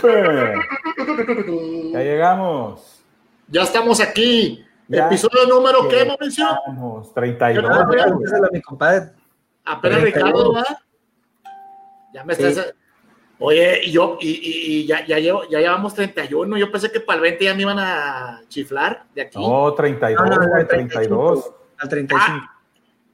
[0.00, 0.54] Super.
[1.92, 3.02] Ya llegamos.
[3.48, 4.64] Ya estamos aquí.
[4.88, 6.46] Episodio número qué, Mauricio?
[6.66, 7.70] Vamos, 32.
[8.52, 9.10] mi compadre.
[9.64, 10.78] Apenas Ricardo, ¿verdad?
[12.14, 12.74] Ya me estás.
[13.40, 16.56] Oye, y yo, y, y, ya, ya, llevo, ya llevamos 31.
[16.56, 19.38] Yo pensé que para el 20 ya me iban a chiflar de aquí.
[19.38, 21.52] No, 32, no, no, no, 32.
[21.78, 22.20] Al 35.
[22.20, 22.57] Ah,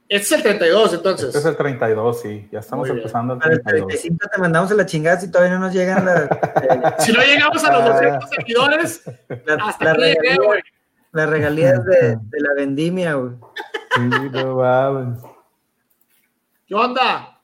[0.07, 1.27] este es el 32, entonces.
[1.27, 2.47] Este es el 32, sí.
[2.51, 3.65] Ya estamos empezando el 32.
[3.65, 6.29] Al 35 te mandamos a la chingada si todavía no nos llegan las.
[6.55, 9.03] Eh, si no llegamos a los 200 seguidores,
[9.45, 10.61] la, hasta la regalía, güey.
[11.11, 13.33] Las regalías de, de, la vendimia, güey.
[13.95, 14.01] Sí,
[14.31, 15.19] no mames.
[16.67, 17.39] ¿Qué onda?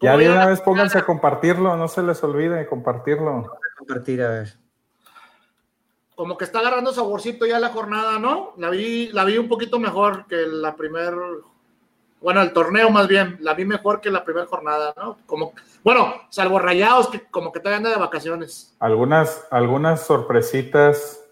[0.00, 3.50] Ya de una vez pónganse a compartirlo, no se les olvide compartirlo.
[3.78, 4.54] Compartir, a ver.
[6.14, 8.54] Como que está agarrando saborcito ya la jornada, ¿no?
[8.58, 11.14] La vi, la vi un poquito mejor que la primer,
[12.26, 15.16] bueno, el torneo más bien, la vi mejor que la primera jornada, ¿no?
[15.26, 15.52] Como,
[15.84, 18.76] bueno, salvo rayados que como que todavía anda de vacaciones.
[18.80, 21.24] Algunas, algunas sorpresitas,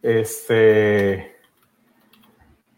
[0.00, 1.36] este,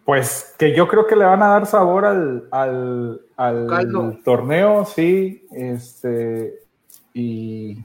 [0.04, 5.46] pues que yo creo que le van a dar sabor al, al, al torneo, sí.
[5.52, 6.64] Este,
[7.14, 7.76] y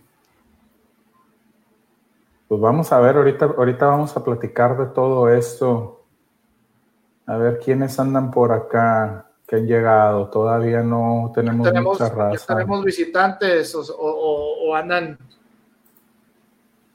[2.48, 6.04] pues vamos a ver, ahorita, ahorita vamos a platicar de todo esto.
[7.28, 10.30] A ver quiénes andan por acá que han llegado.
[10.30, 12.56] Todavía no tenemos, mucha raza.
[12.56, 15.20] tenemos visitantes o, o, andan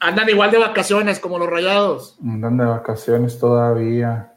[0.01, 2.19] andan igual de vacaciones como los rayados.
[2.25, 4.33] Andan de vacaciones todavía.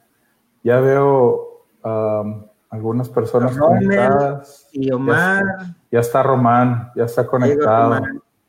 [0.63, 4.67] Ya veo um, algunas personas conectadas.
[4.73, 5.45] Y Omar.
[5.89, 8.01] Ya está, Román, ya está conectado.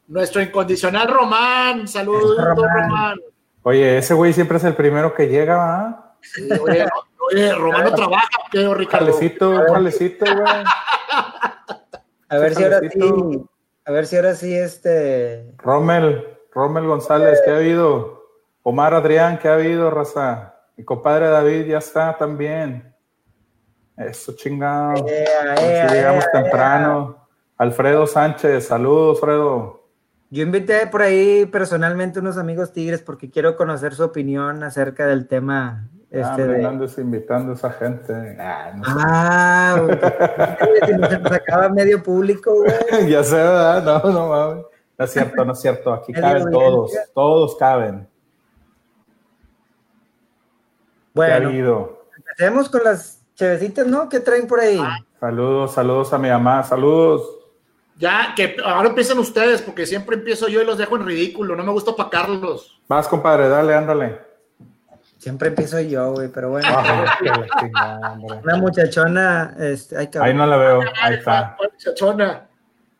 [0.08, 1.86] Nuestro incondicional Román.
[1.86, 3.18] Saludos, Román.
[3.62, 6.16] Oye, ese güey siempre es el primero que llega, ¿ah?
[6.60, 6.86] oye,
[7.56, 9.06] Román no trabaja, pero Ricardo.
[9.06, 10.64] Jalecito, jalecito, güey.
[12.28, 13.44] A ver si ahora sí,
[13.84, 15.52] a ver si ahora sí este.
[15.58, 18.20] Rommel, Rommel González, ¿qué ha habido?
[18.62, 20.54] Omar Adrián, ¿qué ha habido, raza?
[20.76, 22.94] Mi compadre David ya está también.
[23.96, 25.04] Eso chingado.
[25.06, 27.28] llegamos temprano.
[27.56, 29.80] Alfredo Sánchez, saludos, Fredo.
[30.30, 35.26] Yo invité por ahí personalmente unos amigos tigres porque quiero conocer su opinión acerca del
[35.26, 35.90] tema.
[36.10, 37.02] Este ah, de...
[37.02, 38.36] invitando a esa gente.
[38.40, 39.86] Ah, no ah
[40.84, 43.08] si nos acaba medio público, güey.
[43.10, 43.84] ya sé, ¿verdad?
[43.84, 44.64] No, no mames.
[44.98, 45.92] No es cierto, no es cierto.
[45.92, 48.08] Aquí caben todos, todos caben.
[51.14, 54.08] Bueno, empecemos con las chevecitas, ¿no?
[54.08, 54.80] ¿Qué traen por ahí?
[55.20, 57.38] Saludos, saludos a mi mamá, saludos.
[57.96, 61.62] Ya, que ahora empiecen ustedes, porque siempre empiezo yo y los dejo en ridículo, no
[61.62, 62.80] me gusta opacarlos.
[62.88, 64.29] Vas, compadre, dale, ándale.
[65.20, 66.66] Siempre empiezo yo, güey, pero bueno.
[68.42, 71.58] Una muchachona, este, ahí no la veo, ahí está.
[71.60, 72.46] Muchachona.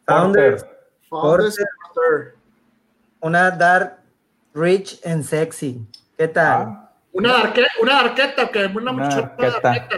[0.05, 0.59] Founder.
[1.09, 2.35] Founder.
[3.21, 3.97] Una dark,
[4.53, 5.81] rich and sexy.
[6.19, 6.63] ¿Qué tal?
[6.69, 6.91] Ah.
[7.13, 9.89] Una arqueta, una arqueta, que una, una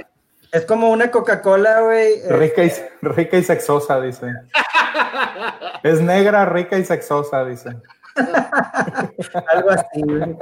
[0.53, 2.21] Es como una Coca-Cola, güey.
[2.21, 2.37] Eh.
[2.37, 2.71] Rica y,
[3.03, 4.33] rica y sexosa, dice.
[5.83, 7.71] es negra, rica y sexosa, dice.
[9.53, 10.37] Algo así, güey.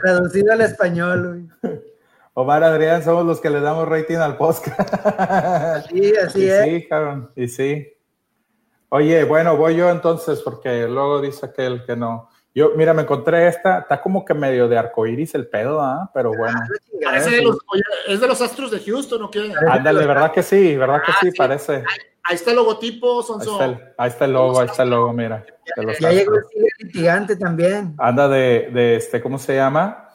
[0.00, 1.78] Traducido al español, güey.
[2.34, 5.90] Omar Adrián, somos los que le damos rating al podcast.
[5.90, 6.64] Sí, así es.
[6.64, 7.92] Sí, cabrón, y sí.
[8.88, 12.30] Oye, bueno, voy yo entonces, porque luego dice aquel que no.
[12.54, 16.10] Yo, mira, me encontré esta, está como que medio de arcoiris el pedo, ¿ah?
[16.12, 16.58] Pero bueno.
[17.02, 17.56] Parece de los,
[18.06, 19.52] es de los Astros de Houston, ¿no qué?
[19.68, 21.82] Ándale, verdad que sí, verdad que ah, sí, parece.
[22.24, 24.90] Ahí, está el logotipo, son, ahí, está el, ahí está el logo, ahí está el
[24.90, 25.44] logo, mira.
[25.98, 27.94] Ya, llegó el gigante también.
[27.98, 30.10] Anda de, de, este, ¿cómo se llama?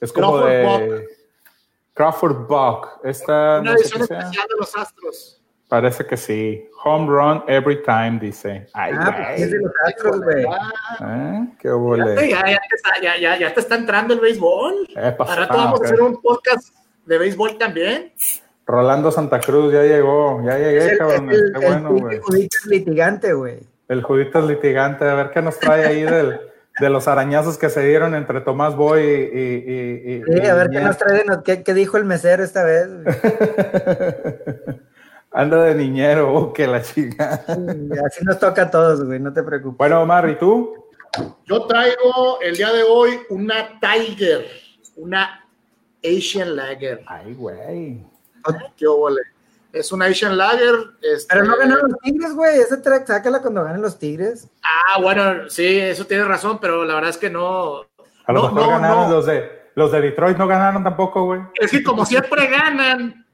[0.00, 1.08] Es como de
[1.94, 3.00] Crawford Buck.
[3.04, 5.39] Esta, Una edición especial de los Astros.
[5.70, 6.68] Parece que sí.
[6.82, 8.66] Home run every time, dice.
[8.72, 10.44] Ay, ah, pues es de los astros, güey.
[10.44, 11.48] ¿Eh?
[11.60, 12.28] Qué huele.
[12.28, 12.60] Ya, ya,
[13.00, 14.88] ya, ya, ya, te está entrando el béisbol.
[14.96, 16.74] Ahora vamos a hacer un podcast
[17.06, 18.12] de béisbol también.
[18.66, 20.42] Rolando Santa Cruz ya llegó.
[20.44, 21.28] Ya llegué, cabrón.
[21.28, 22.16] Qué bueno, güey.
[22.16, 23.60] El Juditas litigante, güey.
[23.86, 25.04] El Juditas litigante.
[25.04, 26.40] A ver qué nos trae ahí del,
[26.80, 30.18] de los arañazos que se dieron entre Tomás Boy y.
[30.18, 31.22] y, sí, a ver qué nos trae.
[31.44, 32.88] ¿Qué, ¿Qué dijo el mesero esta vez?
[35.32, 37.44] Anda de niñero, oh, que la chica.
[38.06, 39.78] Así nos toca a todos, güey, no te preocupes.
[39.78, 40.86] Bueno, Omar, ¿y tú?
[41.44, 44.46] Yo traigo el día de hoy una Tiger,
[44.96, 45.44] una
[46.04, 47.02] Asian Lager.
[47.06, 48.04] Ay, güey.
[48.76, 49.20] Qué óvole.
[49.72, 50.74] Es una Asian Lager.
[51.02, 51.34] Este...
[51.34, 52.58] Pero no ganaron los Tigres, güey.
[52.58, 54.48] Ese track, sácala cuando ganen los Tigres.
[54.62, 57.82] Ah, bueno, sí, eso tiene razón, pero la verdad es que no.
[58.26, 61.40] A lo mejor ganaron los de los de Detroit, no ganaron tampoco, güey.
[61.54, 63.24] Es que como siempre ganan,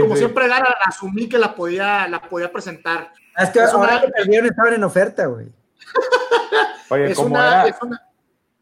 [0.00, 0.46] como siempre
[0.84, 3.12] asumí que la podía, la podía presentar.
[3.34, 5.46] Ah, es que ahora que perdieron estaban en oferta, güey.
[6.90, 8.10] Oye, es, una, es una,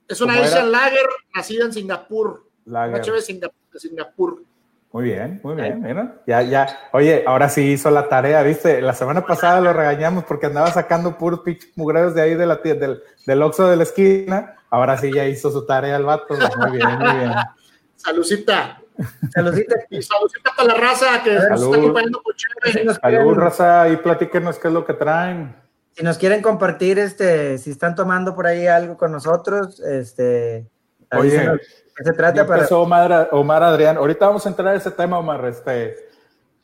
[0.06, 2.46] es una Asian Lager nacida en Singapur.
[2.66, 3.12] Lager.
[3.12, 4.42] Una Singapur.
[4.90, 6.22] Muy bien, muy bien, mira.
[6.26, 6.66] Ya, ya.
[6.92, 8.80] Oye, ahora sí hizo la tarea, ¿viste?
[8.80, 12.56] La semana pasada lo regañamos porque andaba sacando puros pinches mugreros de ahí de la,
[12.56, 14.56] del, del Oxxo de la esquina.
[14.70, 16.34] Ahora sí ya hizo su tarea el vato.
[16.34, 17.32] Muy bien, muy bien.
[17.96, 18.80] Saludcita.
[19.32, 19.76] Saludcita.
[19.90, 21.64] Y saludcita para la raza que Salud.
[21.64, 22.34] está acompañando con
[22.94, 25.54] Salud, raza, y platíquenos qué es lo que traen.
[25.92, 30.66] Si nos quieren compartir, este, si están tomando por ahí algo con nosotros, este.
[31.12, 31.50] Oye,
[32.04, 32.66] se trata para...
[32.68, 33.96] Omar, Omar Adrián.
[33.96, 35.44] Ahorita vamos a entrar a ese tema, Omar.
[35.46, 35.96] Este,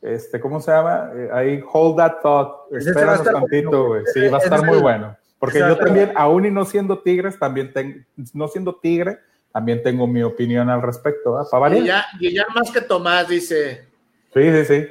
[0.03, 1.11] este ¿cómo se llama?
[1.15, 2.73] Eh, ahí, hold that thought.
[2.73, 4.03] Espéranos tantito, güey.
[4.13, 5.17] Sí, va a estar muy bueno.
[5.39, 7.99] Porque yo también, aún y no siendo tigres, también tengo,
[8.33, 9.19] no siendo tigre,
[9.55, 11.39] también tengo mi opinión al respecto.
[11.71, 13.87] Y ya, y ya más que Tomás dice.
[14.35, 14.89] Sí, sí, sí.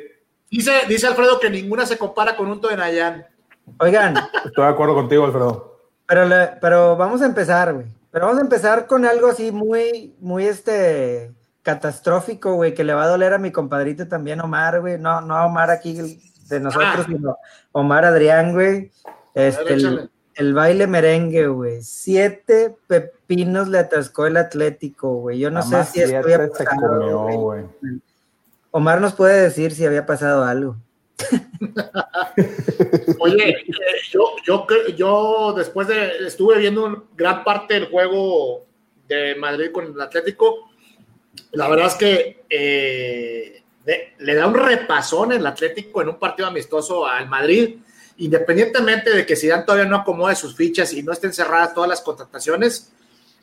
[0.50, 3.26] Dice, dice Alfredo que ninguna se compara con un Todenayán.
[3.78, 4.16] Oigan.
[4.46, 5.82] Estoy de acuerdo contigo, Alfredo.
[6.08, 6.30] Pero,
[6.62, 7.88] pero vamos a empezar, güey.
[8.10, 11.32] Pero vamos a empezar con algo así muy, muy este
[11.62, 14.98] catastrófico, güey, que le va a doler a mi compadrito también, Omar, güey.
[14.98, 15.94] No, no a Omar aquí
[16.48, 17.06] de nosotros, ah.
[17.06, 17.38] sino
[17.74, 18.92] Omar Adrián, güey.
[19.34, 19.76] Este,
[20.36, 21.82] el, baile merengue, güey.
[21.82, 25.40] Siete pepinos le atascó el Atlético, güey.
[25.40, 27.70] Yo no sé si esto había pasado,
[28.72, 30.78] Omar nos puede decir si había pasado algo.
[33.20, 33.66] Oye, eh,
[34.10, 34.66] yo, yo,
[34.96, 38.66] yo después de, estuve viendo gran parte del juego
[39.08, 40.72] de Madrid con el Atlético,
[41.52, 43.62] la verdad es que eh,
[44.18, 47.78] le da un repasón el Atlético en un partido amistoso al Madrid,
[48.18, 52.02] independientemente de que Zidane todavía no acomode sus fichas y no estén cerradas todas las
[52.02, 52.92] contrataciones,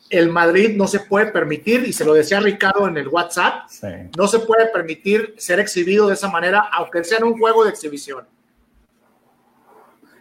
[0.09, 3.69] el Madrid no se puede permitir, y se lo decía Ricardo en el WhatsApp,
[4.17, 7.69] no se puede permitir ser exhibido de esa manera, aunque sea en un juego de
[7.69, 8.25] exhibición.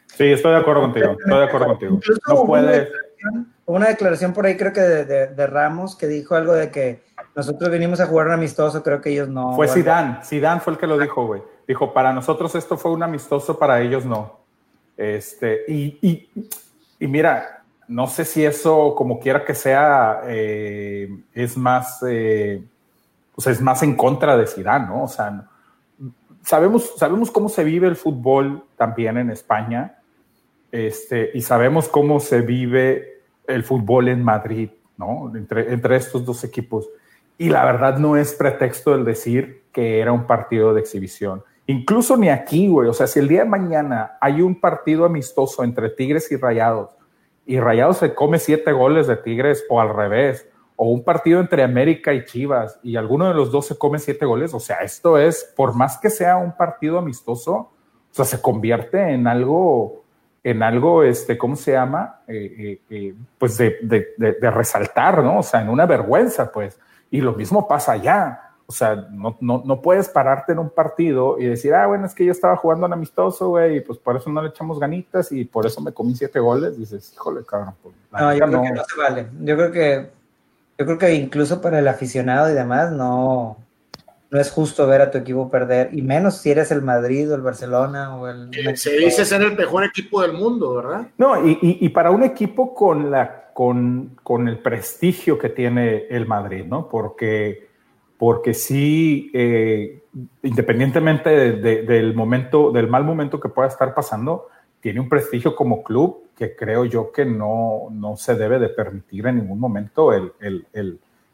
[0.06, 2.00] Sí, estoy de acuerdo contigo, estoy de acuerdo contigo.
[2.29, 2.88] No puede...
[3.67, 7.05] Una declaración por ahí, creo que de, Ramos, que dijo algo de que
[7.37, 9.55] nosotros vinimos a jugar un amistoso, creo que ellos no.
[9.55, 11.43] Fue Zidane, Zidane fue el que lo dijo, güey.
[11.69, 14.40] Dijo, para nosotros esto fue un amistoso, para ellos no.
[15.00, 16.29] Este, y, y,
[16.99, 22.62] y mira, no sé si eso, como quiera que sea, eh, es más, eh,
[23.35, 25.05] es más en contra de Zidane, ¿no?
[25.05, 25.49] O sea,
[26.43, 30.00] sabemos, sabemos cómo se vive el fútbol también en España,
[30.70, 34.69] este, y sabemos cómo se vive el fútbol en Madrid,
[34.99, 35.32] ¿no?
[35.35, 36.91] Entre, entre estos dos equipos.
[37.38, 41.43] Y la verdad no es pretexto el decir que era un partido de exhibición.
[41.71, 42.89] Incluso ni aquí, güey.
[42.89, 46.91] O sea, si el día de mañana hay un partido amistoso entre Tigres y Rayados
[47.47, 51.63] y Rayados se come siete goles de Tigres o al revés, o un partido entre
[51.63, 55.19] América y Chivas y alguno de los dos se come siete goles, o sea, esto
[55.19, 57.73] es, por más que sea un partido amistoso, o
[58.13, 60.05] sea, se convierte en algo,
[60.43, 62.23] en algo, este, ¿cómo se llama?
[62.29, 65.41] Eh, eh, eh, pues de, de, resaltar, ¿no?
[65.41, 66.79] O sea, en una vergüenza, pues.
[67.11, 68.50] Y lo mismo pasa allá.
[68.71, 72.15] O sea, no, no, no, puedes pararte en un partido y decir, ah, bueno, es
[72.15, 75.33] que yo estaba jugando en amistoso, güey, y pues por eso no le echamos ganitas
[75.33, 76.79] y por eso me comí siete goles.
[76.79, 77.75] Dices, híjole, cabrón.
[77.83, 79.27] Pues, no, yo creo que no se vale.
[79.41, 80.11] Yo creo que,
[80.79, 83.57] yo creo que incluso para el aficionado y demás, no,
[84.31, 87.35] no es justo ver a tu equipo perder, y menos si eres el Madrid o
[87.35, 88.77] el Barcelona o el...
[88.77, 91.09] Se dice ser el mejor equipo del mundo, ¿verdad?
[91.19, 96.07] No, y, y, y para un equipo con, la, con, con el prestigio que tiene
[96.09, 96.89] el Madrid, ¿no?
[96.89, 97.69] Porque
[98.21, 100.03] porque sí, eh,
[100.43, 104.49] independientemente del momento, del mal momento que pueda estar pasando,
[104.79, 109.27] tiene un prestigio como club que creo yo que no, no se debe de permitir
[109.27, 110.67] en ningún momento el, el,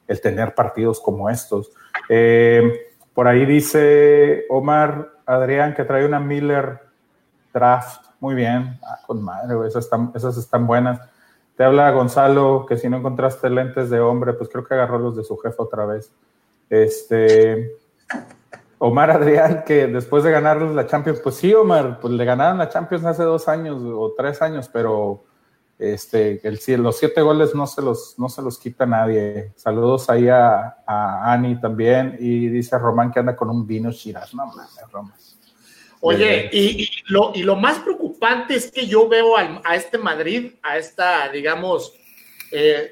[0.06, 1.72] el, tener partidos como estos.
[2.08, 2.62] Eh,
[3.12, 6.82] por ahí dice Omar Adrián que trae una Miller
[7.52, 8.06] Draft.
[8.20, 11.00] Muy bien, ah, con madre, esas están, esas están buenas.
[11.56, 15.16] Te habla Gonzalo que si no encontraste lentes de hombre, pues creo que agarró los
[15.16, 16.12] de su jefe otra vez.
[16.68, 17.76] Este,
[18.78, 22.68] Omar Adrián, que después de ganarles la Champions, pues sí, Omar, pues le ganaron la
[22.68, 25.24] Champions hace dos años o tres años, pero
[25.78, 29.52] este, el, los siete goles no se los, no se los quita nadie.
[29.56, 34.34] Saludos ahí a, a Ani también, y dice Román que anda con un vino Shiraz.
[34.34, 35.14] No mames, Román.
[36.00, 40.76] Oye, y, lo, y lo más preocupante es que yo veo a este Madrid, a
[40.76, 41.94] esta, digamos,
[42.52, 42.90] eh,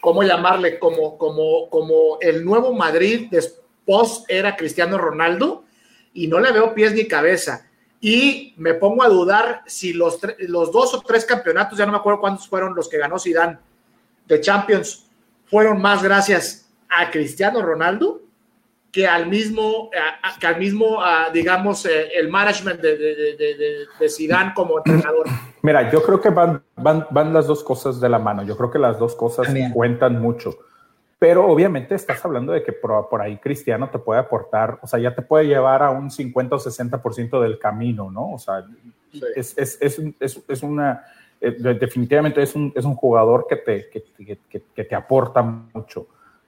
[0.00, 0.78] ¿cómo llamarle?
[0.78, 5.64] Como, como, como el nuevo Madrid después era Cristiano Ronaldo
[6.12, 7.66] y no le veo pies ni cabeza.
[8.00, 11.98] Y me pongo a dudar si los, los dos o tres campeonatos, ya no me
[11.98, 13.58] acuerdo cuántos fueron los que ganó Zidane
[14.26, 15.06] de Champions,
[15.46, 18.22] fueron más gracias a Cristiano Ronaldo
[18.90, 19.90] que al mismo,
[20.40, 20.98] que al mismo
[21.32, 25.26] digamos, eh, el management de, de, de, Zidane como entrenador?
[25.62, 28.42] Mira, yo creo que van, van, van las dos cosas de la mano.
[28.44, 30.56] Yo creo que las dos cosas cuentan mucho.
[31.18, 35.14] Pero obviamente estás hablando de que por, ahí Cristiano te puede aportar, o sea, ya
[35.14, 38.34] te puede llevar a un 50 o 60% del camino, ¿no?
[38.34, 38.64] O sea,
[39.34, 41.04] es, es, es, es, una,
[41.40, 44.04] eh, definitivamente es un, es un jugador que te, que,
[44.48, 46.06] que, que te aporta mucho.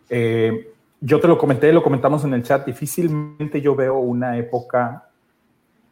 [0.08, 5.08] Eh, yo te lo comenté, lo comentamos en el chat, difícilmente yo veo una época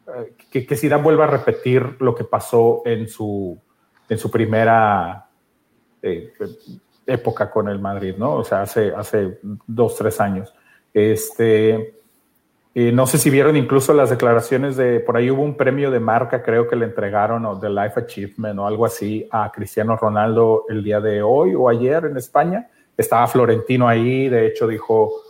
[0.07, 3.57] eh, que, que Zidane vuelva a repetir lo que pasó en su,
[4.07, 5.27] en su primera
[6.01, 6.33] eh,
[7.05, 8.35] época con el Madrid, ¿no?
[8.35, 10.53] O sea, hace, hace dos, tres años.
[10.93, 11.95] Este,
[12.75, 15.99] eh, no sé si vieron incluso las declaraciones de, por ahí hubo un premio de
[15.99, 20.65] marca, creo que le entregaron, o de Life Achievement o algo así, a Cristiano Ronaldo
[20.69, 22.69] el día de hoy o ayer en España
[23.01, 25.23] estaba Florentino ahí, de hecho dijo,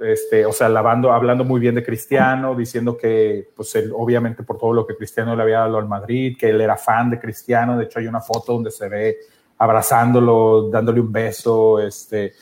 [0.00, 4.56] este, o sea, lavando, hablando muy bien de Cristiano, diciendo que, pues él, obviamente por
[4.56, 7.76] todo lo que Cristiano le había dado al Madrid, que él era fan de Cristiano,
[7.76, 9.18] de hecho hay una foto donde se ve
[9.58, 12.32] abrazándolo, dándole un beso, este,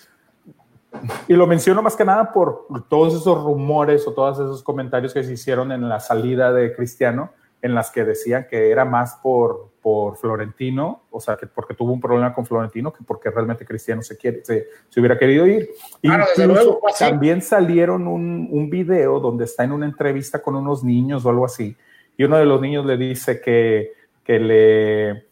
[1.27, 5.25] y lo menciono más que nada por todos esos rumores o todos esos comentarios que
[5.25, 9.71] se hicieron en la salida de Cristiano, en las que decían que era más por,
[9.87, 14.03] por Florentino, o sea, que porque tuvo un problema con Florentino, que porque realmente Cristiano
[14.03, 14.67] se, quiere, se,
[14.97, 15.71] hubiera querido ir.
[16.03, 21.31] Incluso también salieron un, un, video donde está en una entrevista con unos niños o
[21.31, 21.77] algo así,
[22.17, 23.93] y uno de los niños le dice que,
[24.25, 25.27] que le,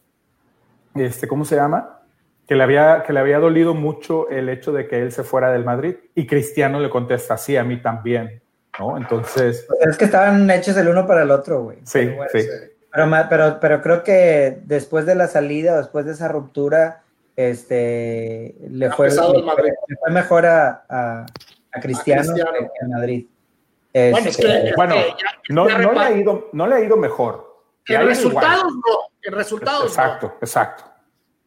[0.95, 2.03] este, ¿cómo se llama?
[2.47, 5.51] Que le, había, que le había dolido mucho el hecho de que él se fuera
[5.51, 8.41] del Madrid, y Cristiano le contesta, sí, a mí también,
[8.79, 8.97] ¿no?
[8.99, 9.67] Entonces...
[9.81, 11.79] Es que estaban hechos el uno para el otro, güey.
[11.83, 12.47] Sí, sí.
[12.95, 17.03] Pero, pero, pero creo que después de la salida, después de esa ruptura,
[17.35, 21.27] este, le, fue, fue, mejor a, a,
[21.73, 23.27] a Cristiano, que a Madrid.
[23.93, 24.95] bueno, es que, bueno
[25.49, 27.63] no, no, le ha ido, no le ha ido mejor.
[27.89, 30.35] En resultados no, en resultados exacto, no.
[30.41, 30.85] Exacto,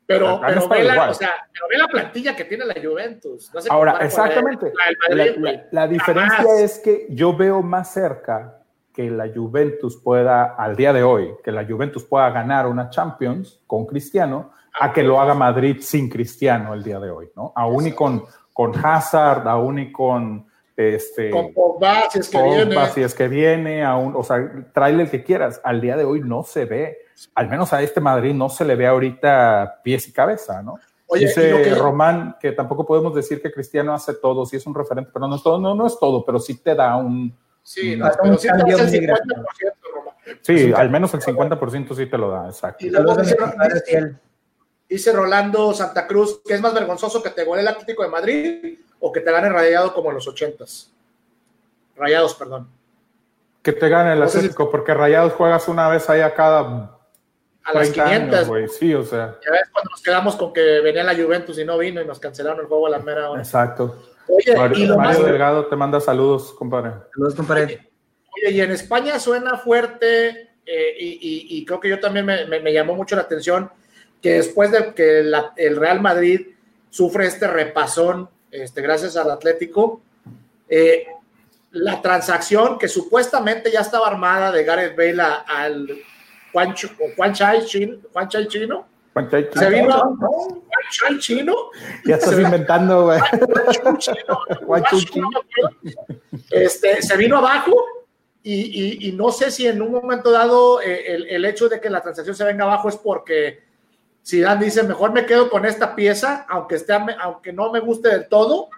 [0.05, 3.53] Pero, pero, ve la, o sea, pero ve la plantilla que tiene la Juventus.
[3.53, 4.73] No Ahora, exactamente.
[5.09, 8.57] La, la, la, diferencia es que yo veo más cerca
[8.97, 13.61] que la Juventus pueda, al día de hoy, que la Juventus pueda ganar una Champions
[13.67, 17.53] con Cristiano, a que lo haga Madrid sin Cristiano el día de hoy, ¿no?
[17.55, 22.87] Aún y con, con Hazard, aún y con este con Pogba, si es que viene,
[22.87, 25.61] si es que viene, aún, o sea, tráele el que quieras.
[25.63, 26.97] Al día de hoy no se ve,
[27.35, 30.79] al menos a este Madrid no se le ve ahorita pies y cabeza, ¿no?
[31.05, 35.11] Oye, Dice Román que tampoco podemos decir que Cristiano hace todo, sí es un referente,
[35.13, 37.37] pero no es todo, no, no es todo, pero sí te da un,
[37.67, 42.47] Sí, no, pero sí el 50%, Sí, al menos el 50% sí te lo da,
[42.47, 42.85] exacto.
[42.85, 43.13] Y luego
[44.87, 48.79] dice, Rolando Santa Cruz, que es más vergonzoso que te gole el Atlético de Madrid
[49.01, 50.91] o que te gane Rayado como en los 80s.
[51.97, 52.69] Rayados, perdón.
[53.61, 56.97] Que te gane el Atlético, porque Rayados juegas una vez ahí a cada
[57.65, 58.77] a las 500.
[58.79, 59.37] sí, o sea.
[59.45, 62.17] Ya ves cuando nos quedamos con que venía la Juventus y no vino y nos
[62.17, 63.41] cancelaron el juego a la mera hora.
[63.41, 64.15] Exacto.
[64.27, 66.91] Oye, Mario, Delgado te manda saludos, compadre.
[67.13, 67.89] Saludos, compadre.
[68.35, 73.15] Oye, y en España suena fuerte, eh, y, creo que yo también me, llamó mucho
[73.15, 73.71] la atención
[74.21, 75.19] que después de que
[75.55, 76.47] el Real Madrid
[76.89, 80.01] sufre este repasón, este, gracias al Atlético,
[80.67, 81.07] eh,
[81.71, 85.87] la transacción que supuestamente ya estaba armada de Gareth Bale al
[86.51, 86.73] Juan,
[87.15, 88.87] Juan Chai Chino, Juan Chai Chino
[89.53, 90.19] se vino
[91.19, 91.55] chino.
[92.05, 93.19] Ya estás inventando, güey.
[96.51, 97.73] Este, se vino abajo
[98.43, 101.89] y, y, no sé si en un momento dado eh, el, el, hecho de que
[101.89, 103.59] la transacción se venga abajo es porque
[104.31, 108.27] Dan dice, mejor me quedo con esta pieza, aunque, esté, aunque no me guste del
[108.27, 108.69] todo,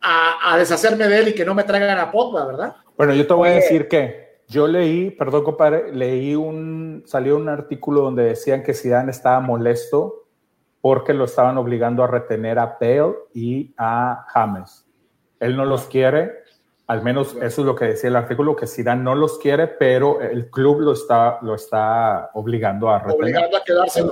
[0.00, 2.76] a, a deshacerme de él y que no me traigan a Pogba, ¿verdad?
[2.96, 7.48] Bueno, yo te voy a decir que yo leí, perdón compadre, leí un, salió un
[7.48, 10.26] artículo donde decían que Zidane estaba molesto
[10.82, 14.84] porque lo estaban obligando a retener a Bale y a James.
[15.40, 16.32] Él no los quiere,
[16.86, 20.20] al menos eso es lo que decía el artículo, que Zidane no los quiere, pero
[20.20, 23.20] el club lo está, lo está obligando a retener.
[23.20, 24.04] Obligando a quedarse.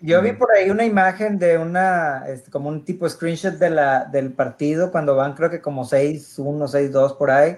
[0.00, 4.04] Yo vi por ahí una imagen de una, este, como un tipo screenshot de la,
[4.04, 7.56] del partido cuando van creo que como 6-1, 6-2 por ahí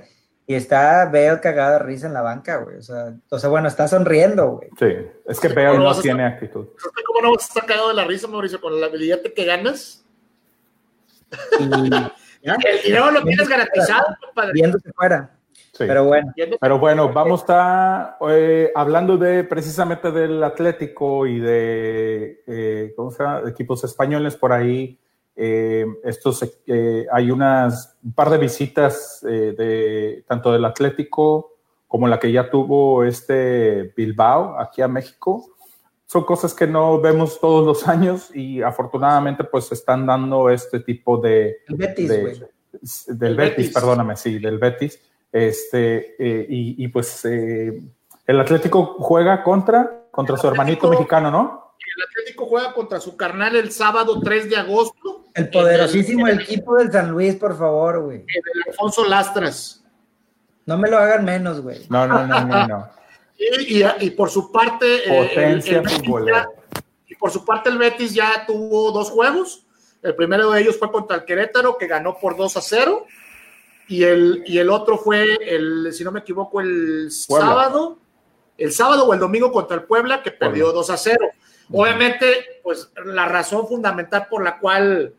[0.51, 2.79] y está Bale cagado de risa en la banca, güey.
[2.79, 4.69] O sea, o sea, bueno, está sonriendo, güey.
[4.77, 6.67] Sí, es que Bale no, tiene actitud.
[7.07, 10.05] ¿Cómo no vas a estar cagado de la risa, Mauricio, con la habilidad que ganas?
[11.61, 14.51] El dinero lo tienes garantizado, compadre.
[14.55, 15.31] Viéndose fuera.
[15.55, 15.85] Sí.
[15.87, 16.35] Pero bueno.
[16.61, 23.13] Pero bueno, vamos a estar eh, hablando de precisamente del Atlético y de, eh, ¿cómo
[23.13, 23.49] se llama?
[23.49, 24.99] equipos españoles por ahí.
[25.37, 31.55] Eh, estos, eh, hay unas, un par de visitas eh, de, tanto del Atlético
[31.89, 35.55] como la que ya tuvo este Bilbao aquí a México.
[36.07, 41.19] Son cosas que no vemos todos los años y afortunadamente pues están dando este tipo
[41.19, 41.59] de...
[41.69, 42.09] El Betis,
[43.09, 45.01] del Betis, perdóname, sí, del Betis.
[45.33, 51.70] Este, y, y, pues el Atlético juega contra, contra su hermanito mexicano, ¿no?
[51.97, 55.25] El Atlético juega contra su carnal el sábado 3 de agosto.
[55.35, 58.19] El poderosísimo equipo del San Luis, por favor, güey.
[58.27, 59.85] El Alfonso Lastras.
[60.67, 61.87] No me lo hagan menos, güey.
[61.89, 62.89] No, no, no, no, no.
[63.39, 65.05] y, y, por su parte.
[65.05, 66.49] Eh, Potencia futbolera.
[67.09, 69.67] Y por su parte, el Betis ya tuvo dos juegos.
[70.03, 73.07] El primero de ellos fue contra el Querétaro, que ganó por 2 a 0.
[73.89, 77.99] Y el, y el otro fue, el, si no me equivoco, el sábado
[78.61, 81.31] el sábado o el domingo contra el Puebla, que perdió 2 a 0.
[81.73, 82.27] Obviamente,
[82.63, 85.15] pues la razón fundamental por la cual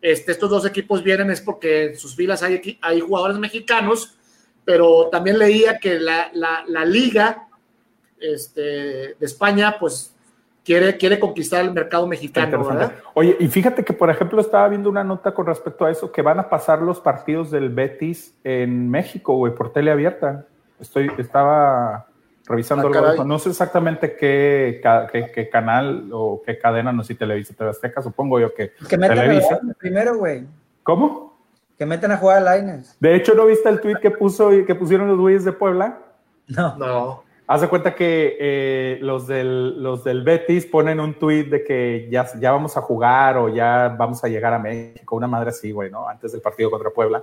[0.00, 4.18] este, estos dos equipos vienen es porque en sus filas hay, hay jugadores mexicanos,
[4.64, 7.48] pero también leía que la, liga
[8.18, 10.14] este, de España, pues
[10.64, 12.64] quiere, quiere conquistar el mercado mexicano.
[12.64, 12.94] ¿verdad?
[13.14, 16.22] Oye, y fíjate que, por ejemplo, estaba viendo una nota con respecto a eso, que
[16.22, 20.46] van a pasar los partidos del Betis en México, güey, por tele abierta.
[20.80, 22.06] Estoy, estaba
[22.46, 24.80] revisando ah, no sé exactamente qué,
[25.12, 28.98] qué, canal o qué cadena, no sé si Televisa, TV Azteca, supongo yo que, que
[28.98, 29.60] Televisa.
[29.78, 30.46] primero, güey.
[30.82, 31.38] ¿Cómo?
[31.78, 32.96] Que meten a jugar a Lines.
[33.00, 35.98] De hecho, ¿no viste el tweet que puso que pusieron los güeyes de Puebla?
[36.48, 36.76] No.
[36.76, 37.24] No.
[37.46, 42.08] Haz de cuenta que eh, los, del, los del Betis ponen un tweet de que
[42.10, 45.72] ya, ya vamos a jugar o ya vamos a llegar a México, una madre así,
[45.72, 46.08] güey, ¿no?
[46.08, 47.22] Antes del partido contra Puebla.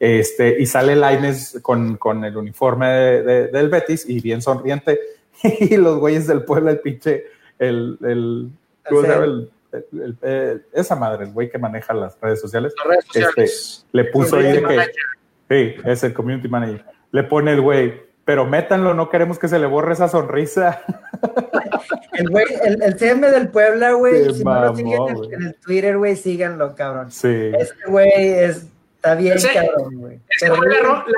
[0.00, 4.98] Este, y sale Laines con, con el uniforme del Betis y bien sonriente.
[5.42, 7.26] y los güeyes del pueblo, el pinche,
[7.58, 8.50] el, el,
[10.22, 12.74] el, esa madre, el güey que maneja las redes sociales,
[13.14, 13.46] Este,
[13.92, 14.86] le puso ahí de que,
[15.48, 19.58] sí, es el community manager, le pone el güey, pero métanlo, no queremos que se
[19.58, 20.82] le borre esa sonrisa.
[22.12, 25.54] El güey, el, el CM del Puebla, güey, si no lo siguen en, en, el
[25.54, 27.10] Twitter, güey, síganlo, cabrón.
[27.10, 27.50] Sí.
[27.58, 28.66] Este güey es
[29.00, 30.20] Está bien, cabrón, güey.
[30.42, 30.48] la,
[30.82, 31.10] rompe,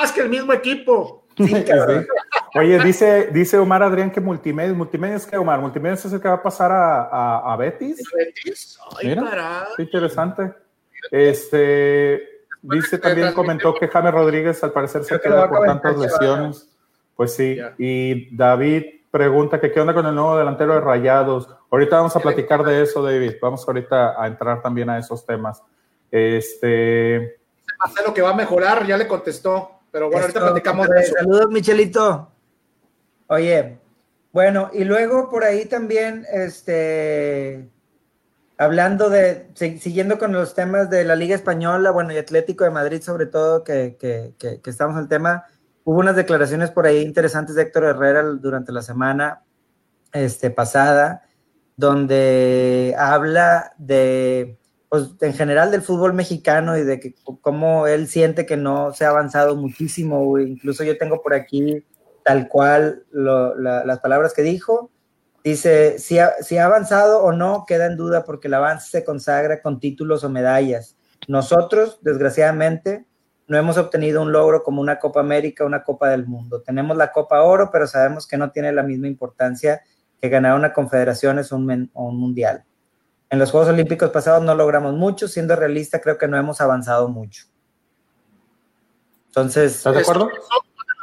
[0.00, 1.24] más que el mismo equipo.
[1.36, 2.06] Sí, cabrón.
[2.54, 6.28] Oye, dice, dice Omar Adrián que Multimedia, Multimedia es que Omar, Multimedia es el que
[6.28, 8.00] va a pasar a, a, a Betis.
[8.16, 8.78] Betis?
[8.96, 10.54] Ay, Mira, qué interesante.
[11.10, 16.70] Este, dice también comentó que James Rodríguez al parecer se queda por tantas lesiones.
[17.16, 21.48] Pues sí, y David pregunta que qué onda con el nuevo delantero de Rayados.
[21.72, 23.34] Ahorita vamos a platicar de eso, David.
[23.42, 25.60] Vamos ahorita a entrar también a esos temas.
[26.10, 27.38] Este.
[28.06, 29.70] lo que va a mejorar, ya le contestó.
[29.90, 31.14] Pero bueno, ahorita platicamos de eso.
[31.14, 32.30] Saludos, Michelito.
[33.28, 33.78] Oye,
[34.32, 37.68] bueno, y luego por ahí también, este,
[38.58, 43.00] hablando de, siguiendo con los temas de la Liga Española, bueno, y Atlético de Madrid
[43.00, 45.44] sobre todo, que, que, que, que estamos en el tema,
[45.84, 49.42] hubo unas declaraciones por ahí interesantes de Héctor Herrera durante la semana
[50.12, 51.22] este, pasada,
[51.76, 58.46] donde habla de pues en general del fútbol mexicano y de que cómo él siente
[58.46, 61.84] que no se ha avanzado muchísimo, incluso yo tengo por aquí
[62.24, 64.90] tal cual las palabras que dijo,
[65.44, 69.78] dice, si ha, avanzado o no, queda en duda porque el avance se consagra con
[69.78, 70.96] títulos o medallas.
[71.28, 73.06] Nosotros, desgraciadamente,
[73.46, 76.62] no hemos obtenido un logro como una Copa América, una Copa del Mundo.
[76.62, 79.82] Tenemos la Copa Oro, pero sabemos que no tiene la misma importancia
[80.20, 82.64] que ganar una confederación o un, o un mundial.
[83.36, 87.06] En los Juegos Olímpicos pasados no logramos mucho, siendo realista creo que no hemos avanzado
[87.08, 87.44] mucho.
[89.26, 89.76] Entonces...
[89.76, 90.30] ¿Estás de acuerdo?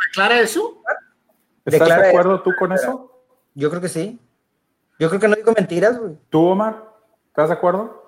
[0.08, 0.82] ¿Declara eso?
[1.63, 3.22] ¿Estás de acuerdo tú con eso?
[3.54, 4.19] Yo creo que sí.
[4.98, 6.17] Yo creo que no digo mentiras, güey.
[6.32, 6.84] ¿Tú, Omar?
[7.28, 8.04] ¿Estás de acuerdo?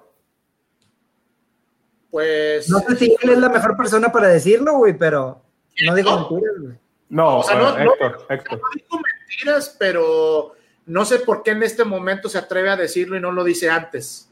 [2.09, 2.67] Pues...
[2.67, 5.39] No sé si él es la mejor persona para decirlo, güey, pero
[5.85, 6.79] no digo mentiras, güey.
[7.09, 8.59] No, o sea, no, Héctor, Héctor.
[8.59, 10.54] no digo mentiras, pero
[10.85, 13.69] no sé por qué en este momento se atreve a decirlo y no lo dice
[13.69, 14.31] antes.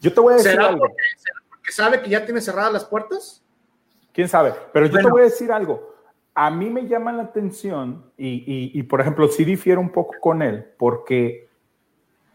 [0.00, 0.86] Yo te voy a decir ¿Será algo.
[1.48, 3.42] Porque, sabe que ya tiene cerradas las puertas?
[4.12, 4.52] ¿Quién sabe?
[4.72, 5.94] Pero yo te voy a decir algo.
[6.34, 10.64] A mí me llama la atención y, por ejemplo, sí difiero un poco con él
[10.76, 11.48] porque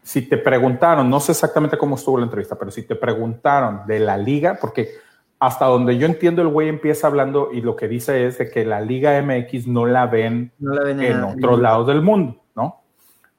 [0.02, 4.00] si te preguntaron, no sé exactamente cómo estuvo la entrevista, pero si te preguntaron de
[4.00, 4.94] la liga, porque
[5.38, 8.64] hasta donde yo entiendo el güey empieza hablando y lo que dice es de que
[8.64, 12.39] la Liga MX no la ven, en otros lados del mundo.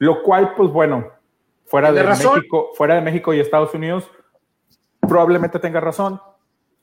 [0.02, 1.12] Lo cual, pues bueno,
[1.66, 4.10] fuera de, México, fuera de México y Estados Unidos,
[5.00, 6.20] probablemente tenga razón.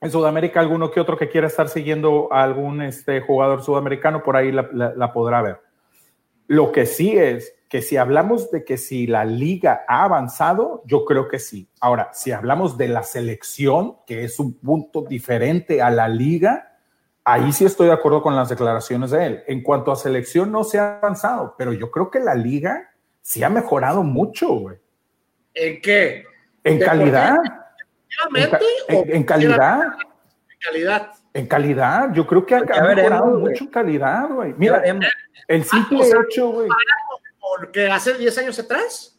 [0.00, 4.36] En Sudamérica, alguno que otro que quiera estar siguiendo a algún este, jugador sudamericano, por
[4.36, 5.60] ahí la, podrá ver.
[6.46, 11.04] Lo que sí es que si hablamos de que si la liga ha avanzado, yo
[11.04, 11.68] creo que sí.
[11.80, 16.76] Ahora, si hablamos de la selección, que es un punto diferente a la liga,
[17.24, 19.42] ahí sí estoy de acuerdo con las declaraciones de él.
[19.48, 22.90] En cuanto a selección, no se ha avanzado, pero yo creo que la liga
[23.22, 24.76] sí ha mejorado mucho, güey.
[25.54, 26.24] ¿En qué?
[26.64, 27.36] En calidad.
[28.88, 29.82] En, en, calidad.
[29.82, 31.12] En calidad.
[31.34, 34.54] En calidad, yo creo que ha, mejorado mucho en calidad, güey.
[34.56, 34.82] Mira,
[35.46, 36.68] el simple ah, hecho, güey.
[37.40, 39.18] ¿Porque hace 10 años atrás?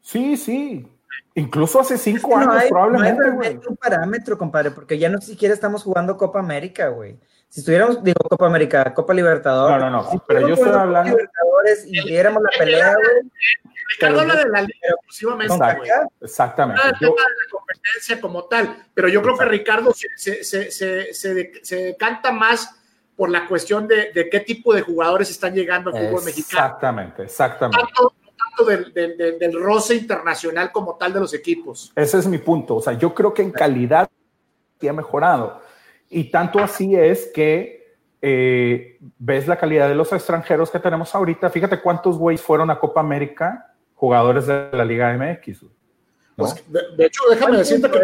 [0.00, 0.88] Sí, sí.
[1.34, 3.54] Incluso hace 5 años, probablemente, güey.
[3.54, 7.18] No hay un parámetro, compadre, porque ya no siquiera estamos jugando Copa América, güey.
[7.50, 9.78] Si estuviéramos, digo, Copa América, Copa Libertadores.
[9.80, 11.10] No, no, no, pero yo estoy hablando.
[11.10, 13.30] Libertadores y diéramos la pelea, güey.
[13.88, 15.54] Ricardo habla de la liga exclusivamente.
[16.20, 16.80] exactamente.
[16.80, 21.76] No yo, de competencia como tal, pero yo creo que Ricardo se, se, se, se,
[21.76, 22.70] decanta más
[23.16, 26.64] por la cuestión de, de, qué tipo de jugadores están llegando al fútbol mexicano.
[26.66, 27.82] Exactamente, exactamente.
[27.82, 31.92] Tanto, tanto del, del, del, roce internacional como tal de los equipos.
[31.96, 32.76] Ese es mi punto.
[32.76, 34.08] O sea, yo creo que en calidad
[34.88, 35.60] ha mejorado.
[36.10, 41.48] Y tanto así es que eh, ves la calidad de los extranjeros que tenemos ahorita.
[41.48, 45.64] Fíjate cuántos güeyes fueron a Copa América, jugadores de la Liga MX.
[46.36, 46.64] Pues,
[46.96, 47.98] de, hecho, déjame decirte que,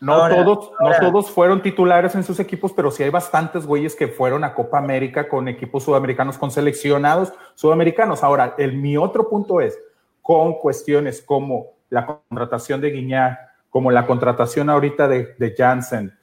[0.00, 4.08] no, todos, no todos fueron titulares en sus equipos, pero sí hay bastantes güeyes que
[4.08, 8.22] fueron a Copa América con equipos sudamericanos, con seleccionados sudamericanos.
[8.22, 9.78] Ahora, el, mi otro punto es,
[10.20, 13.38] con cuestiones como la contratación de Guiñac,
[13.70, 16.15] como la contratación ahorita de, de Janssen,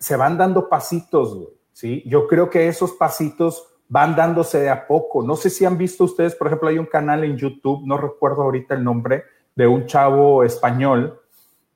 [0.00, 1.38] se van dando pasitos,
[1.72, 2.02] ¿sí?
[2.06, 5.22] Yo creo que esos pasitos van dándose de a poco.
[5.22, 8.42] No sé si han visto ustedes, por ejemplo, hay un canal en YouTube, no recuerdo
[8.42, 11.20] ahorita el nombre, de un chavo español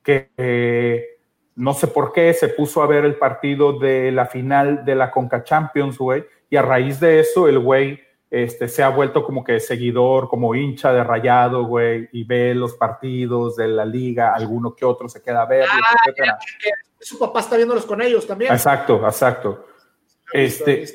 [0.03, 1.05] que eh,
[1.57, 5.11] no sé por qué se puso a ver el partido de la final de la
[5.11, 9.45] Conca Champions, güey, y a raíz de eso el güey este, se ha vuelto como
[9.45, 14.75] que seguidor, como hincha de rayado, güey, y ve los partidos de la liga, alguno
[14.75, 16.39] que otro se queda a ver, ah,
[17.05, 18.53] su papá está viéndolos con ellos también.
[18.53, 19.67] Exacto, exacto.
[20.33, 20.87] Este,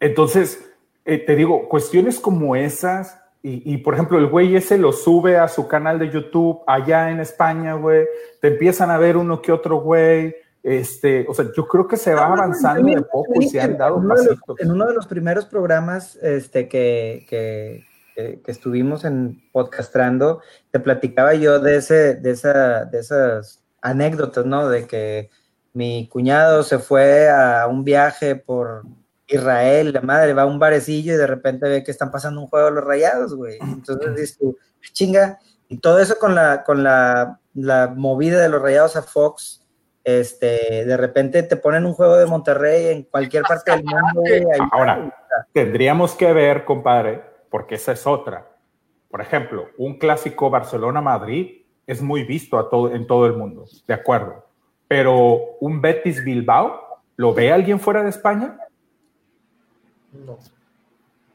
[0.00, 0.64] entonces,
[1.04, 5.48] eh, te digo, cuestiones como esas, y, por ejemplo, el güey ese lo sube a
[5.48, 8.06] su canal de YouTube allá en España, güey,
[8.38, 12.12] te empiezan a ver uno que otro güey, este, o sea, yo creo que se
[12.12, 13.98] va avanzando de poco y se han dado
[14.58, 21.32] En uno de los primeros programas este, que, que, que, estuvimos en podcastrando, te platicaba
[21.32, 24.68] yo de, ese, de, esa, de esas anécdotas, ¿no?
[24.68, 25.30] De que
[25.72, 28.84] mi cuñado se fue a un viaje por
[29.26, 32.48] Israel, la madre va a un barecillo y de repente ve que están pasando un
[32.48, 33.58] juego de los rayados, güey.
[33.60, 34.56] Entonces dices tú,
[34.92, 37.38] chinga, y todo eso con la, con la,
[37.96, 39.64] movida de los rayados a Fox,
[40.02, 44.22] este, de repente te ponen un juego de Monterrey en cualquier parte del mundo.
[44.72, 45.14] Ahora,
[45.52, 48.48] tendríamos que ver, compadre, porque esa es otra.
[49.08, 53.94] Por ejemplo, un clásico Barcelona-Madrid es muy visto a todo, en todo el mundo, de
[53.94, 54.49] acuerdo
[54.90, 58.58] pero un Betis Bilbao, ¿lo ve alguien fuera de España?
[60.12, 60.36] No.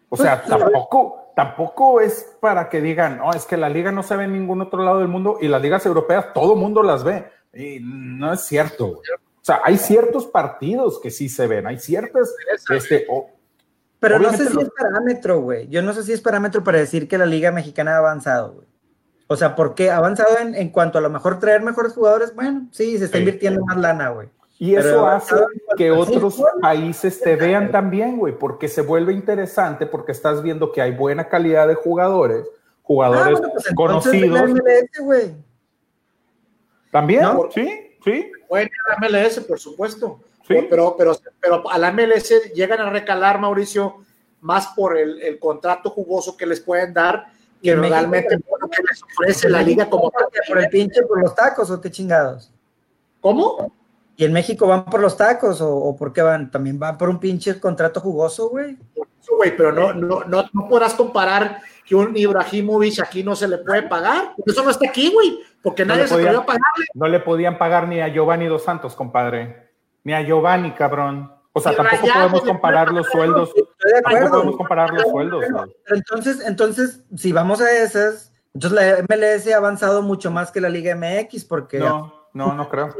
[0.09, 4.03] O sea, pues, tampoco, tampoco es para que digan, no, es que la liga no
[4.03, 6.83] se ve en ningún otro lado del mundo y las ligas europeas todo el mundo
[6.83, 7.31] las ve.
[7.53, 8.87] Y no es cierto.
[8.87, 9.01] O
[9.41, 12.35] sea, hay ciertos partidos que sí se ven, hay ciertas,
[12.69, 13.07] este,
[14.01, 15.69] pero no sé si es parámetro, güey.
[15.69, 18.67] Yo no sé si es parámetro para decir que la liga mexicana ha avanzado, güey.
[19.27, 22.67] O sea, porque ha avanzado en, en, cuanto a lo mejor traer mejores jugadores, bueno,
[22.71, 24.29] sí, se está invirtiendo más lana, güey.
[24.57, 25.35] Y eso hace
[25.75, 30.81] que otros países te vean también, güey, porque se vuelve interesante, porque estás viendo que
[30.81, 32.45] hay buena calidad de jugadores,
[32.81, 34.49] jugadores ah, pues conocidos.
[34.49, 35.33] MLS,
[36.89, 38.31] también, sí, sí.
[38.47, 40.21] Bueno, la MLS, por supuesto.
[40.47, 40.55] Sí.
[40.69, 44.05] Pero, pero, pero a la MLS llegan a recalar, Mauricio,
[44.39, 47.25] más por el, el contrato jugoso que les pueden dar
[47.69, 51.69] y realmente lo que les ofrece la liga como por el pinche por los tacos
[51.71, 52.51] o qué chingados.
[53.21, 53.71] ¿Cómo?
[54.17, 56.51] ¿Y en México van por los tacos o, o por qué van?
[56.51, 58.77] ¿También van por un pinche contrato jugoso, güey?
[59.35, 63.57] güey, pero no, no, no, no podrás comparar que un Ibrahimovic aquí no se le
[63.59, 64.33] puede pagar.
[64.45, 66.85] Eso no está aquí, güey, porque nadie se podía pagarle.
[66.93, 69.69] No le podían pagar ni a Giovanni Dos Santos, compadre.
[70.03, 71.31] Ni a Giovanni, cabrón.
[71.57, 73.49] O sea, tampoco podemos comparar los sueldos.
[74.03, 75.45] Tampoco podemos comparar los sueldos.
[75.87, 80.67] entonces, entonces, si vamos a esas, entonces la MLS ha avanzado mucho más que la
[80.67, 81.79] Liga MX porque...
[81.79, 82.93] No, no, no creo.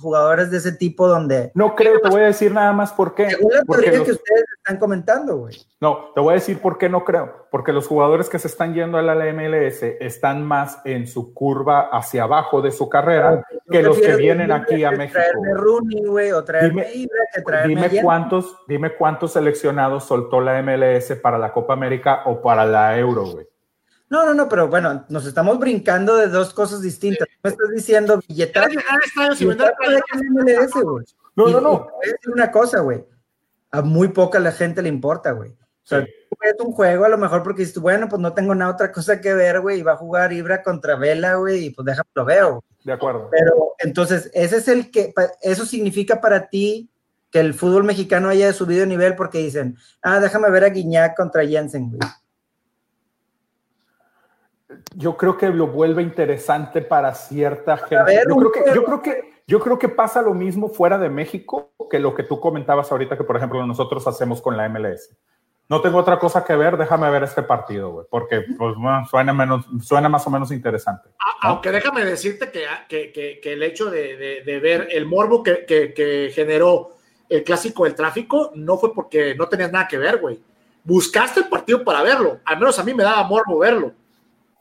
[0.00, 1.50] Jugadores de ese tipo donde...
[1.54, 3.30] No creo, te voy a decir nada más por qué.
[3.30, 5.56] Según la teoría que ustedes están comentando, güey.
[5.80, 7.46] No, te voy a decir por qué no creo.
[7.50, 11.88] Porque los jugadores que se están yendo a la MLS están más en su curva
[11.92, 15.18] hacia abajo de su carrera que los que vienen aquí a México.
[15.18, 21.38] Traerme Rooney, güey, o traerme dime, dime cuántos, dime cuántos seleccionados soltó la MLS para
[21.38, 23.47] la Copa América o para la Euro, güey.
[24.10, 27.28] No, no, no, pero bueno, nos estamos brincando de dos cosas distintas.
[27.42, 28.80] Me estás diciendo billetazo.
[31.36, 31.70] No, no, no.
[31.80, 33.04] Voy a decir una cosa, güey.
[33.70, 35.50] A muy poca la gente le importa, güey.
[35.50, 38.72] O sea, es un juego a lo mejor porque dices, bueno, pues no tengo nada
[38.72, 41.84] otra cosa que ver, güey, y va a jugar Ibra contra Vela, güey, y pues
[41.84, 42.64] déjame lo veo.
[42.84, 43.28] De acuerdo.
[43.30, 46.90] Pero entonces, ese es el que, eso significa para ti
[47.30, 51.14] que el fútbol mexicano haya subido de nivel porque dicen, ah, déjame ver a Guiñac
[51.14, 52.00] contra Jensen, güey
[54.94, 58.22] yo creo que lo vuelve interesante para cierta gente.
[58.28, 61.72] Yo creo, que, yo, creo que, yo creo que pasa lo mismo fuera de México
[61.90, 65.16] que lo que tú comentabas ahorita, que por ejemplo nosotros hacemos con la MLS.
[65.70, 68.74] No tengo otra cosa que ver, déjame ver este partido, güey, porque pues,
[69.10, 71.10] suena, menos, suena más o menos interesante.
[71.42, 76.92] Aunque déjame decirte que, que, que el hecho de, de, ver el morbo que, generó
[77.28, 80.40] el clásico del tráfico no fue porque no tenías nada que ver, güey.
[80.84, 82.40] Buscaste el partido para verlo.
[82.46, 83.92] Al menos a mí me daba morbo verlo.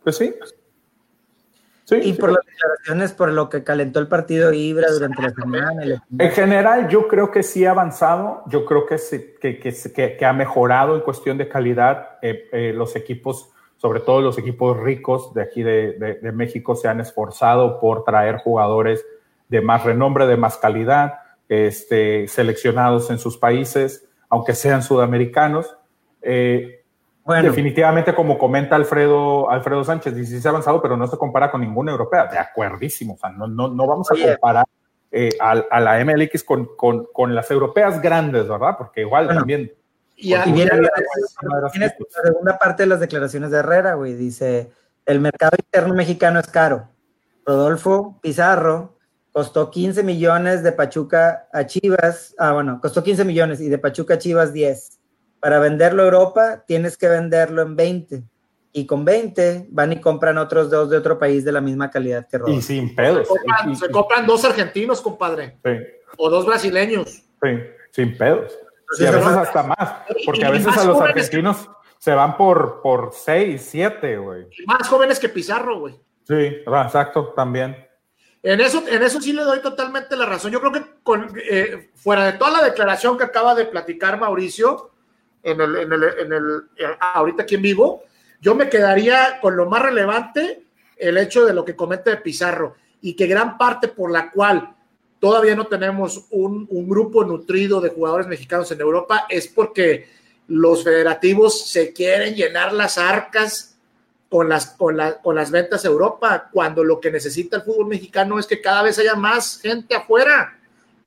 [0.08, 2.00] Pues sí.
[2.02, 6.02] y por las declaraciones, por lo que calentó el partido Ibra durante la semana.
[6.17, 8.96] En general, yo creo que sí ha avanzado, yo creo que,
[9.41, 12.20] que, que, que ha mejorado en cuestión de calidad.
[12.22, 16.88] Eh, eh, los equipos, sobre todo los equipos ricos de aquí de, de, México, se
[16.88, 19.06] han esforzado por traer jugadores
[19.50, 21.15] de más renombre, de más calidad,
[21.50, 25.76] este, seleccionados en sus países, aunque sean sudamericanos.
[26.22, 26.86] Eh,
[27.28, 31.62] Definitivamente, como comenta Alfredo, Alfredo Sánchez, dice, se ha avanzado, pero no se compara con
[31.62, 32.28] ninguna europea.
[32.28, 33.16] De acuerdísimo.
[33.16, 34.66] O sea, no, no, no vamos a comparar
[35.12, 38.76] eh, a, la MLX con, con, con, las europeas grandes, ¿verdad?
[38.78, 39.74] Porque igual también.
[40.16, 40.90] Y, viene la,
[41.62, 44.13] la, segunda parte de las declaraciones de Herrera, güey.
[44.13, 44.72] Dice:
[45.06, 46.88] el mercado interno mexicano es caro.
[47.46, 48.98] Rodolfo Pizarro
[49.34, 52.36] costó 15 millones de Pachuca a Chivas.
[52.40, 54.98] Ah, bueno, costó 15 millones y de Pachuca a Chivas 10
[55.39, 58.23] para venderlo a Europa tienes que venderlo en 20.
[58.73, 62.28] Y con 20 van y compran otros dos de otro país de la misma calidad
[62.28, 62.60] que Rodolfo.
[62.60, 63.28] Y sin pedos.
[63.80, 65.58] Se compran, dos argentinos, compadre.
[65.63, 65.71] Sí.
[66.17, 67.23] O dos brasileños.
[67.41, 67.50] Sí,
[67.91, 68.54] sin pedos.
[69.00, 69.95] y a veces hasta más.
[70.26, 74.47] Porque a veces a los argentinos se van por, por 6, 7, güey.
[74.65, 76.00] Más jóvenes que Pizarro, güey.
[76.28, 77.88] Sí, exacto, también.
[78.43, 80.52] En eso, en eso sí le doy totalmente la razón.
[80.52, 84.91] Yo creo que con, eh, fuera de toda la declaración que acaba de platicar Mauricio,
[85.43, 86.63] en el, en el, en el,
[87.13, 88.04] ahorita aquí en vivo,
[88.41, 90.63] yo me quedaría con lo más relevante,
[90.97, 94.76] el hecho de lo que comete de Pizarro, y que gran parte por la cual
[95.19, 100.08] todavía no tenemos un, un grupo nutrido de jugadores mexicanos en Europa es porque
[100.47, 103.78] los federativos se quieren llenar las arcas
[104.30, 107.88] con las, con, la, con las ventas a Europa, cuando lo que necesita el fútbol
[107.88, 110.58] mexicano es que cada vez haya más gente afuera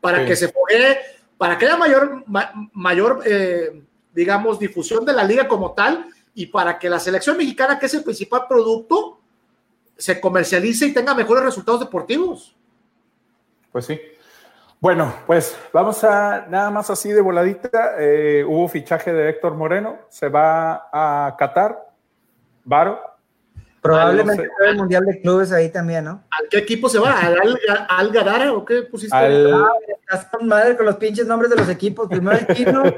[0.01, 0.99] para que se fogue,
[1.37, 2.25] para que haya mayor,
[2.73, 3.83] mayor eh,
[4.15, 7.95] digamos, difusión de la liga como tal y para que la selección mexicana, que es
[7.95, 9.21] el principal producto,
[9.97, 12.57] se comercialice y tenga mejores resultados deportivos.
[13.71, 14.01] Pues sí.
[14.81, 17.97] Bueno, pues vamos a nada más así de voladita.
[17.99, 21.87] Eh, hubo fichaje de Héctor Moreno, se va a Qatar.
[22.65, 22.99] Varo,
[23.81, 26.23] Probablemente el Mundial de Clubes ahí también, ¿no?
[26.31, 27.19] ¿A qué equipo se va?
[27.21, 29.17] ¿Al, al, Gadara o qué pusiste?
[29.17, 29.55] Al...
[29.55, 32.09] Ah, estás con madre con los pinches nombres de los equipos.
[32.09, 32.83] Primero el Chino,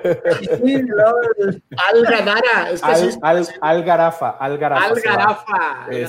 [1.77, 2.71] Al Gadara.
[2.73, 4.31] Es que al, al, Garafa.
[4.31, 4.87] Al Garafa.
[4.87, 5.01] Al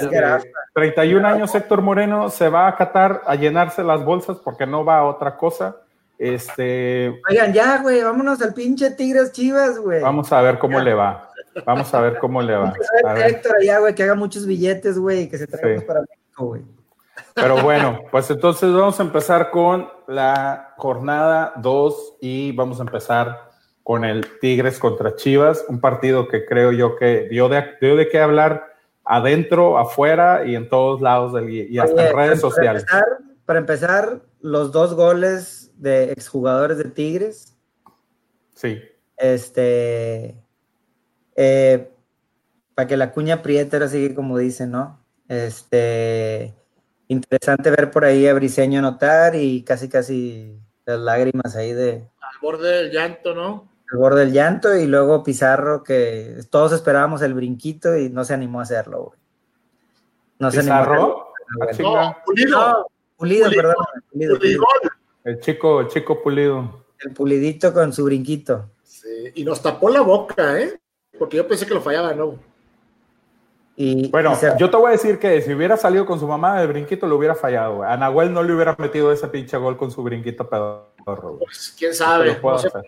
[0.10, 0.48] Garafa.
[0.74, 4.84] 31 este, años Héctor Moreno se va a Qatar a llenarse las bolsas porque no
[4.84, 5.78] va a otra cosa.
[6.18, 7.22] Este.
[7.30, 10.02] Oigan, ya, güey, vámonos al pinche Tigres Chivas, güey.
[10.02, 11.33] Vamos a ver cómo le va.
[11.66, 12.74] Vamos a ver cómo le va.
[13.06, 13.32] A ver.
[13.32, 16.64] Héctor allá, güey, que haga muchos billetes, güey, que se traiga para México, güey.
[17.36, 23.52] Pero bueno, pues entonces vamos a empezar con la jornada 2 y vamos a empezar
[23.84, 28.08] con el Tigres contra Chivas, un partido que creo yo que dio de, dio de
[28.08, 32.86] qué hablar adentro, afuera y en todos lados del, y hasta en redes sociales.
[33.46, 37.58] para empezar, los dos goles de exjugadores de Tigres.
[38.56, 38.82] Sí.
[39.18, 40.43] Este,
[41.36, 41.90] eh,
[42.76, 45.00] para que la cuña apriete, ahora sí como dicen, ¿no?
[45.28, 46.54] Este,
[47.08, 52.08] interesante ver por ahí a Briseño anotar y casi, casi las lágrimas ahí de...
[52.20, 53.70] Al borde del llanto, ¿no?
[53.92, 58.34] Al borde del llanto y luego Pizarro, que todos esperábamos el brinquito y no se
[58.34, 59.20] animó a hacerlo, güey.
[60.40, 61.28] No se animó a hacerlo.
[61.80, 62.88] No, Pulido.
[63.16, 63.76] Pulido, perdón.
[64.12, 64.38] Pulido,
[65.24, 66.86] El chico, el chico pulido.
[67.00, 68.72] El pulidito con su brinquito.
[68.84, 70.80] Sí, y nos tapó la boca, ¿eh?
[71.24, 72.38] Porque yo pensé que lo fallaba, ¿no?
[73.78, 76.68] Y, bueno, yo te voy a decir que si hubiera salido con su mamá de
[76.68, 77.82] brinquito, lo hubiera fallado.
[77.82, 81.40] A Nahuel no le hubiera metido ese pinche gol con su brinquito pedorro.
[81.40, 82.38] Pues, quién sabe.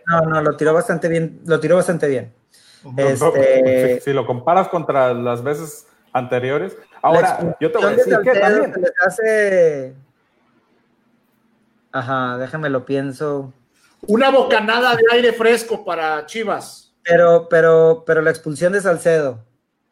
[0.08, 1.40] No, no, lo tiró bastante bien.
[1.46, 2.34] Lo tiró bastante bien.
[2.98, 6.76] Este, si, lo comparas contra las veces anteriores.
[7.02, 8.74] Ahora, yo te voy a decir que también.
[9.00, 9.96] hace...
[11.94, 13.54] Ajá, déjame lo pienso.
[14.02, 16.85] Una bocanada de aire fresco para Chivas.
[17.06, 19.46] Pero, pero, pero la expulsión de Salcedo.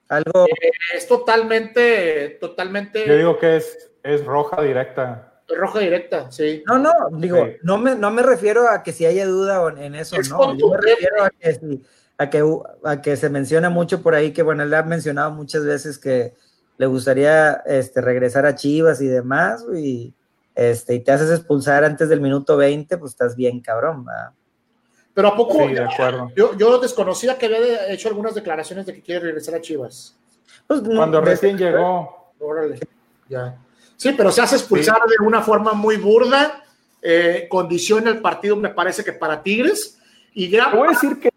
[0.10, 0.46] Algo.
[0.46, 3.08] Eh, es totalmente, totalmente.
[3.08, 5.42] Yo digo que es, es roja directa.
[5.48, 6.64] Roja directa, sí.
[6.66, 10.16] No, no, digo, no, me, no me refiero a que si haya duda en eso,
[10.30, 10.58] no.
[10.58, 11.80] Yo me refiero a que,
[12.18, 12.44] a que,
[12.84, 16.34] a que se menciona mucho por ahí, que bueno, le ha mencionado muchas veces que
[16.78, 20.16] le gustaría este, regresar a Chivas y demás, y,
[20.56, 24.06] este, y te haces expulsar antes del minuto 20, pues estás bien cabrón,
[25.14, 25.60] Pero a poco,
[26.36, 30.16] Yo, yo desconocía que había hecho algunas declaraciones de que quiere regresar a Chivas.
[30.66, 32.32] Pues, Cuando recién llegó.
[32.40, 32.80] Órale,
[33.30, 33.58] ya.
[33.96, 36.64] Sí, pero se hace expulsar de una forma muy burda,
[37.02, 40.00] eh, condiciona el partido, me parece que para Tigres.
[40.34, 40.70] Y ya.
[40.70, 41.30] Voy a decir que.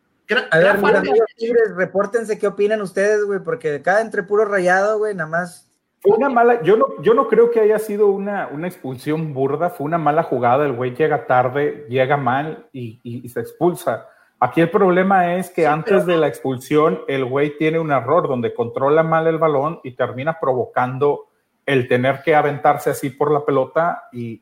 [0.51, 1.03] a ver,
[1.37, 5.66] Tigres, repórtense qué opinan ustedes, güey, porque cada entre puro rayado, güey, nada más.
[6.07, 9.87] Una mala, yo no, yo no creo que haya sido una, una expulsión burda, fue
[9.87, 14.09] una mala jugada, el güey llega tarde, llega mal y, y, se expulsa.
[14.39, 18.55] Aquí el problema es que antes de la expulsión el güey tiene un error donde
[18.55, 21.27] controla mal el balón y termina provocando
[21.65, 24.41] el tener que aventarse así por la pelota y,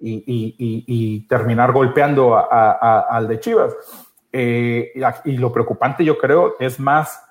[0.00, 3.74] y terminar golpeando al de Chivas.
[4.34, 4.92] Eh,
[5.26, 7.22] y lo preocupante yo creo es más,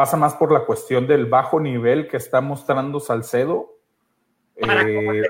[0.00, 3.76] pasa más por la cuestión del bajo nivel que está mostrando Salcedo.
[4.56, 5.22] Eh,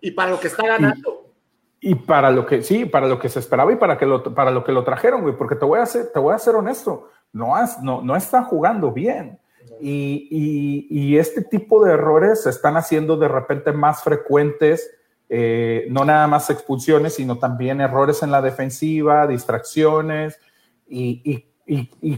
[0.00, 1.32] y, para lo que está ganando.
[1.78, 4.50] Y, para lo que, sí, para lo que se esperaba y para, que lo, para
[4.50, 7.08] lo que lo trajeron, güey, porque te voy a ser, te voy a ser honesto,
[7.32, 9.38] no, no, no está jugando bien.
[9.80, 14.90] Y, este tipo de errores se están haciendo de repente más frecuentes,
[15.28, 20.36] eh, no nada más expulsiones, sino también errores en la defensiva, distracciones,
[20.88, 21.46] y,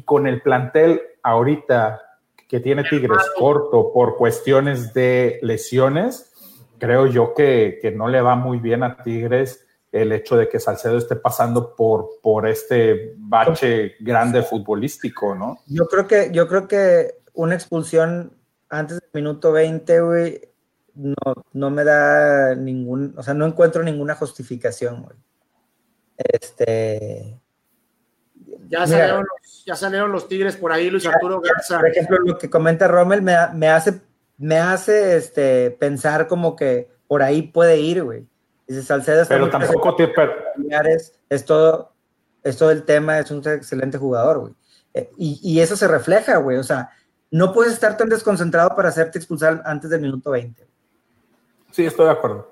[0.06, 2.02] con el plantel ahorita
[2.48, 6.32] que tiene Tigres corto por cuestiones de lesiones,
[6.78, 10.60] creo yo que, que, no le va muy bien a Tigres el hecho de que
[10.60, 15.60] Salcedo esté pasando por, por este bache grande futbolístico, ¿no?
[15.66, 18.36] Yo creo que, yo creo que una expulsión
[18.68, 20.40] antes del minuto 20, güey,
[20.94, 21.14] no,
[21.52, 25.16] no me da ningún, o sea, no encuentro ninguna justificación, güey.
[26.16, 27.41] Este.
[28.72, 31.78] Ya salieron, los, ya salieron los Tigres por ahí, Luis Arturo Garza.
[31.78, 34.00] Por ejemplo, lo que comenta Rommel me, me hace,
[34.38, 38.26] me hace este, pensar como que por ahí puede ir, güey.
[38.66, 39.26] Dice Salcedo.
[39.28, 40.10] Pero tampoco te.
[41.28, 41.92] Es todo,
[42.42, 44.54] es todo el tema, es un excelente jugador, güey.
[44.94, 46.56] Eh, y, y, eso se refleja, güey.
[46.56, 46.90] O sea,
[47.30, 50.66] no puedes estar tan desconcentrado para hacerte expulsar antes del minuto 20.
[51.72, 52.51] Sí, estoy de acuerdo.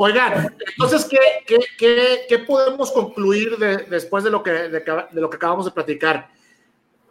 [0.00, 5.64] Oigan, entonces, ¿qué, qué, qué, podemos concluir después de lo, que, de, lo que acabamos
[5.64, 6.28] de platicar?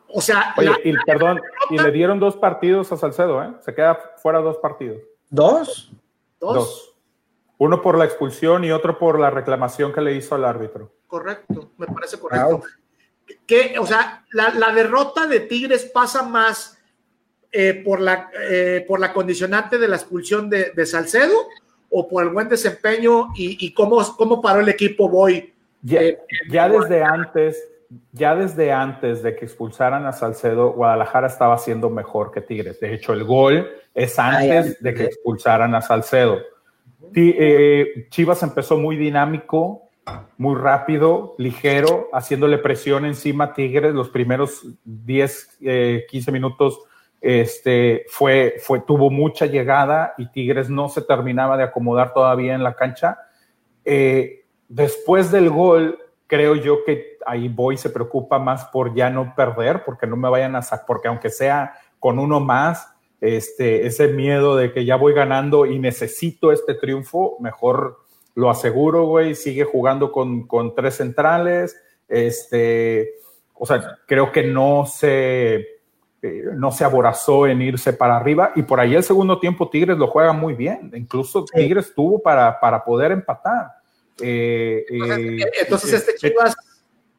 [0.08, 3.52] O sea, Oye, y, perdón, y le dieron dos partidos a Salcedo, ¿eh?
[3.60, 5.02] Se queda fuera dos partidos.
[5.30, 5.92] ¿Dos?
[6.40, 6.96] ¿Dos?
[7.58, 10.90] Uno por la expulsión y otro por la reclamación que le hizo al árbitro.
[11.08, 12.62] Correcto, me parece correcto.
[13.82, 16.78] o sea, la, la derrota de Tigres pasa más
[17.52, 21.34] eh, por, la, eh, por la condicionante de la expulsión de, Salcedo
[21.90, 25.54] o por el buen desempeño y, cómo, cómo, paró el equipo Boy.
[25.82, 26.20] Ya, eh,
[26.50, 27.58] ya desde antes,
[28.12, 32.80] ya desde antes de que expulsaran a Salcedo, Guadalajara estaba haciendo mejor que Tigres.
[32.80, 36.40] De hecho, el gol es antes de que expulsaran a Salcedo.
[38.10, 39.90] Chivas empezó muy dinámico,
[40.38, 45.60] muy rápido, ligero, haciéndole presión encima a Tigres los primeros 10,
[46.10, 46.80] 15 minutos
[47.28, 52.64] este, fue, fue, tuvo mucha llegada y Tigres no se terminaba de acomodar todavía en
[52.64, 53.20] la cancha.
[53.84, 59.34] Eh, después del gol, creo yo que ahí Boy se preocupa más por ya no
[59.36, 64.08] perder, porque no me vayan a sacar, porque aunque sea con uno más, este, ese
[64.08, 69.66] miedo de que ya voy ganando y necesito este triunfo, mejor lo aseguro, güey, sigue
[69.66, 71.76] jugando con, con tres centrales,
[72.08, 73.16] este,
[73.54, 75.77] o sea, creo que no se
[76.28, 79.98] eh, no se aborazó en irse para arriba y por ahí el segundo tiempo Tigres
[79.98, 83.72] lo juega muy bien, incluso Tigres tuvo para, para poder empatar.
[84.22, 84.86] Eh,
[85.60, 86.56] entonces, eh, este, Chivas,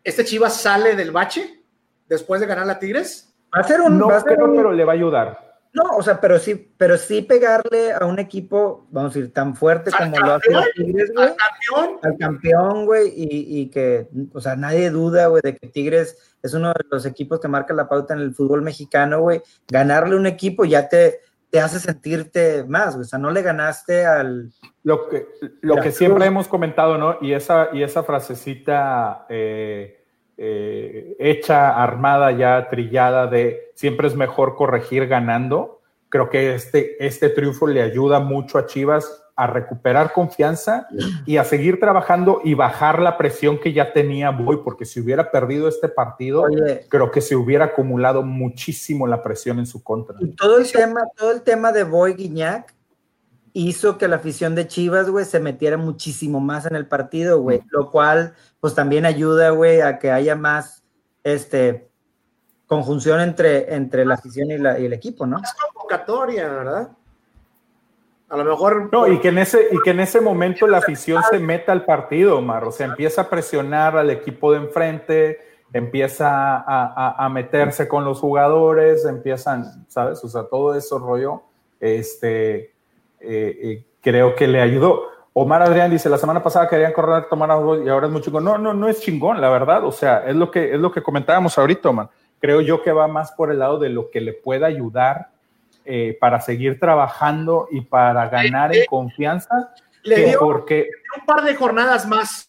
[0.04, 1.62] este Chivas sale del bache
[2.08, 3.34] después de ganar a Tigres.
[3.54, 5.48] Va a ser un, no, pero, le va a ayudar.
[5.72, 9.54] No, o sea, pero sí, pero sí pegarle a un equipo, vamos a decir, tan
[9.54, 11.28] fuerte como lo hace los Tigres, güey.
[11.28, 11.98] Al campeón.
[12.02, 16.54] Al campeón, güey, y, y, que, o sea, nadie duda, güey, de que Tigres es
[16.54, 19.42] uno de los equipos que marca la pauta en el fútbol mexicano, güey.
[19.68, 21.20] Ganarle un equipo ya te,
[21.50, 23.04] te hace sentirte más, güey.
[23.04, 24.52] O sea, no le ganaste al...
[24.82, 25.26] Lo que,
[25.60, 27.18] lo que siempre hemos comentado, ¿no?
[27.20, 29.26] Y esa, y esa frasecita...
[29.28, 29.98] Eh
[30.40, 35.80] eh, hecha, armada, ya trillada de siempre es mejor corregir ganando.
[36.08, 40.88] Creo que este, este triunfo le ayuda mucho a Chivas a recuperar confianza
[41.24, 45.30] y a seguir trabajando y bajar la presión que ya tenía Boy, porque si hubiera
[45.30, 46.44] perdido este partido,
[46.88, 50.16] creo que se hubiera acumulado muchísimo la presión en su contra.
[50.18, 52.74] Y todo el tema, todo el tema de Boy Guiñac
[53.52, 57.62] hizo que la afición de Chivas, güey, se metiera muchísimo más en el partido, güey,
[57.70, 60.82] lo cual pues también ayuda, güey, a que haya más,
[61.22, 61.88] este,
[62.66, 65.38] conjunción entre, entre la afición y, el equipo, ¿no?
[65.38, 66.97] Es convocatoria, ¿verdad?
[68.28, 68.90] A lo mejor.
[68.92, 71.84] No, y que en ese, y que en ese momento la afición se meta al
[71.84, 72.64] partido, Omar.
[72.64, 75.40] O sea, empieza a presionar al equipo de enfrente,
[75.72, 80.22] empieza a, a, meterse con los jugadores, empiezan, ¿sabes?
[80.24, 81.42] O sea, todo eso rollo,
[81.80, 82.72] este,
[83.20, 85.04] eh, eh, creo que le ayudó.
[85.32, 88.44] Omar Adrián dice, la semana pasada querían correr tomar a y ahora es muy chingón.
[88.44, 89.84] No, no, no es chingón, la verdad.
[89.84, 92.10] O sea, es lo que, es lo que comentábamos ahorita, Omar.
[92.40, 95.30] Creo yo que va más por el lado de lo que le pueda ayudar
[95.90, 99.72] eh, para seguir trabajando y para ganar en confianza.
[100.02, 102.46] Le dio, porque, un par de jornadas más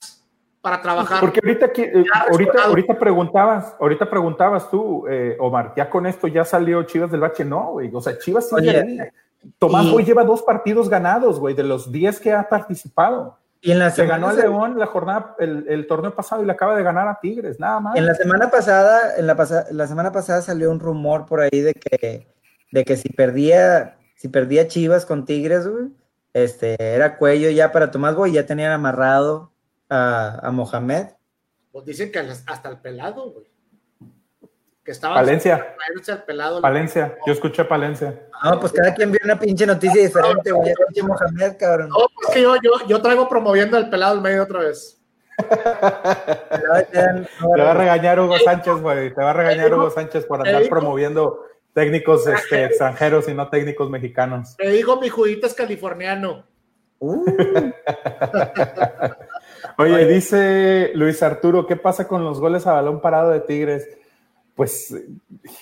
[0.59, 1.21] para trabajar.
[1.21, 6.43] Porque ahorita, eh, ahorita, ahorita preguntabas, ahorita preguntabas tú, eh, Omar, ya con esto ya
[6.43, 7.89] salió Chivas del bache, no, güey.
[7.93, 9.09] O sea, Chivas sigue
[9.57, 13.37] Tomás hoy lleva dos partidos ganados, güey, de los 10 que ha participado.
[13.61, 16.75] Y en la Se ganó a León la jornada, el, torneo pasado y le acaba
[16.75, 17.95] de ganar a Tigres, nada más.
[17.95, 21.73] En la semana pasada, en la, la semana pasada salió un rumor por ahí de
[21.73, 22.27] que,
[22.71, 25.87] de que si perdía, si perdía Chivas con Tigres, güey,
[26.33, 29.51] este, era cuello ya para Tomás Boy, ya tenían amarrado
[29.89, 31.07] a, a Mohamed.
[31.71, 33.49] Pues dicen que hasta el pelado, güey.
[35.01, 35.75] Palencia.
[36.61, 38.27] Palencia, yo escuché Palencia.
[38.43, 40.71] No, pues cada quien vio una pinche noticia diferente, güey.
[40.71, 41.89] Escuché Mohamed, cabrón.
[41.89, 44.95] No, pues que yo, yo, yo traigo promoviendo al pelado al medio otra vez.
[45.37, 45.45] te
[47.61, 49.13] va a regañar Hugo Sánchez, güey.
[49.13, 53.89] Te va a regañar Hugo Sánchez por andar promoviendo técnicos este, extranjeros y no técnicos
[53.89, 54.55] mexicanos.
[54.57, 56.43] Te digo, mi judita es californiano.
[56.99, 57.25] Uh.
[59.77, 63.87] Oye, dice Luis Arturo, ¿qué pasa con los goles a balón parado de Tigres?
[64.59, 64.93] Pues,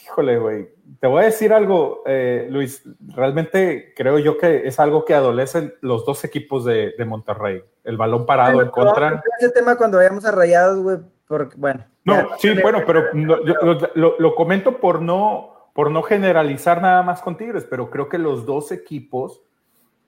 [0.05, 0.69] híjole, güey.
[0.99, 2.81] Te voy a decir algo, eh, Luis.
[3.15, 7.61] Realmente creo yo que es algo que adolecen los dos equipos de, Monterrey.
[7.83, 9.21] El balón parado en contra.
[9.39, 10.97] Ese tema cuando vayamos a rayados, güey,
[11.27, 11.85] porque, bueno.
[12.05, 17.67] No, sí, bueno, pero lo, comento por no, por no generalizar nada más con Tigres,
[17.69, 19.43] pero creo que los dos equipos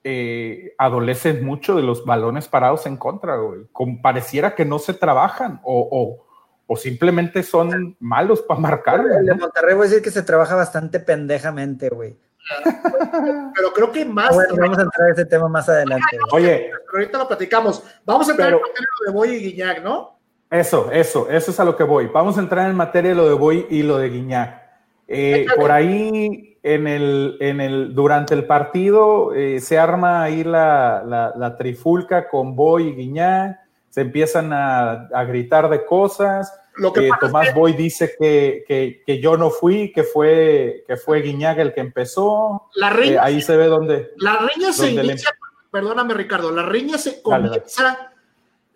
[0.04, 3.68] eh, adolecen mucho de los balones parados en contra, güey.
[4.02, 6.26] pareciera que no se trabajan o
[6.72, 9.04] o simplemente son malos para marcar.
[9.04, 12.16] El de Monterrey voy a decir que se trabaja bastante pendejamente, güey.
[13.56, 14.36] Pero creo que más.
[14.36, 16.20] Bueno, vamos a entrar a ese tema más adelante.
[16.32, 17.84] Oye, pero ahorita lo platicamos.
[18.06, 20.20] Vamos a entrar en materia de lo de Boy y Guiñac, ¿no?
[20.52, 22.06] Eso, eso, eso es a lo que voy.
[22.06, 24.69] Vamos a entrar en materia de lo de Boy y lo de Guiñac.
[25.10, 31.03] Eh, por ahí, en el, en el, durante el partido, eh, se arma ahí la,
[31.05, 36.53] la, la, trifulca con Boy y Guiñac se empiezan a, gritar de cosas.
[36.76, 41.74] Lo que Tomás Boy dice que, yo no fui, que fue, que fue Guiñaga el
[41.74, 42.70] que empezó.
[42.76, 44.12] La riña, eh, ahí se ve donde.
[44.18, 45.32] La riña se inicia,
[45.72, 48.14] perdóname Ricardo, la riña se comienza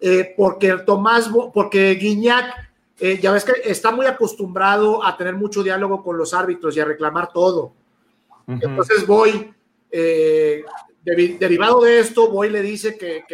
[0.01, 5.63] eh, porque Tomás, porque Guiñac, eh, ya ves que está muy acostumbrado a tener mucho
[5.63, 7.73] diálogo con los árbitros y a reclamar todo.
[8.47, 9.53] Entonces Boy
[11.03, 13.25] derivado de esto, Boy le dice que,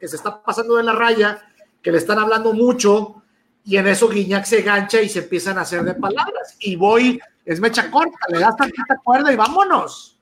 [0.00, 1.42] se está pasando de la raya,
[1.80, 3.22] que le están hablando mucho,
[3.64, 6.56] y en eso Guiñac se gancha y se empiezan a hacer de palabras.
[6.60, 10.20] Y Boy es mecha corta, le das tantita cuerda y vámonos.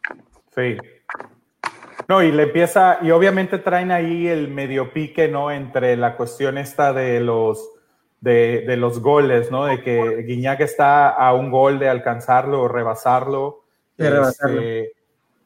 [0.54, 0.76] Sí.
[2.08, 5.50] No, y le empieza, y obviamente traen ahí el medio pique, ¿no?
[5.50, 7.70] Entre la cuestión esta de los,
[8.24, 9.66] de, los goles, ¿no?
[9.66, 13.64] De que Guiñac está a un gol de alcanzarlo o rebasarlo.
[13.96, 14.60] De rebasarlo.
[14.60, 14.92] Este,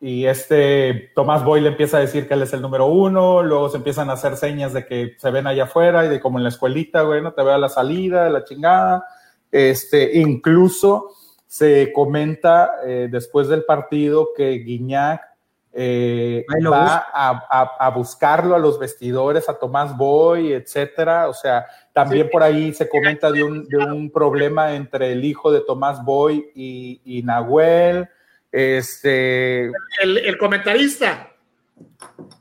[0.00, 3.68] y este Tomás Boy le empieza a decir que él es el número uno, luego
[3.68, 6.44] se empiezan a hacer señas de que se ven allá afuera y de como en
[6.44, 9.04] la escuelita, güey, no te veo a la salida, la chingada.
[9.50, 11.10] Este, incluso
[11.46, 15.28] se comenta eh, después del partido que Guiñac
[15.72, 21.28] eh, va a, buscarlo a los vestidores, a Tomás Boy, etcétera.
[21.28, 21.66] O sea,
[21.98, 26.04] también por ahí se comenta de un, de un, problema entre el hijo de Tomás
[26.04, 28.08] Boy y, y Nahuel
[28.52, 29.72] Este.
[30.00, 31.32] El, comentarista.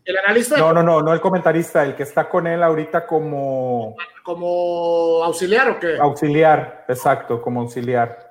[0.06, 0.58] El analista.
[0.58, 3.96] No, no, no, no el comentarista, el que está con él ahorita como.
[4.22, 5.98] Como auxiliar o qué?
[5.98, 8.30] Auxiliar, exacto, como auxiliar.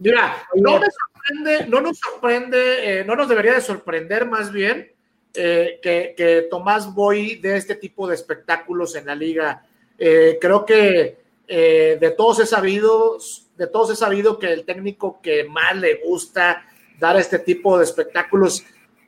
[0.00, 4.92] Mira, no me sorprende, no nos sorprende, eh, no nos debería de sorprender más bien
[5.32, 9.64] eh, que, Tomás Boy de este tipo de espectáculos en la liga.
[9.98, 13.18] Eh, creo que de todos he sabido,
[13.56, 16.64] de todos he sabido que el técnico que más le gusta
[16.98, 18.64] dar este tipo de espectáculos,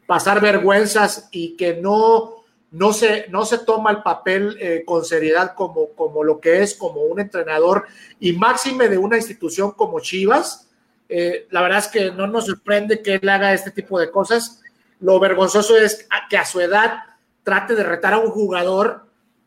[0.07, 5.55] pasar vergüenzas y que no, no, se, no se toma el papel eh, con seriedad
[5.55, 7.87] como, como lo que es como un entrenador
[8.20, 10.68] y máxime de una institución como Chivas.
[11.09, 14.62] Eh, la verdad es que no nos sorprende que él haga este tipo de cosas.
[15.01, 17.01] Lo vergonzoso es que a su edad
[17.45, 19.05] trate de retar a un jugador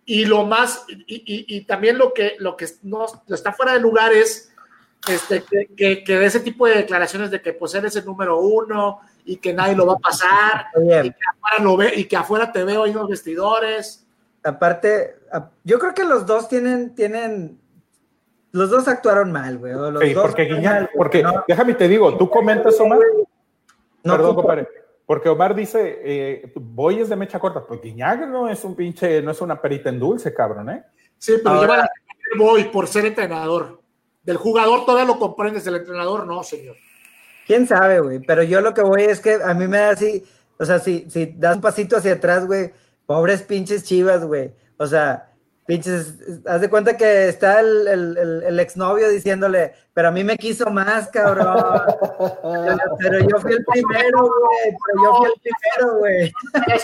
[0.10, 4.52] y lo más, y, también lo que, lo que no, está fuera de lugar es
[5.08, 5.44] este,
[5.78, 9.38] que, que, de ese tipo de declaraciones de que pues eres el número uno y
[9.38, 12.64] que nadie lo va a pasar y que, afuera lo ve, y que afuera te
[12.64, 14.04] veo ahí los vestidores.
[14.44, 15.18] Aparte,
[15.64, 17.60] yo creo que los dos tienen, tienen,
[18.52, 19.74] los dos actuaron mal, güey.
[20.02, 22.98] sí, porque Guiñac, porque déjame te digo, tú comentas, Omar.
[24.02, 24.68] No, Perdón, compadre.
[25.10, 27.66] Porque Omar dice, eh, Boy es de mecha corta.
[27.66, 30.84] Pues Guiñac no es un pinche, no es una perita en dulce, cabrón, ¿eh?
[31.18, 31.90] Sí, pero lleva la
[32.38, 33.82] Boy por ser entrenador.
[34.22, 36.76] Del jugador todavía lo comprendes, del entrenador no, señor.
[37.48, 40.24] Quién sabe, güey, pero yo lo que voy es que a mí me da así,
[40.60, 42.72] o sea, si, si das un pasito hacia atrás, güey,
[43.08, 44.54] pobres pinches chivas, güey.
[44.78, 45.29] O sea,
[45.70, 46.18] Pinches,
[46.48, 50.68] haz de cuenta que está el, el, el, exnovio diciéndole, pero a mí me quiso
[50.72, 51.46] más, cabrón.
[53.00, 54.76] pero, yo fui el primero, güey.
[54.88, 56.34] Pero yo fui el primero, güey.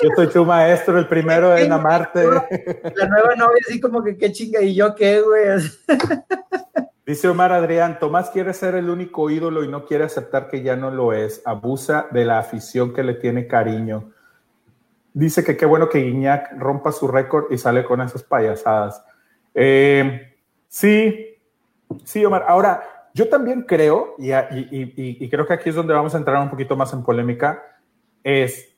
[0.04, 2.26] Yo soy tu maestro, el primero en amarte.
[2.26, 5.68] La nueva novia así como que qué chinga, y yo qué, güey.
[7.08, 10.76] Dice Omar Adrián, Tomás quiere ser el único ídolo y no quiere aceptar que ya
[10.76, 11.42] no lo es.
[11.44, 14.12] Abusa de la afición que le tiene cariño
[15.16, 19.04] dice que qué bueno que Guiñac rompa su récord y sale con esas payasadas.
[19.54, 20.36] Eh,
[20.68, 21.40] sí,
[22.04, 22.44] sí, Omar.
[22.48, 26.50] Ahora, yo también creo, y, y, creo que aquí es donde vamos a entrar un
[26.50, 27.64] poquito más en polémica,
[28.24, 28.76] es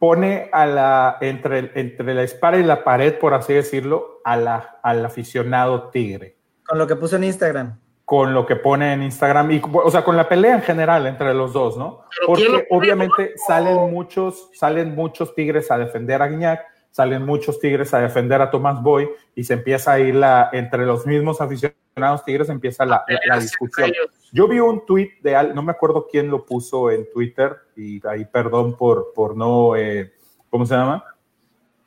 [0.00, 4.80] pone a la, entre, entre la espada y la pared, por así decirlo, a la,
[4.82, 6.36] al aficionado tigre.
[6.66, 10.04] Con lo que puso en Instagram con lo que pone en Instagram y, o sea,
[10.04, 12.04] con la pelea en general entre los dos, ¿no?
[12.26, 18.00] Porque obviamente salen muchos, salen muchos tigres a defender a Guiñac, salen muchos tigres a
[18.00, 21.76] defender a Tomás Boy y se empieza a ir la, entre los mismos aficionados
[22.24, 23.04] tigres empieza la,
[23.40, 23.92] discusión.
[24.32, 28.24] Yo vi un tweet de, no me acuerdo quién lo puso en Twitter y ahí
[28.24, 30.12] perdón por, por no, eh,
[30.48, 31.04] ¿cómo se llama?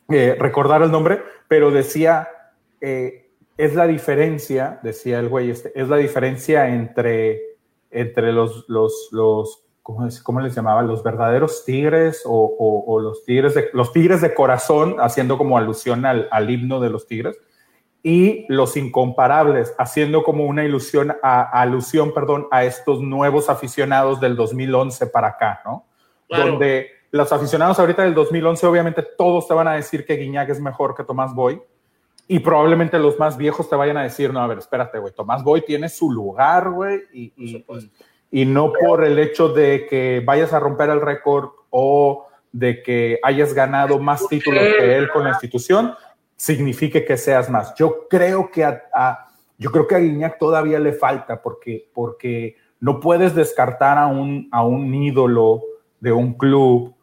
[0.10, 2.28] Eh, recordar el nombre, pero decía,
[2.80, 3.25] eh,
[3.58, 7.42] es la diferencia, decía el güey, este, es la diferencia entre,
[7.90, 10.82] entre los, los, los ¿cómo, les llamaba?
[10.82, 16.50] Los verdaderos tigres o, los, tigres de, los tigres de corazón, haciendo como alusión al,
[16.50, 17.38] himno de los tigres,
[18.04, 24.36] y los incomparables, haciendo como una ilusión, a, alusión, perdón, a estos nuevos aficionados del
[24.36, 25.86] 2011 para acá, ¿no?
[26.30, 30.60] Donde los aficionados ahorita del 2011, obviamente todos te van a decir que Guiñac es
[30.60, 31.62] mejor que Tomás Boy,
[32.28, 35.44] y probablemente los más viejos te vayan a decir, no, a ver, espérate, güey, Tomás
[35.44, 37.34] Boy tiene su lugar, güey, y,
[38.32, 43.20] y, no por el hecho de que vayas a romper el récord o de que
[43.22, 45.94] hayas ganado más títulos que él con la institución,
[46.36, 47.76] signifique que seas más.
[47.76, 53.00] Yo creo que a, yo creo que a Guiñac todavía le falta porque, porque no
[53.00, 55.62] puedes descartar a un, a un ídolo
[56.00, 56.96] de un club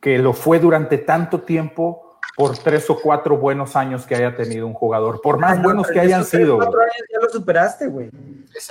[0.00, 4.66] que lo fue durante tanto tiempo por tres o cuatro buenos años que haya tenido
[4.66, 6.56] un jugador, por más buenos que hayan sido.
[6.56, 8.10] Cuatro años ya lo superaste, güey.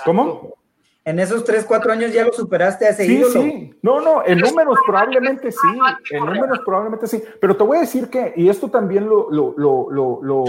[0.05, 0.55] ¿Cómo?
[1.03, 4.37] En esos tres, cuatro años ya lo superaste a ese sí, Sí, no, no, en
[4.37, 5.67] números probablemente sí,
[6.11, 9.55] en números probablemente sí, pero te voy a decir que, y esto también lo, lo,
[9.57, 10.45] lo, lo,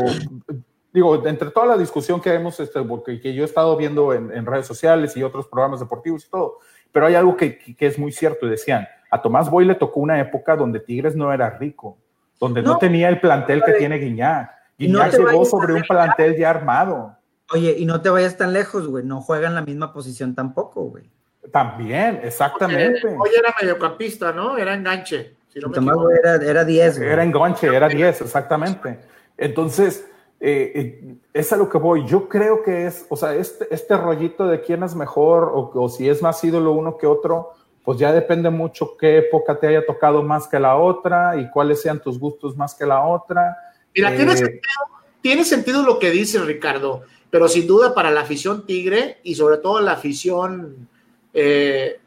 [0.92, 2.80] digo, entre toda la discusión que hemos, este,
[3.22, 6.58] que yo he estado viendo en, en, redes sociales y otros programas deportivos y todo,
[6.92, 10.00] pero hay algo que, que es muy cierto, y decían, a Tomás Boy le tocó
[10.00, 11.96] una época donde Tigres no era rico,
[12.42, 14.50] donde no, tenía el plantel que tiene Guiñac.
[14.76, 17.16] Guiñac llegó sobre un plantel ya armado.
[17.52, 20.82] Oye, y no te vayas tan lejos, güey, no juega en la misma posición tampoco,
[20.82, 21.08] güey.
[21.52, 23.06] También, exactamente.
[23.06, 24.58] Oye, era mediocampista, ¿no?
[24.58, 25.36] Era enganche.
[25.52, 26.98] Si no era, era 10.
[26.98, 28.98] Era enganche, era 10, exactamente.
[29.36, 30.04] Entonces,
[30.40, 32.04] eh, eh, es a lo que voy.
[32.08, 35.88] Yo creo que es, o sea, este, este rollito de quién es mejor o, o
[35.88, 37.52] si es más ídolo uno que otro,
[37.84, 41.82] pues ya depende mucho qué época te haya tocado más que la otra y cuáles
[41.82, 43.56] sean tus gustos más que la otra.
[43.94, 49.18] Mira, tiene, eh, sentido, lo que dice Ricardo, pero sin duda para la afición tigre
[49.22, 50.88] y sobre todo la afición
[51.34, 52.00] eh,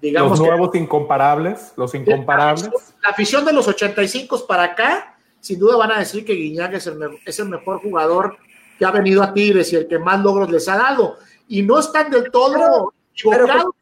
[0.00, 0.38] digamos.
[0.38, 2.70] Los nuevos incomparables, los incomparables.
[3.02, 6.86] La afición de los 85 para acá, sin duda van a decir que Guiñac es
[6.86, 8.36] el, es el mejor jugador
[8.78, 11.16] que ha venido a Tigres y el que más logros les ha dado.
[11.48, 13.74] Y no están del todo equivocados,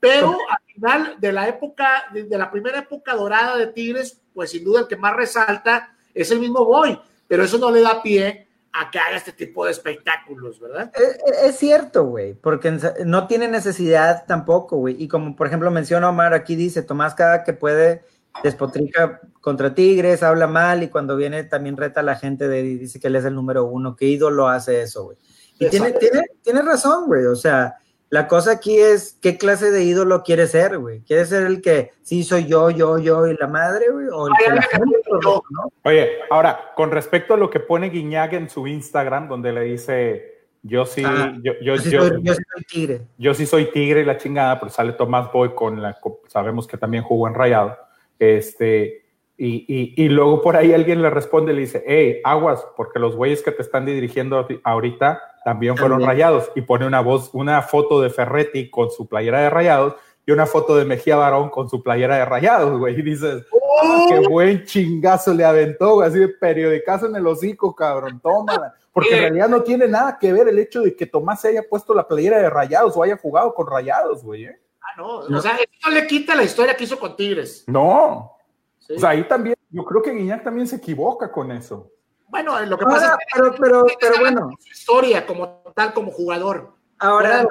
[0.00, 4.64] pero, al final de la época, de la primera época dorada de Tigres, pues sin
[4.64, 8.48] duda el que más resalta es el mismo Boy, pero eso no le da pie
[8.72, 10.92] a que haga este tipo de espectáculos, ¿verdad?
[10.94, 15.02] Es, eh, eh, es cierto, güey, porque no tiene necesidad tampoco, güey.
[15.02, 18.02] Y como por ejemplo menciona Omar, aquí dice, Tomás cada que puede
[18.42, 23.00] despotrica contra Tigres, habla mal y cuando viene también reta a la gente de, dice
[23.00, 25.18] que él es el número uno, que ídolo hace eso, güey.
[25.58, 27.78] Y tiene, tiene, tiene razón, güey, o sea,
[28.10, 31.00] la cosa aquí es qué clase de ídolo quiere ser, güey.
[31.00, 34.06] ¿Quiere ser el que sí soy yo, yo, yo y la madre, güey?
[34.10, 35.42] O el que la gente, ¿no?
[35.84, 40.38] Oye, ahora, con respecto a lo que pone Guiñac en su Instagram, donde le dice
[40.62, 43.00] yo sí, ah, yo, yo, yo, sí soy, yo, soy, tigre.
[43.16, 46.76] Yo sí soy tigre y la chingada, pero sale Tomás Boy con la, sabemos que
[46.76, 47.76] también jugó en Rayado.
[48.18, 49.04] Este,
[49.36, 52.98] y, y, y, luego por ahí alguien le responde y le dice, hey, aguas, porque
[52.98, 56.50] los güeyes que te están dirigiendo ahorita también fueron rayados.
[56.54, 59.94] Y pone una voz, una foto de Ferretti con su playera de rayados
[60.28, 62.98] y una foto de Mejía Barón con su playera de rayados, güey.
[62.98, 63.46] Y dices,
[63.82, 64.28] ah, qué ¡Oh!
[64.28, 68.74] buen chingazo le aventó, güey, así de periodicazo en el hocico, cabrón, tómala.
[68.92, 71.62] Porque en realidad no tiene nada que ver el hecho de que Tomás se haya
[71.66, 74.44] puesto la playera de rayados o haya jugado con rayados, güey.
[74.44, 74.60] ¿eh?
[74.82, 77.64] Ah, no, o sea, eso no le quita la historia que hizo con Tigres.
[77.66, 78.36] No.
[78.94, 81.90] O sea, ahí también, yo creo que Guiñac también se equivoca con eso.
[82.28, 84.50] Bueno, lo que pasa es que pero, pero, pero bueno.
[84.58, 86.74] Su historia como tal, como jugador.
[86.98, 87.46] Ahora,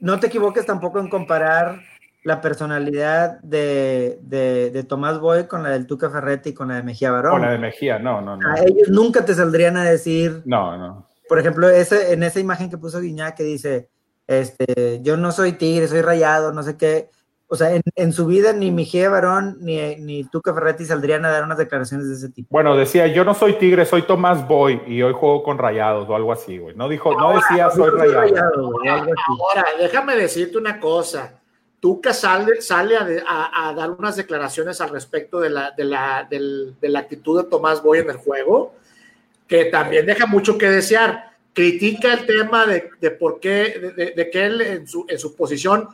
[0.00, 1.80] no, te equivoques tampoco en comparar
[2.24, 6.82] la personalidad de, de, Tomás Boy con la del Tuca Ferretti y con la de
[6.82, 7.32] Mejía Barón.
[7.32, 8.50] Con la de Mejía, no, no, no.
[8.50, 10.42] A ellos nunca te saldrían a decir.
[10.44, 11.06] No, no.
[11.28, 13.90] Por ejemplo, ese, en esa imagen que puso Guiñac que dice,
[14.26, 17.10] este, yo no soy tigre, soy rayado, no sé qué
[17.50, 21.44] o sea, en, su vida ni Mejía Barón ni, ni Tuca Ferretti saldrían a dar
[21.44, 22.48] unas declaraciones de ese tipo.
[22.50, 26.14] Bueno, decía, yo no soy tigre, soy Tomás Boy y hoy juego con rayados o
[26.14, 26.76] algo así, güey.
[26.76, 28.70] No dijo, no decía soy rayado.
[28.84, 31.40] ahora, déjame decirte una cosa.
[31.80, 36.98] Tuca sale, sale a, dar unas declaraciones al respecto de la, de, la, de la
[36.98, 38.74] actitud de Tomás Boy en el juego,
[39.46, 41.30] que también deja mucho que desear.
[41.54, 45.34] Critica el tema de, de por qué, de, de que él en su, en su
[45.34, 45.88] posición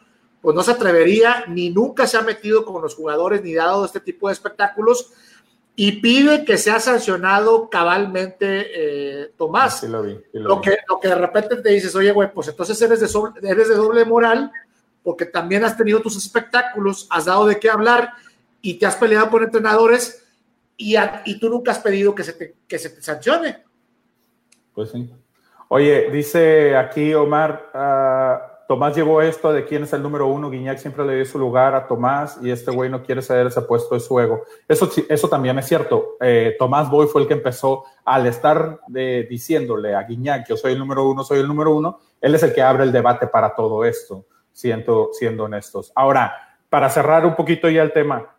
[0.44, 3.98] pues no se atrevería ni nunca se ha metido con los jugadores ni dado este
[3.98, 5.10] tipo de espectáculos
[5.74, 9.80] y pide que sea sancionado cabalmente eh, Tomás.
[9.80, 12.80] Sí, lo, vi, lo, que, lo que de repente te dices, oye, güey, pues entonces
[12.82, 14.52] eres de, eres de doble moral
[15.02, 18.12] porque también has tenido tus espectáculos, has dado de qué hablar
[18.60, 20.26] y te has peleado con entrenadores
[20.76, 23.64] y, y tú nunca has pedido que se te, que se te sancione.
[24.74, 25.10] Pues sí.
[25.68, 30.78] Oye, dice aquí Omar, uh, Tomás llevó esto de quién es el número uno, Guiñac
[30.78, 33.94] siempre le dio su lugar a Tomás y este güey no quiere ceder ese puesto
[33.94, 34.42] de su ego.
[34.66, 36.16] Eso, eso también es cierto.
[36.20, 40.78] Eh, Tomás Boy fue el que empezó al estar diciéndole a Guiñac, yo soy el
[40.78, 43.84] número uno, soy el número uno, él es el que abre el debate para todo
[43.84, 45.92] esto, siendo, siendo honestos.
[45.94, 48.34] Ahora, para cerrar un poquito ya el tema,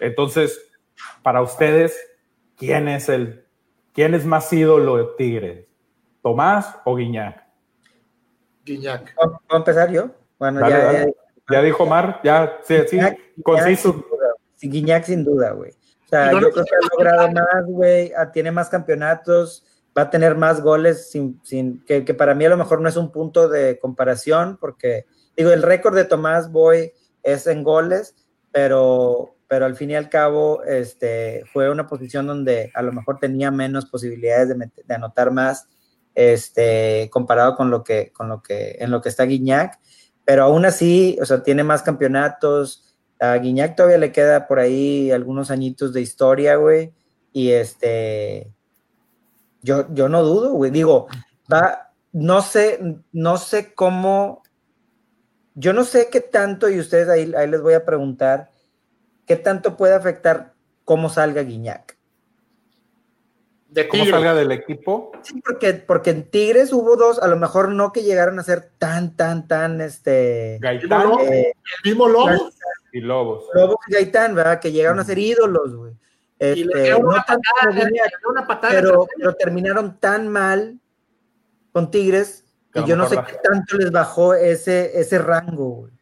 [0.00, 0.60] entonces,
[1.22, 1.96] para ustedes,
[2.56, 3.44] ¿quién es el,
[3.92, 5.66] quién es más ídolo de Tigres?
[6.22, 7.47] ¿Tomás o Guiñac?
[8.68, 9.14] Guiñac.
[9.14, 10.10] ¿Puedo empezar yo?
[10.38, 11.06] Bueno, ya,
[11.50, 12.98] ya, dijo Mar, ya, sí, sí,
[13.42, 14.04] conciso.
[14.60, 15.70] Guiñac sin duda, güey.
[15.70, 19.64] O sea, yo creo que ha logrado más, güey, ah, tiene más campeonatos,
[19.96, 22.88] va a tener más goles, sin, sin que, que, para mí a lo mejor no
[22.88, 25.06] es un punto de comparación, porque,
[25.36, 26.92] digo, el récord de Tomás Boy
[27.22, 28.14] es en goles,
[28.52, 33.18] pero, pero al fin y al cabo este, fue una posición donde a lo mejor
[33.18, 35.68] tenía menos posibilidades de, de anotar más
[36.18, 39.78] este, comparado con lo que, con lo que, en lo que está Guiñac,
[40.24, 45.12] pero aún así, o sea, tiene más campeonatos, a Guiñac todavía le queda por ahí
[45.12, 46.92] algunos añitos de historia, güey,
[47.32, 48.52] y este,
[49.62, 51.06] yo, yo no dudo, güey, digo,
[51.52, 52.80] va, no sé,
[53.12, 54.42] no sé cómo,
[55.54, 58.50] yo no sé qué tanto, y ustedes ahí, ahí les voy a preguntar,
[59.24, 60.54] qué tanto puede afectar
[60.84, 61.97] cómo salga Guiñac
[63.68, 65.12] de cómo salga del equipo.
[65.22, 68.70] Sí, porque, porque en Tigres hubo dos, a lo mejor no que llegaron a ser
[68.78, 70.58] tan, tan, tan, este...
[70.60, 71.12] Gaitán.
[71.20, 72.54] Eh, el mismo Lobos.
[72.92, 73.44] Y Lobos.
[73.52, 74.58] Lobos y Gaitán, ¿verdad?
[74.58, 75.92] Que llegaron a ser ídolos, güey.
[76.38, 77.24] Este, una,
[78.46, 80.78] patada, pero, pero, terminaron tan mal
[81.72, 85.92] con Tigres que, yo no sé qué tanto les bajó ese, ese rango, güey.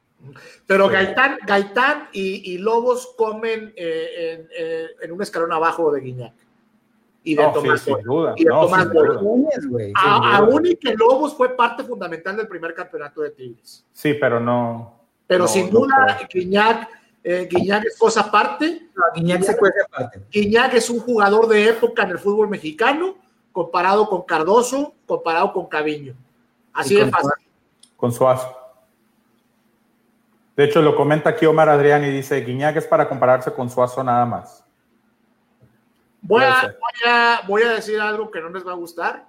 [0.66, 6.00] Pero Gaitán, Gaitán y, y Lobos comen eh, en, eh, en, un escalón abajo de
[6.02, 6.34] Guiñac
[7.26, 8.34] y de Tomás sin duda.
[8.36, 8.86] Y de Tomás
[9.96, 13.84] Aún y que Lobos fue parte fundamental del primer campeonato de Tigres.
[13.92, 15.00] Sí, pero no.
[15.26, 16.88] Pero sin duda, Guiñac,
[17.24, 18.90] eh, Guiñac es cosa aparte.
[19.16, 20.22] Guiñac, se aparte.
[20.30, 23.16] Guiñac es un jugador de época en el fútbol mexicano,
[23.50, 26.14] comparado con Cardoso, comparado con Caviño.
[26.72, 27.32] Así de fácil.
[27.96, 28.56] Con Suazo.
[30.54, 34.04] De hecho, lo comenta aquí Omar Adrián y dice, Guiñac es para compararse con Suazo
[34.04, 34.65] nada más.
[36.26, 39.28] Voy a, voy a, decir algo que no les va a gustar,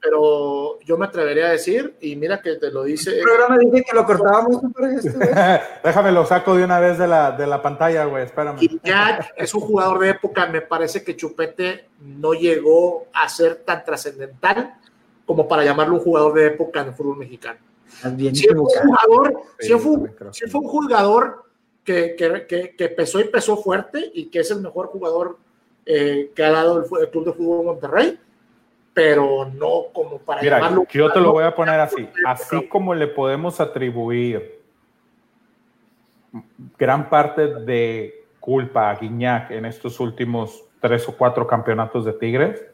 [0.00, 3.18] pero yo me atrevería a decir, y mira que te lo dice.
[3.18, 4.60] El programa dice que lo cortábamos.
[5.84, 8.58] Déjame lo saco de una vez de la, de la pantalla, güey, espérame.
[8.82, 13.84] Jack es un jugador de época, me parece que Chupete no llegó a ser tan
[13.84, 14.74] trascendental
[15.24, 17.58] como para llamarlo un jugador de época en el fútbol mexicano.
[18.32, 21.44] Si fue un jugador, si fue, un jugador
[21.84, 25.38] que, que, que, pesó y pesó fuerte y que es el mejor jugador
[25.86, 28.18] eh, que ha dado el, Club de Fútbol Monterrey,
[28.94, 32.08] pero no como para Mira, Yo te lo voy a poner así.
[32.26, 34.60] Así como le podemos atribuir
[36.78, 42.66] gran parte de culpa a Guiñac en estos últimos tres o cuatro campeonatos de Tigres,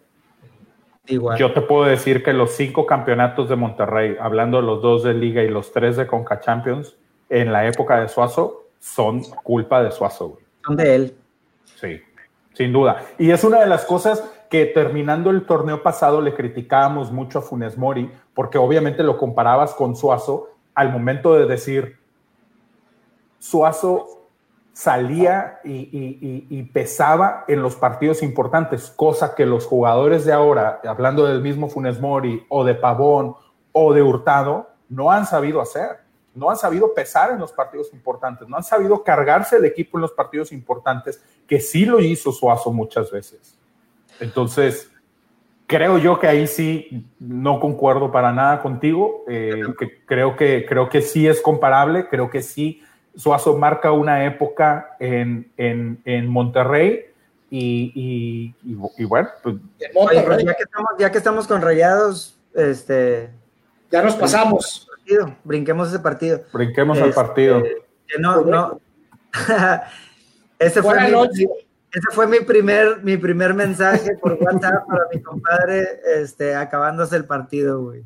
[1.09, 1.39] Igual.
[1.39, 5.15] Yo te puedo decir que los cinco campeonatos de Monterrey, hablando de los dos de
[5.15, 6.97] Liga y los tres de Conca Champions,
[7.31, 10.39] en la época de Suazo, son culpa de Suazo.
[10.65, 11.15] Son de él.
[11.65, 12.01] Sí.
[12.59, 13.05] Sin duda.
[13.19, 17.43] Y es una de las cosas que terminando el torneo pasado le criticábamos mucho a
[17.43, 22.01] Funes Mori, porque obviamente lo comparabas con Suazo al momento de decir,
[23.39, 24.27] Suazo
[24.73, 31.41] salía y, pesaba en los partidos importantes, cosa que los jugadores de ahora, hablando del
[31.41, 33.37] mismo Funes Mori o de Pavón
[33.71, 38.49] o de Hurtado, no han sabido hacer no han sabido pesar en los partidos importantes,
[38.49, 42.73] no han sabido cargarse el equipo en los partidos importantes, que sí lo hizo Suazo
[42.73, 43.59] muchas veces.
[44.21, 44.91] Entonces,
[45.67, 50.89] creo yo que ahí sí no concuerdo para nada contigo, eh, que creo, que, creo
[50.89, 52.83] que sí es comparable, creo que sí
[53.17, 57.07] Suazo marca una época en, en, Monterrey
[57.51, 58.55] y,
[59.07, 63.31] bueno, pues, ya, que estamos, ya que estamos con rayados, este...
[63.91, 64.88] Ya nos pasamos
[65.45, 66.43] brinquemos ese partido.
[66.53, 67.63] Brinquemos al este, partido.
[68.19, 68.81] no, no.
[70.59, 76.01] ese, fue mi, ese fue mi primer, mi primer mensaje por WhatsApp para mi compadre,
[76.17, 78.05] este, acabándose el partido, güey.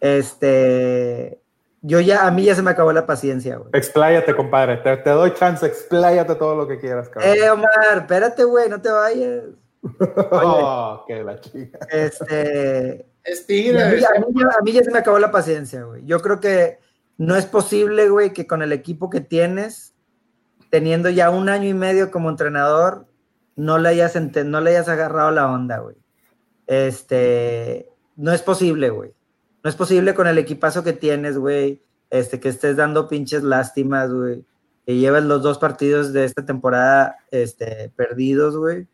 [0.00, 1.40] Este,
[1.80, 3.70] yo ya, a mí ya se me acabó la paciencia, güey.
[3.72, 7.34] Expláyate, compadre, te, doy chance, expláyate todo lo que quieras, cabrón.
[7.34, 9.44] Eh, Omar, espérate, güey, no te vayas.
[10.30, 11.78] oh, qué la chica.
[11.90, 16.04] Este, a, mí, ya se me acabó la paciencia, güey.
[16.04, 16.78] Yo creo que
[17.18, 19.94] no es posible, güey, que con el equipo que tienes,
[20.70, 23.06] teniendo ya un año y medio como entrenador,
[23.54, 24.14] no le hayas,
[24.44, 25.96] no le hayas agarrado la onda, güey.
[26.66, 29.14] Este, no es posible, güey.
[29.62, 34.12] No es posible con el equipazo que tienes, güey, este, que estés dando pinches lástimas,
[34.12, 34.44] güey,
[34.84, 38.88] que llevas los dos partidos de esta temporada, este, perdidos, güey.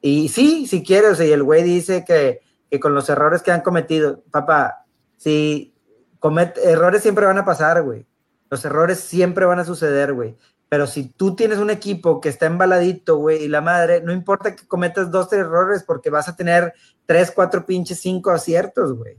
[0.00, 2.40] Y sí, si quieres, y el güey dice que
[2.70, 4.84] que con los errores que han cometido, papá,
[5.16, 5.74] si
[6.18, 8.06] comete, errores siempre van a pasar, güey.
[8.50, 10.36] Los errores siempre van a suceder, güey.
[10.68, 14.56] Pero si tú tienes un equipo que está embaladito, güey, y la madre, no importa
[14.56, 16.74] que cometas dos, tres errores, porque vas a tener
[17.06, 19.16] tres, cuatro pinches, cinco aciertos, güey.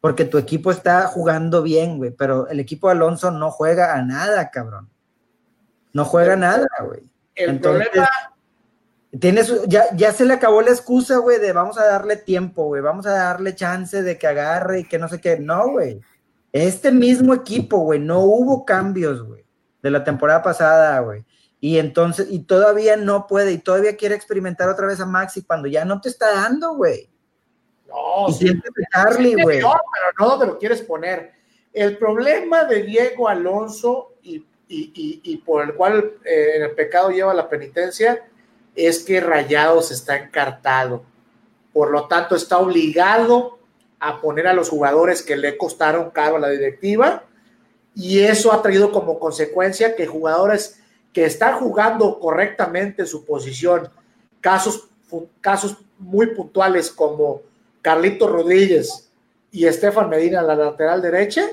[0.00, 2.10] Porque tu equipo está jugando bien, güey.
[2.10, 4.90] Pero el equipo de Alonso no juega a nada, cabrón.
[5.92, 7.02] No juega a nada, güey.
[7.34, 8.08] El problema
[9.18, 12.80] Tienes, ya, ya se le acabó la excusa, güey, de vamos a darle tiempo, güey,
[12.80, 15.36] vamos a darle chance de que agarre y que no sé qué.
[15.38, 16.00] No, güey.
[16.52, 19.44] Este mismo equipo, güey, no hubo cambios, güey,
[19.82, 21.24] de la temporada pasada, güey.
[21.60, 25.66] Y entonces, y todavía no puede, y todavía quiere experimentar otra vez a Maxi cuando
[25.68, 27.10] ya no te está dando, güey.
[27.88, 28.46] No, sí,
[29.42, 29.60] güey.
[29.60, 31.32] No, pero no te lo quieres poner.
[31.72, 38.29] El problema de Diego Alonso y, por el cual eh, el pecado lleva la penitencia
[38.74, 41.02] es que Rayados está encartado.
[41.72, 43.58] Por lo tanto, está obligado
[43.98, 47.24] a poner a los jugadores que le costaron caro a la directiva
[47.94, 50.80] y eso ha traído como consecuencia que jugadores
[51.12, 53.90] que están jugando correctamente su posición,
[54.40, 54.88] casos,
[55.40, 57.42] casos muy puntuales como
[57.82, 59.10] Carlito Rodríguez
[59.50, 61.44] y Estefan Medina en la lateral derecha,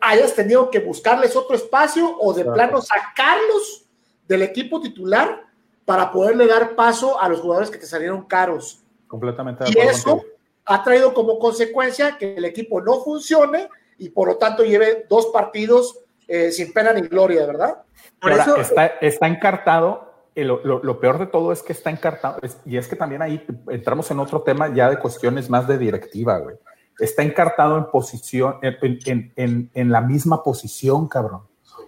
[0.00, 3.84] hayas tenido que buscarles otro espacio o de plano sacarlos
[4.26, 5.45] del equipo titular
[5.86, 8.82] para poderle dar paso a los jugadores que te salieron caros.
[9.06, 9.64] Completamente.
[9.68, 10.20] y eso
[10.66, 13.68] ha traído como consecuencia que el equipo no funcione
[13.98, 17.82] y por lo tanto lleve dos partidos eh, sin pena ni gloria, ¿verdad?
[18.20, 20.12] Por eso está, está encartado.
[20.34, 23.46] Eh, lo, lo, peor de todo es que está encartado, y es que también ahí
[23.68, 26.56] entramos en otro tema ya de cuestiones más de directiva, güey.
[26.98, 28.76] Está encartado en posición, en,
[29.06, 31.42] en, en, en la misma posición, cabrón.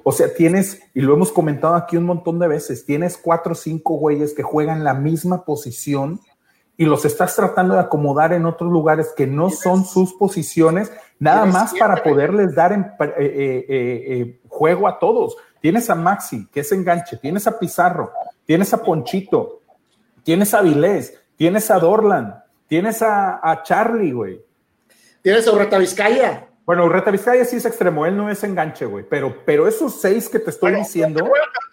[0.08, 3.54] O sea, tienes, y lo hemos comentado aquí un montón de veces, tienes cuatro o
[3.54, 6.18] cinco güeyes que juegan la misma posición
[6.78, 11.44] y los estás tratando de acomodar en otros lugares que no son sus posiciones, nada
[11.44, 12.86] más para poderles dar eh,
[13.18, 15.36] eh, eh, juego a todos.
[15.60, 18.10] Tienes a Maxi, que es enganche, tienes a Pizarro,
[18.46, 19.60] tienes a Ponchito,
[20.22, 22.34] tienes a Vilés, tienes a Dorlan,
[22.66, 24.40] tienes a, Charlie, güey.
[25.20, 26.47] Tienes a Urreta Vizcaya.
[26.68, 30.28] Bueno, Urreta Vizcaya sí es extremo, él no es enganche, güey, pero, pero esos seis
[30.28, 31.26] que te estoy diciendo.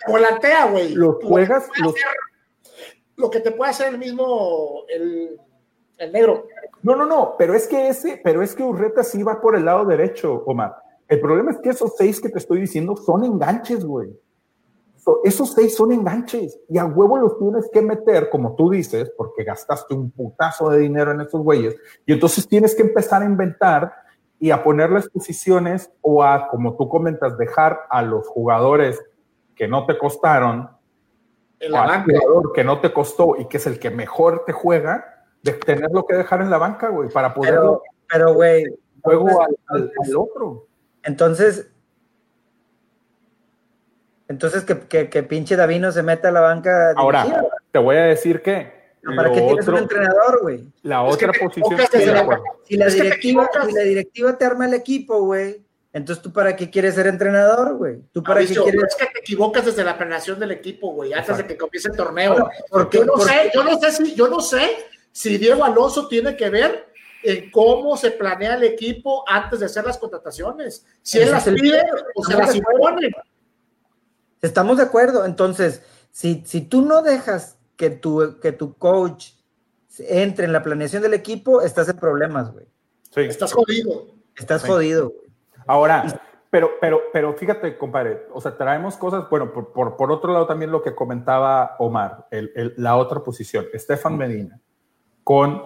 [0.08, 0.94] Volantea, güey.
[0.94, 1.94] Los juegas, los,
[3.18, 5.38] lo que te puede hacer el mismo, el,
[6.14, 6.48] negro.
[6.82, 9.66] No, no, no, pero es que ese, pero es que Urreta sí va por el
[9.66, 10.78] lado derecho, Omar.
[11.10, 14.18] El problema es que esos seis que te estoy diciendo son enganches, güey.
[15.26, 19.44] esos seis son enganches y a huevo los tienes que meter, como tú dices, porque
[19.44, 21.76] gastaste un putazo de dinero en esos güeyes.
[22.06, 24.05] Y entonces tienes que empezar a inventar
[24.46, 29.04] y a ponerles posiciones o a, como tú comentas, dejar a los jugadores
[29.56, 30.70] que no te costaron
[31.72, 32.06] banca.
[32.06, 36.06] jugador que no te costó y que es el que mejor te juega, de tenerlo
[36.06, 37.60] que dejar en la banca, güey, para poder.
[38.08, 38.66] Pero, güey.
[39.02, 40.68] Juego al, otro.
[41.02, 41.72] Entonces.
[44.28, 46.94] Entonces, que, que, pinche Davino se meta a la banca.
[46.96, 48.75] Ahora, te voy a decir que.
[49.14, 50.66] ¿Para qué tienes un entrenador, güey?
[50.84, 51.80] La otra posición.
[52.64, 56.70] si, la directiva, si la directiva te arma el equipo, güey entonces, ¿tú para qué
[56.70, 58.02] quieres ser entrenador, güey?
[58.12, 58.84] ¿Tú para qué quieres...?
[58.90, 61.96] Es que te equivocas desde la planeación del equipo, güey, antes de que comience el
[61.96, 62.50] torneo.
[62.70, 64.72] porque yo no sé, yo no sé si, yo no sé
[65.14, 66.92] si Diego Alonso tiene que ver
[67.24, 70.86] en cómo se planea el equipo antes de hacer las contrataciones.
[71.02, 71.82] Si él las pide
[72.14, 73.16] o se las impone.
[74.42, 75.24] Estamos de acuerdo.
[75.24, 75.82] Entonces,
[76.12, 79.32] si, si tú no dejas que tu, que tu coach
[80.00, 82.66] entre en la planeación del equipo, estás en problemas, güey.
[83.12, 83.22] Sí.
[83.22, 84.08] Estás jodido.
[84.36, 85.26] Estás jodido, güey.
[85.68, 90.46] Ahora, pero, pero, pero fíjate, compadre, o sea, traemos cosas, bueno, por, por, otro lado
[90.46, 94.60] también lo que comentaba Omar, el, la otra posición, Estefan Medina,
[95.24, 95.64] con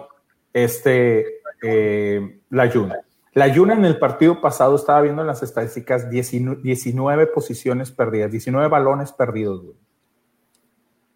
[0.52, 3.00] este, eh, la Yuna.
[3.34, 8.66] La Yuna en el partido pasado estaba viendo en las estadísticas 19, posiciones perdidas, 19
[8.68, 9.62] balones perdidos,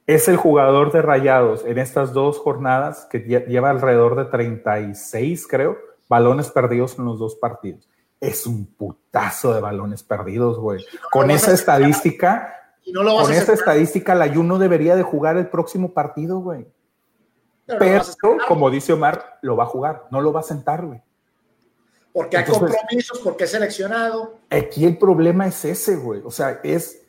[0.06, 5.78] Es el jugador de rayados en estas dos jornadas que lleva alrededor de 36, creo,
[6.08, 7.88] balones perdidos en los dos partidos
[8.24, 10.84] es un putazo de balones perdidos, güey.
[11.10, 12.54] con esa estadística,
[12.92, 16.66] con esa estadística, la Juno debería de jugar el próximo partido, güey.
[17.66, 18.04] Pero,
[18.46, 21.02] como dice Omar, lo va a jugar, no lo va a sentar, güey.
[22.12, 24.38] Porque hay compromisos, porque es seleccionado.
[24.50, 26.20] Aquí el problema es ese, güey.
[26.24, 27.02] O sea, es.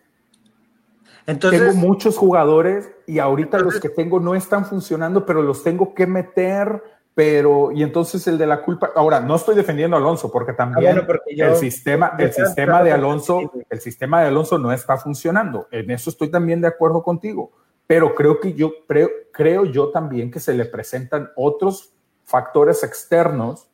[1.28, 5.94] Entonces, tengo muchos jugadores y ahorita los que tengo no están funcionando, pero los tengo
[5.94, 6.84] que meter
[7.16, 10.98] pero y entonces el de la culpa ahora no estoy defendiendo a Alonso porque también
[10.98, 15.70] ah, el sistema el sistema de Alonso el sistema de Alonso no está funcionando.
[15.72, 17.52] En eso estoy también de acuerdo contigo
[17.88, 23.70] pero creo que yo creo, creo yo también que se le presentan otros factores externos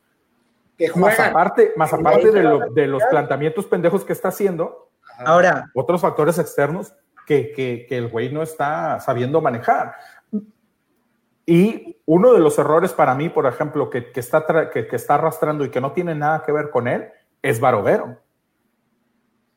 [0.78, 4.90] que más aparte más aparte de, de, los planteamientos pendejos que está haciendo
[5.20, 6.94] ahora otros factores externos
[7.26, 9.96] que, que, que el güey no está sabiendo manejar
[11.46, 15.70] y uno de los errores para mí, por ejemplo, que, está, que, está arrastrando y
[15.70, 17.10] que no tiene nada que ver con él,
[17.42, 18.18] es Barovero.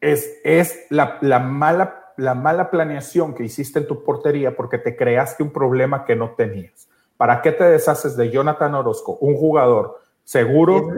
[0.01, 5.43] Es, es la, mala, la mala planeación que hiciste en tu portería porque te creaste
[5.43, 6.89] un problema que no tenías.
[7.17, 10.91] ¿Para qué te deshaces de Jonathan Orozco, un jugador seguro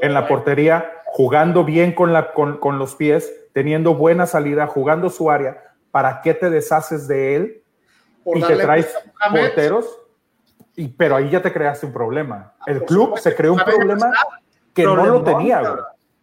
[0.00, 5.10] en la portería, jugando bien con, la, con, con los pies, teniendo buena salida, jugando
[5.10, 5.71] su área?
[5.92, 7.62] ¿Para qué te deshaces de él
[8.34, 8.92] y te traes
[9.30, 9.86] porteros?
[10.74, 12.54] Y, pero ahí ya te creaste un problema.
[12.58, 14.10] Ah, El club se creó un problema
[14.74, 15.82] que no lo tenía, güey.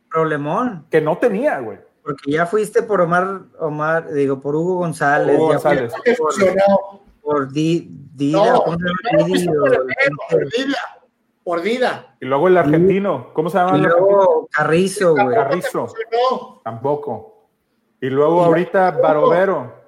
[0.09, 0.85] Problemón.
[0.89, 1.77] Que no tenía, güey.
[2.03, 5.37] Porque ya fuiste por Omar, Omar, digo, por Hugo González.
[5.37, 5.93] Hugo González.
[6.17, 6.33] por,
[7.21, 8.63] por Dida, no,
[11.43, 12.15] por Dida.
[12.19, 13.77] Y luego el argentino, ¿cómo se llama?
[13.77, 15.35] Y luego Carrizo, güey.
[15.35, 15.93] Carrizo.
[16.63, 17.38] Tampoco.
[18.01, 19.79] Y luego ahorita Barovero.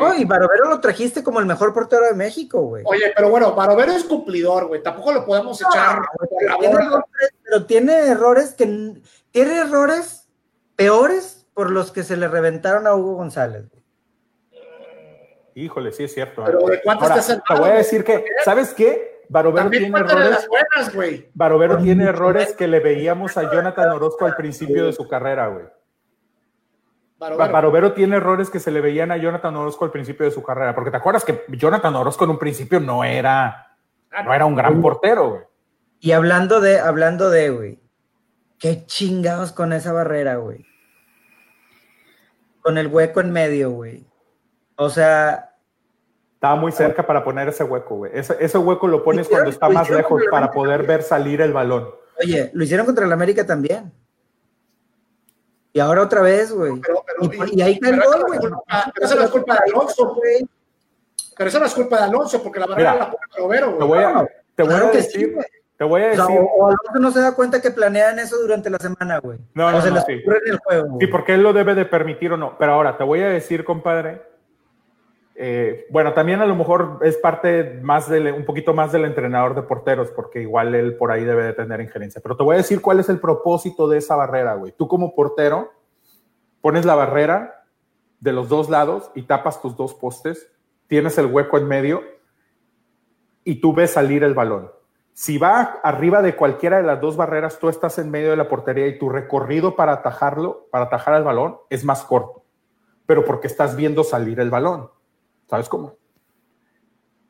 [0.00, 2.82] Oh, y Barovero lo trajiste como el mejor portero de México, güey.
[2.86, 4.82] Oye, pero bueno, Barovero es cumplidor, güey.
[4.82, 6.00] Tampoco lo podemos echar.
[7.44, 8.94] pero tiene errores que
[9.30, 10.28] tiene errores
[10.74, 13.64] peores por los que se le reventaron a Hugo González.
[15.54, 16.42] Híjole, sí es cierto.
[16.42, 16.44] ¿eh?
[16.46, 19.24] Pero ¿de te voy a decir que, ¿sabes qué?
[19.28, 20.48] Barovero tiene errores.
[21.32, 25.64] Barovero tiene errores que le veíamos a Jonathan Orozco al principio de su carrera, güey.
[27.18, 27.92] Barovero.
[27.92, 30.90] tiene errores que se le veían a Jonathan Orozco al principio de su carrera, porque
[30.90, 33.76] te acuerdas que Jonathan Orozco en un principio no era,
[34.24, 35.42] no era un gran portero, güey.
[36.00, 37.80] Y hablando de, hablando de, güey,
[38.58, 40.66] qué chingados con esa barrera, güey.
[42.60, 44.06] con el hueco en medio, güey.
[44.76, 45.54] O sea.
[46.34, 48.12] Estaba muy cerca para poner ese hueco, güey.
[48.14, 51.88] Ese, ese hueco lo pones cuando está más lejos para poder ver salir el balón.
[52.20, 53.92] Oye, lo hicieron contra el América también.
[55.76, 56.72] Y ahora otra vez, güey.
[57.52, 58.40] Y, ahí gol, güey.
[58.40, 60.48] Pero esa no es culpa de Alonso, güey.
[61.36, 63.78] Pero esa no es culpa de Alonso, porque la barrera la pone Robero, güey.
[63.78, 65.36] Te voy a, te voy a decir,
[65.76, 66.24] te voy a decir.
[66.24, 69.38] O, Alonso no se da cuenta que planean eso durante la semana, güey.
[69.52, 70.12] No, no, o se no, sí.
[70.12, 70.96] en el juego.
[70.98, 72.56] Sí, porque él lo debe de permitir o no.
[72.56, 74.22] Pero ahora, te voy a decir, compadre.
[75.38, 79.54] Eh, bueno, también a lo mejor es parte más del, un poquito más del entrenador
[79.54, 82.22] de porteros, porque igual él por ahí debe de tener injerencia.
[82.22, 84.72] Pero te voy a decir cuál es el propósito de esa barrera, güey.
[84.72, 85.72] Tú como portero
[86.62, 87.64] pones la barrera
[88.20, 90.50] de los dos lados y tapas tus dos postes,
[90.86, 92.02] tienes el hueco en medio
[93.44, 94.70] y tú ves salir el balón.
[95.12, 98.48] Si va arriba de cualquiera de las dos barreras, tú estás en medio de la
[98.48, 102.42] portería y tu recorrido para atajarlo, para atajar el balón, es más corto,
[103.06, 104.90] pero porque estás viendo salir el balón.
[105.48, 105.94] ¿Sabes cómo?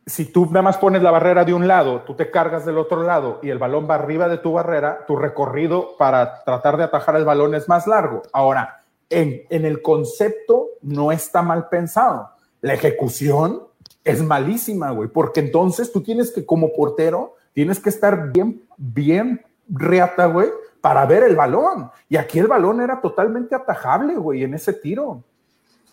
[0.06, 3.02] Si tú nada más pones la barrera de un lado, tú te cargas del otro
[3.02, 7.16] lado y el balón va arriba de tu barrera, tu recorrido para tratar de atajar
[7.16, 8.22] el balón es más largo.
[8.32, 12.30] Ahora, en, en el concepto no está mal pensado.
[12.60, 13.62] La ejecución
[14.04, 19.44] es malísima, güey, porque entonces tú tienes que, como portero, tienes que estar bien, bien
[19.68, 20.48] reata, güey,
[20.80, 21.90] para ver el balón.
[22.08, 25.24] Y aquí el balón era totalmente atajable, güey, en ese tiro.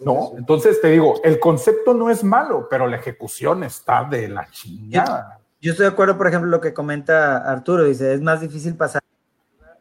[0.06, 0.34] ¿No?
[0.38, 5.40] Entonces te digo, el concepto no es malo, pero la ejecución está de la chingada.
[5.62, 9.02] Yo estoy de acuerdo, por ejemplo, lo que comenta Arturo, dice, es más difícil pasar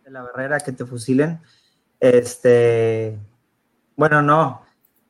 [0.05, 1.41] de la barrera que te fusilen.
[1.99, 3.19] Este,
[3.97, 4.63] bueno, no,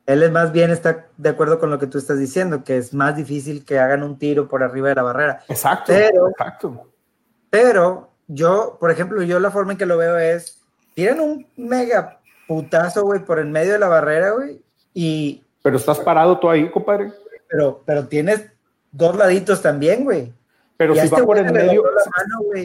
[0.06, 2.92] él es más bien está de acuerdo con lo que tú estás diciendo, que es
[2.92, 5.42] más difícil que hagan un tiro por arriba de la barrera.
[5.48, 6.90] Exacto, pero, exacto.
[7.50, 10.60] Pero yo, por ejemplo, yo la forma en que lo veo es,
[10.94, 14.62] tiran un mega putazo, güey, por el medio de la barrera, güey,
[14.94, 15.42] y...
[15.62, 17.12] Pero estás parado tú ahí, compadre.
[17.48, 18.46] Pero, pero tienes
[18.90, 20.32] dos laditos también, güey.
[20.76, 21.84] Pero si va este por el medio,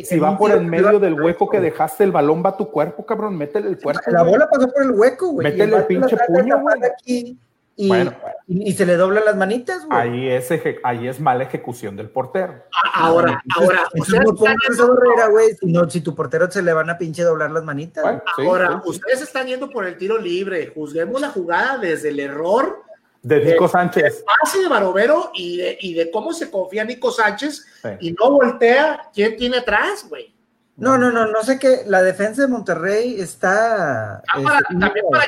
[0.03, 3.05] si va por el medio del hueco que dejaste, el balón va a tu cuerpo,
[3.05, 4.01] cabrón, métele el cuerpo.
[4.07, 5.51] La bola pasó por el hueco, güey.
[5.51, 7.37] Métele el pinche puño, güey.
[7.79, 7.91] Y,
[8.47, 9.99] y, se le doblan las manitas, güey.
[9.99, 10.49] Ahí es,
[10.83, 12.63] ahí es mala ejecución del portero.
[12.95, 13.87] Ahora, ahora.
[13.93, 14.03] no
[15.87, 18.03] si, tu portero se le van a pinche doblar las manitas.
[18.37, 20.71] ahora, ustedes están yendo por el tiro libre.
[20.73, 22.83] Juzguemos la jugada desde el error
[23.21, 24.23] de Nico Sánchez.
[24.41, 27.63] pase de Barovero y de, y de cómo se confía Nico Sánchez
[27.99, 30.33] y no voltea quién tiene atrás, güey.
[30.77, 31.81] No, no, no, no sé qué.
[31.87, 34.21] La defensa de Monterrey está.
[34.27, 35.25] Ah, también para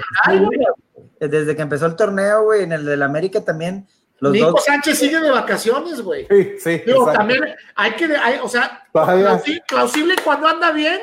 [1.20, 3.88] Desde que empezó el torneo, güey, en el del América también.
[4.20, 6.28] Los Nico Sánchez sigue de vacaciones, güey.
[6.30, 6.82] Sí, sí.
[7.14, 7.42] también
[7.76, 11.00] hay que, hay, o sea, plausible cuando anda bien,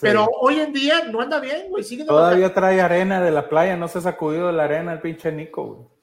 [0.00, 1.84] pero hoy en día no anda bien, güey.
[2.06, 5.32] Todavía trae arena de la playa, no se ha sacudido de la arena el pinche
[5.32, 6.00] Nico, güey.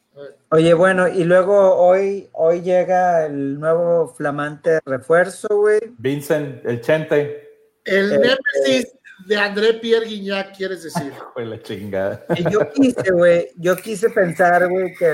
[0.49, 5.79] Oye, bueno, y luego hoy, hoy llega el nuevo flamante refuerzo, güey.
[5.97, 7.47] Vincent, el Chente.
[7.83, 11.11] El eh, Nemesis de André Pierre Guignac, quieres decir.
[11.33, 12.25] Fue la chingada.
[12.51, 15.13] Yo quise, güey, yo quise pensar, güey, que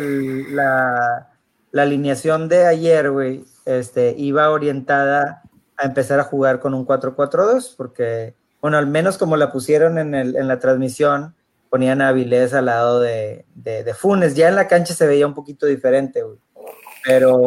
[0.52, 1.30] la,
[1.74, 5.44] alineación de ayer, güey, este, iba orientada
[5.78, 10.14] a empezar a jugar con un 4-4-2, porque, bueno, al menos como la pusieron en,
[10.14, 11.36] el, en la transmisión,
[11.74, 14.36] ponían a Avilés al lado de, de, Funes.
[14.36, 16.38] Ya en la cancha se veía un poquito diferente, güey.
[17.04, 17.42] Pero,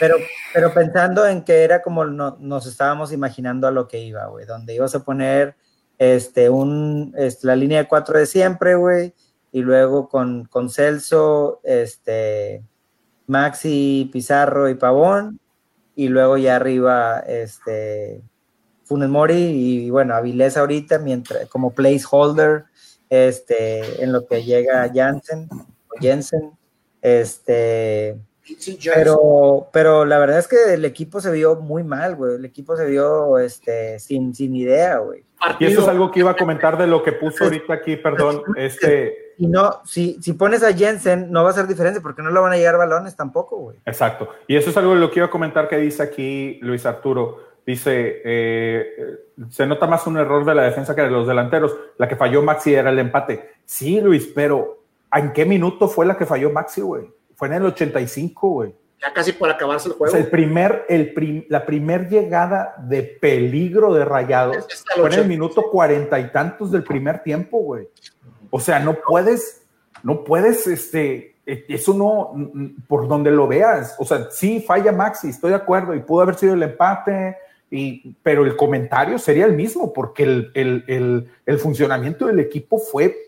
[0.00, 0.16] pero,
[0.56, 4.74] pero pensando en que era como nos estábamos imaginando a lo que iba, güey, donde
[4.74, 5.54] ibas a poner
[5.98, 9.12] este, un, este, la línea de cuatro de siempre, güey,
[9.52, 12.64] y luego con, con Celso, este,
[13.26, 15.40] Maxi, Pizarro y Pavón,
[15.94, 18.22] y luego ya arriba, este,
[18.84, 22.64] Funes Mori y, bueno, Avilés ahorita mientras, como placeholder
[23.10, 25.50] este, en lo que llega Jansen,
[26.00, 26.52] Jensen,
[27.02, 28.18] este,
[28.94, 32.76] pero, pero la verdad es que el equipo se vio muy mal, güey, el equipo
[32.76, 35.24] se vio, este, sin, sin idea, güey.
[35.58, 38.42] Y eso es algo que iba a comentar de lo que puso ahorita aquí, perdón,
[38.56, 39.34] este...
[39.38, 42.40] Y no, si, si pones a Jensen, no va a ser diferente porque no le
[42.40, 43.76] van a llegar balones tampoco, güey.
[43.84, 44.30] Exacto.
[44.46, 47.46] Y eso es algo de lo que iba a comentar que dice aquí Luis Arturo
[47.66, 49.18] Dice, eh,
[49.50, 51.76] se nota más un error de la defensa que de los delanteros.
[51.98, 53.54] La que falló Maxi era el empate.
[53.64, 57.10] Sí, Luis, pero ¿en qué minuto fue la que falló Maxi, güey?
[57.36, 58.74] Fue en el 85, güey.
[59.00, 60.16] Ya casi por acabarse el juego.
[60.16, 64.66] el primer, el la primer llegada de peligro de rayados
[64.96, 67.88] fue en el minuto cuarenta y tantos del primer tiempo, güey.
[68.50, 69.62] O sea, no puedes,
[70.02, 72.32] no puedes, este, eso no,
[72.88, 73.94] por donde lo veas.
[73.98, 77.36] O sea, sí, falla Maxi, estoy de acuerdo, y pudo haber sido el empate,
[78.22, 80.22] pero el comentario sería el mismo, porque
[80.54, 83.25] el, funcionamiento del equipo fue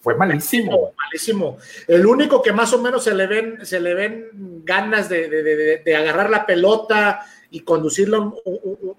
[0.00, 0.92] fue malísimo.
[0.96, 1.58] Malísimo.
[1.86, 6.30] El único que más o menos se le ven, se le ven ganas de, agarrar
[6.30, 7.20] la pelota
[7.50, 8.18] y conducirla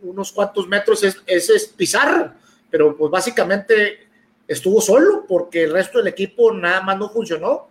[0.01, 2.33] unos cuantos metros es, es, Pizarro,
[2.69, 4.07] pero pues básicamente
[4.47, 7.69] estuvo solo porque el resto del equipo nada más no funcionó.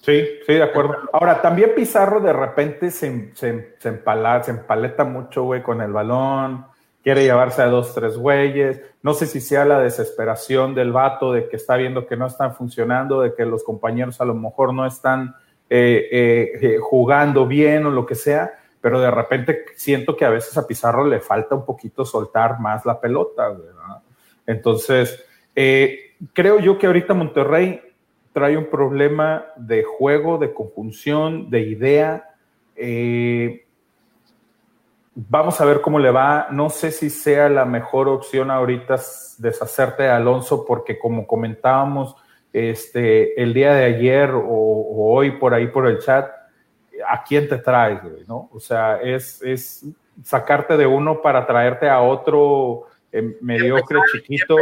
[0.00, 0.96] Sí, sí, de acuerdo.
[1.12, 5.92] Ahora, también Pizarro de repente se, se, se, empala, se empaleta mucho, güey, con el
[5.92, 6.66] balón
[7.06, 8.82] quiere llevarse a dos, tres güeyes.
[9.00, 12.52] No sé si sea la desesperación del vato de que está viendo que no están
[12.52, 15.36] funcionando, de que los compañeros a lo mejor no están
[15.70, 20.30] eh, eh, eh, jugando bien o lo que sea, pero de repente siento que a
[20.30, 23.50] veces a Pizarro le falta un poquito soltar más la pelota.
[23.50, 24.02] ¿verdad?
[24.44, 27.82] Entonces, creo yo que ahorita Monterrey
[28.32, 32.34] trae un problema de juego, de conjunción, de idea.
[35.18, 36.48] Vamos a ver cómo le va.
[36.50, 38.96] No sé si sea la mejor opción ahorita
[39.38, 42.14] deshacerte de Alonso, porque como comentábamos
[42.52, 46.30] este, el día de ayer o, hoy por ahí por el chat,
[47.08, 48.02] ¿a quién te traes?
[48.28, 48.50] ¿no?
[48.52, 49.86] O sea, es, es
[50.22, 54.56] sacarte de uno para traerte a otro eh, mediocre, chiquito.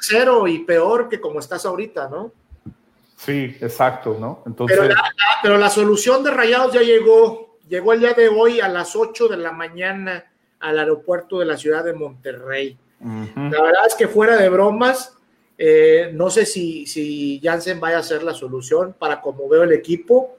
[0.00, 2.32] Cero y peor que como estás ahorita, ¿no?
[3.16, 4.42] Sí, exacto, ¿no?
[4.44, 4.76] Entonces...
[4.76, 5.04] Pero la,
[5.40, 9.28] pero la solución de Rayados ya llegó llegó el día de hoy a las 8
[9.28, 10.26] de la mañana
[10.58, 12.76] al aeropuerto de la ciudad de Monterrey.
[13.00, 15.16] La verdad es que fuera de bromas,
[15.56, 19.72] eh, no sé si, si Jansen vaya a ser la solución para como veo el
[19.72, 20.36] equipo.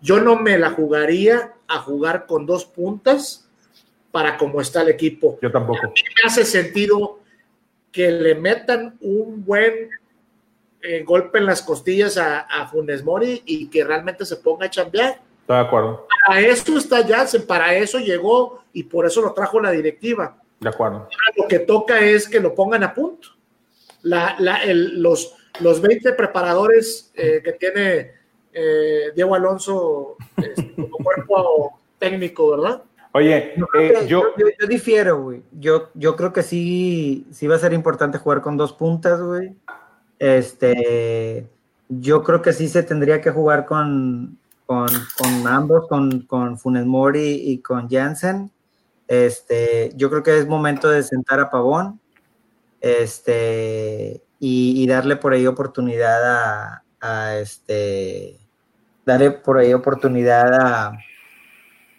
[0.00, 3.48] Yo no me la jugaría a jugar con dos puntas
[4.10, 5.38] para como está el equipo.
[5.40, 5.82] Yo tampoco.
[5.86, 7.20] me hace sentido
[7.92, 9.90] que le metan un buen
[10.82, 14.70] eh, golpe en las costillas a, a Funes Mori y que realmente se ponga a
[14.70, 16.06] chambear de acuerdo.
[16.26, 20.36] Para eso está Janssen, para eso llegó y por eso lo trajo la directiva.
[20.60, 21.08] De acuerdo.
[21.36, 23.28] lo que toca es que lo pongan a punto.
[24.02, 28.12] La, los, los 20 preparadores eh, que tiene
[28.52, 32.82] eh, Diego Alonso este, como cuerpo técnico, ¿verdad?
[33.12, 35.42] Oye, eh, yo, yo, difiero, güey.
[35.52, 39.56] Yo, yo creo que sí, sí va a ser importante jugar con dos puntas, güey.
[40.18, 41.48] Este,
[41.88, 44.38] yo creo que sí se tendría que jugar con,
[44.70, 48.52] con, ambos, con, con Funes Mori y con Jansen.
[49.08, 51.98] Este, yo creo que es momento de sentar a Pavón
[52.80, 58.38] este, y, darle por ahí oportunidad a, este,
[59.04, 60.98] darle por ahí oportunidad a,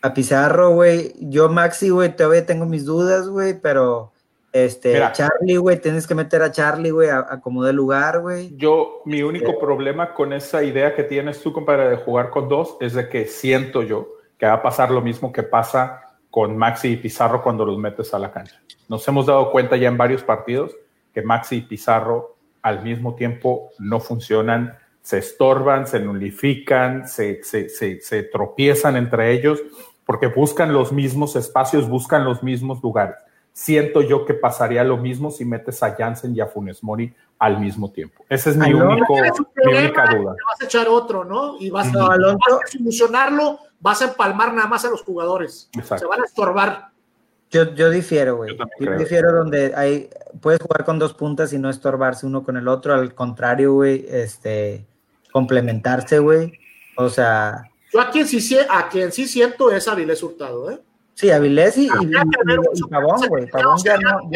[0.01, 1.13] a Pizarro, güey.
[1.19, 4.13] Yo, Maxi, güey, todavía tengo mis dudas, güey, pero
[4.51, 8.53] este, Charlie, güey, tienes que meter a Charlie, güey, a, como de lugar, güey.
[8.57, 12.75] Yo, mi único problema con esa idea que tienes tú, compadre, de jugar con dos,
[12.81, 16.89] es de que siento yo que va a pasar lo mismo que pasa con Maxi
[16.89, 18.59] y Pizarro cuando los metes a la cancha.
[18.89, 20.75] Nos hemos dado cuenta ya en varios partidos
[21.13, 27.69] que Maxi y Pizarro al mismo tiempo no funcionan, se estorban, se nulifican, se, se,
[27.69, 29.61] se, se tropiezan entre ellos
[30.05, 33.15] porque buscan los mismos espacios, buscan los mismos lugares
[33.53, 37.59] siento yo que pasaría lo mismo si metes a Jansen y a Funes Mori al
[37.59, 38.23] mismo tiempo.
[38.29, 40.35] Esa es mi, único, mi única duda.
[40.47, 41.57] Vas a echar otro, ¿no?
[41.59, 42.17] Y vas, a,
[42.67, 45.69] solucionarlo, vas a empalmar nada más a los jugadores.
[45.73, 46.91] Se van a estorbar.
[47.49, 48.55] Yo, yo difiero, güey.
[48.79, 52.67] Yo, difiero donde hay, puedes jugar con dos puntas y no estorbarse uno con el
[52.67, 52.93] otro.
[52.93, 54.85] Al contrario, güey, este,
[55.33, 56.53] complementarse, güey.
[56.95, 57.69] O sea.
[57.91, 60.79] Yo a quien sí, a quien sí siento es Avilés Hurtado, ¿eh?
[61.21, 61.87] Sí, Avilés y,
[62.89, 63.45] Pavón, güey.
[63.45, 64.27] Pavón ya no.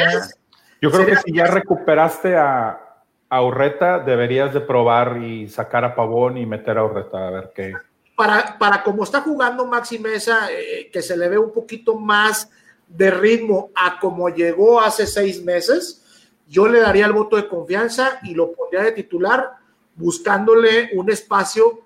[0.80, 2.80] Yo creo que si ya recuperaste a,
[3.28, 7.52] a Urreta, deberías de probar y sacar a Pavón y meter a Urreta a ver
[7.56, 7.74] qué.
[8.16, 12.52] Para, para como está jugando Maxi Mesa, eh, que se le ve un poquito más
[12.88, 18.20] de ritmo a como llegó hace seis meses, yo le daría el voto de confianza
[18.22, 19.54] y lo pondría de titular,
[19.96, 21.80] buscándole un espacio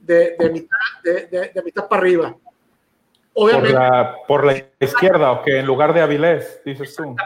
[0.00, 2.36] de, de mitad, de, de mitad para arriba.
[3.34, 7.16] Por la, izquierda, o que en lugar de Avilés, dices tú.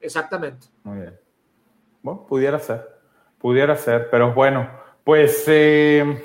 [0.00, 0.66] Exactamente.
[0.82, 1.18] Muy bien.
[2.02, 2.86] Bueno, pudiera ser,
[3.38, 4.68] pudiera ser, pero bueno,
[5.02, 6.20] pues, eh,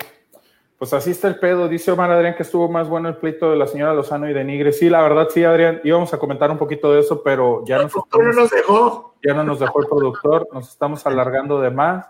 [0.76, 1.68] pues así está el pedo.
[1.68, 4.44] Dice Omar Adrián que estuvo más bueno el pleito de la señora Lozano y de
[4.44, 4.72] Nigre.
[4.72, 7.94] Sí, la verdad, sí, Adrián, íbamos a comentar un poquito de eso, pero ya nos,
[7.94, 9.14] no nos dejó.
[9.24, 12.06] Ya no nos dejó el productor, nos estamos alargando de más,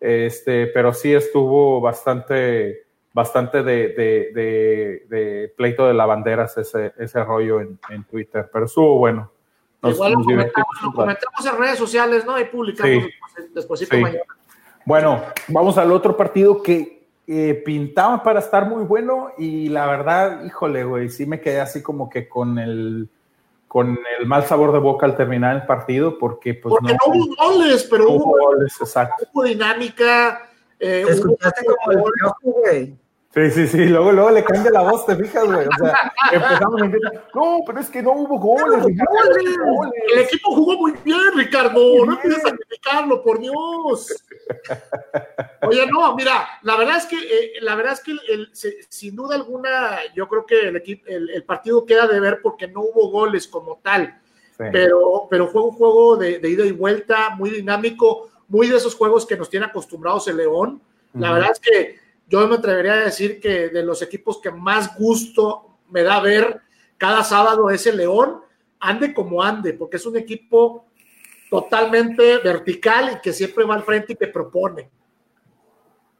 [0.00, 2.83] este, pero sí estuvo bastante
[3.14, 8.98] bastante de, de, de, pleito de lavanderas ese, ese rollo en, en Twitter, pero estuvo
[8.98, 9.30] bueno.
[9.84, 10.24] Igual lo,
[10.92, 12.38] comentamos, en redes sociales, ¿no?
[12.38, 13.04] Y publicamos
[13.54, 13.86] después sí.
[13.96, 14.20] mañana.
[14.84, 20.44] Bueno, vamos al otro partido que eh, pintaba para estar muy bueno y la verdad,
[20.44, 23.08] híjole, güey, sí me quedé así como que con el
[23.68, 27.34] con el mal sabor de boca al terminar el partido porque pues porque no, hubo
[27.36, 29.24] goles, pero hubo, goles, exacto.
[29.32, 32.02] hubo dinámica, Eh, escuchaste como el
[32.42, 33.03] güey.
[33.34, 35.66] Sí, sí, sí, luego, luego le cambia la voz, te fijas, güey.
[35.66, 37.00] O sea, empezamos a decir,
[37.34, 38.84] no, pero es que no hubo goles.
[38.86, 42.06] El equipo jugó muy bien, Ricardo.
[42.06, 44.24] No quieres sacrificarlo, por Dios.
[45.62, 48.50] Oye, no, mira, la verdad es que, eh, la verdad es que el,
[48.88, 52.82] sin duda alguna, yo creo que el, equipo, el, partido queda de ver porque no
[52.82, 54.16] hubo goles como tal.
[54.56, 59.26] Pero, pero fue un juego de, ida y vuelta, muy dinámico, muy de esos juegos
[59.26, 60.80] que nos tiene acostumbrados el León.
[61.14, 64.96] La verdad es que yo me atrevería a decir que de los equipos que más
[64.96, 66.60] gusto me da ver
[66.96, 68.40] cada sábado es el León,
[68.80, 70.86] ande como ande, porque es un equipo
[71.50, 74.90] totalmente vertical y que siempre va al frente y que propone.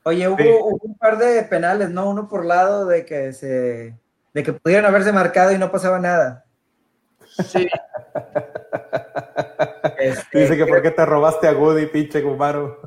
[0.04, 2.10] Oye, hubo, un par de penales, ¿no?
[2.10, 3.98] Uno por lado de que se
[4.34, 6.44] de que pudieran haberse marcado y no pasaba nada.
[7.26, 7.68] Sí.
[9.98, 12.80] Este, Dice que por qué te robaste a Goody, pinche Gumaro.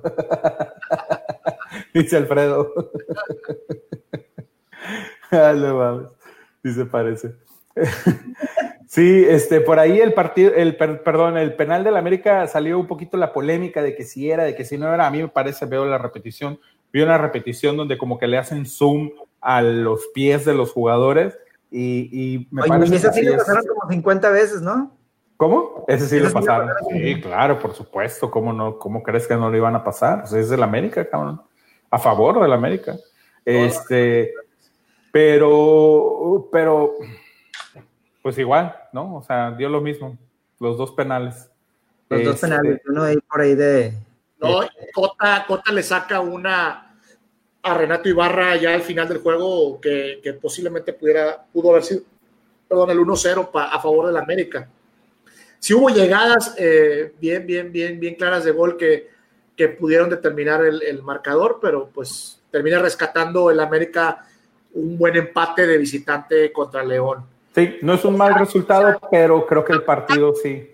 [1.97, 2.73] Dice Alfredo.
[5.31, 6.11] ah, no
[6.63, 7.35] Dice parece.
[8.87, 13.17] sí, este, por ahí el partido, el perdón, el penal del América salió un poquito
[13.17, 15.07] la polémica de que si era, de que si no era.
[15.07, 16.59] A mí me parece, veo la repetición,
[16.91, 19.11] veo una repetición donde como que le hacen zoom
[19.41, 21.37] a los pies de los jugadores
[21.71, 22.95] y, me parece.
[22.95, 24.95] ese sí lo pasaron como 50 veces, ¿no?
[25.35, 25.85] ¿Cómo?
[25.87, 26.69] Ese sí lo pasaron.
[26.91, 28.31] Sí, claro, por supuesto.
[28.31, 28.79] ¿Cómo no?
[28.79, 30.21] ¿Cómo crees que no lo iban a pasar?
[30.21, 31.41] Pues es del América, cabrón
[31.89, 32.95] a favor del América.
[33.43, 34.33] Este,
[35.11, 36.95] pero, pero,
[38.21, 39.17] pues igual, ¿no?
[39.17, 40.17] O sea, dio lo mismo,
[40.59, 41.49] los dos penales.
[42.09, 43.93] Los dos este, penales, uno ahí por ahí de.
[44.39, 44.59] No,
[44.93, 46.87] Cota, Cota le saca una
[47.63, 52.01] a Renato Ibarra ya al final del juego que, posiblemente pudiera, pudo haber sido,
[52.67, 54.69] perdón, el 1-0 a favor del América.
[55.59, 59.09] Si hubo llegadas eh, bien, bien, bien, bien claras de gol que
[59.57, 64.25] que pudieron determinar el, marcador, pero pues termina rescatando el América
[64.73, 67.25] un buen empate de visitante contra León.
[67.55, 70.69] Sí, no es un mal resultado, pero creo que el partido sí.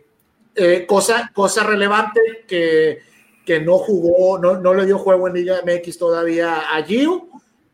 [0.54, 3.00] Eh, cosa, cosa relevante que,
[3.46, 7.30] que no jugó, no, no, le dio juego en Liga MX todavía a Gio.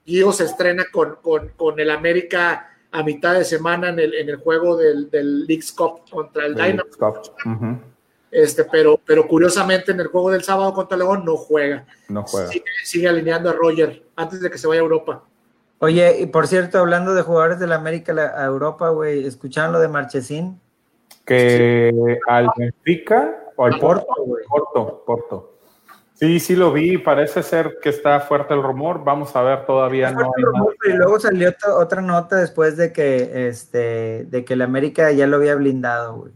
[0.05, 4.29] Gio se estrena con, con, con el América a mitad de semana en el, en
[4.29, 6.89] el juego del, del League's Cup contra el, Dynamo.
[8.31, 11.85] Este, pero, pero curiosamente en el juego del sábado contra León no juega.
[12.07, 12.49] No juega.
[12.83, 15.23] Sigue, alineando a Roger antes de que se vaya a Europa.
[15.79, 19.79] Oye, y por cierto, hablando de jugadores de la América a Europa, güey, ¿escucharon lo
[19.79, 20.59] de Marchesín?
[21.25, 24.07] Que al Benfica o al Porto,
[24.47, 25.59] Porto, Porto.
[26.19, 30.11] Sí, sí lo vi, parece ser que está fuerte el rumor, vamos a ver, todavía
[30.11, 30.29] no
[30.85, 35.37] Y luego salió otra nota después de que, este, de que el América ya lo
[35.37, 36.33] había blindado, güey.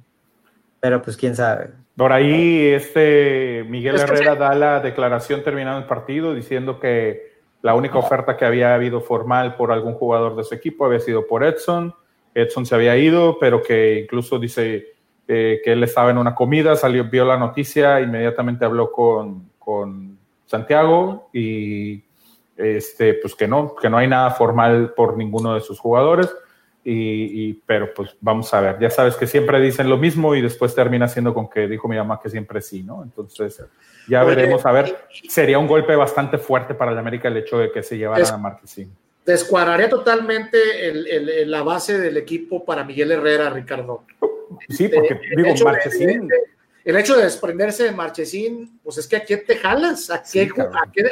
[0.80, 1.72] Pero pues quién sabe.
[1.95, 7.98] Por ahí este Miguel Herrera da la declaración terminando el partido diciendo que la única
[7.98, 11.94] oferta que había habido formal por algún jugador de su equipo había sido por Edson.
[12.34, 14.88] Edson se había ido, pero que incluso dice
[15.28, 20.18] eh, que él estaba en una comida, salió, vio la noticia, inmediatamente habló con, con
[20.45, 22.03] Santiago y
[22.57, 26.34] este, pues que no, que no hay nada formal por ninguno de sus jugadores.
[26.86, 30.76] Y, pero pues vamos a ver, ya sabes que siempre dicen lo mismo y después
[30.76, 33.04] termina siendo con que dijo mi mamá que siempre sí, ¿no?
[33.04, 33.64] Entonces
[34.08, 37.72] ya veremos, a ver, sería un golpe bastante fuerte para el América el hecho de
[37.72, 38.94] que se llevara a Marquesín.
[39.26, 40.58] Descuadraría totalmente
[40.90, 44.04] el, la base del equipo para Miguel Herrera, Ricardo.
[44.68, 46.28] Sí, porque digo, Marquesín...
[46.84, 50.50] el hecho de desprenderse de Marchesín, pues es que a quién te jalas, a, qué,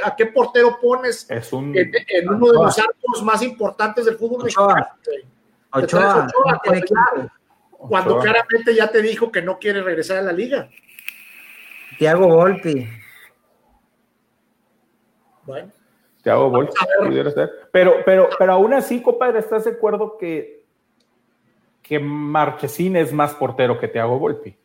[0.04, 4.44] a, qué, portero pones es un, en, uno de los arcos más importantes del fútbol
[4.44, 4.86] mexicano
[7.90, 10.70] cuando, claramente ya te dijo que no quiere regresar a la liga.
[11.98, 12.88] Tiago Volpi.
[15.44, 15.72] Bueno.
[16.22, 17.50] Tiago Volpi pudiera ser.
[17.72, 20.64] Pero, pero, pero aún así, compadre, ¿estás de acuerdo que,
[21.82, 24.56] que Marchesín es más portero que Tiago Volpi?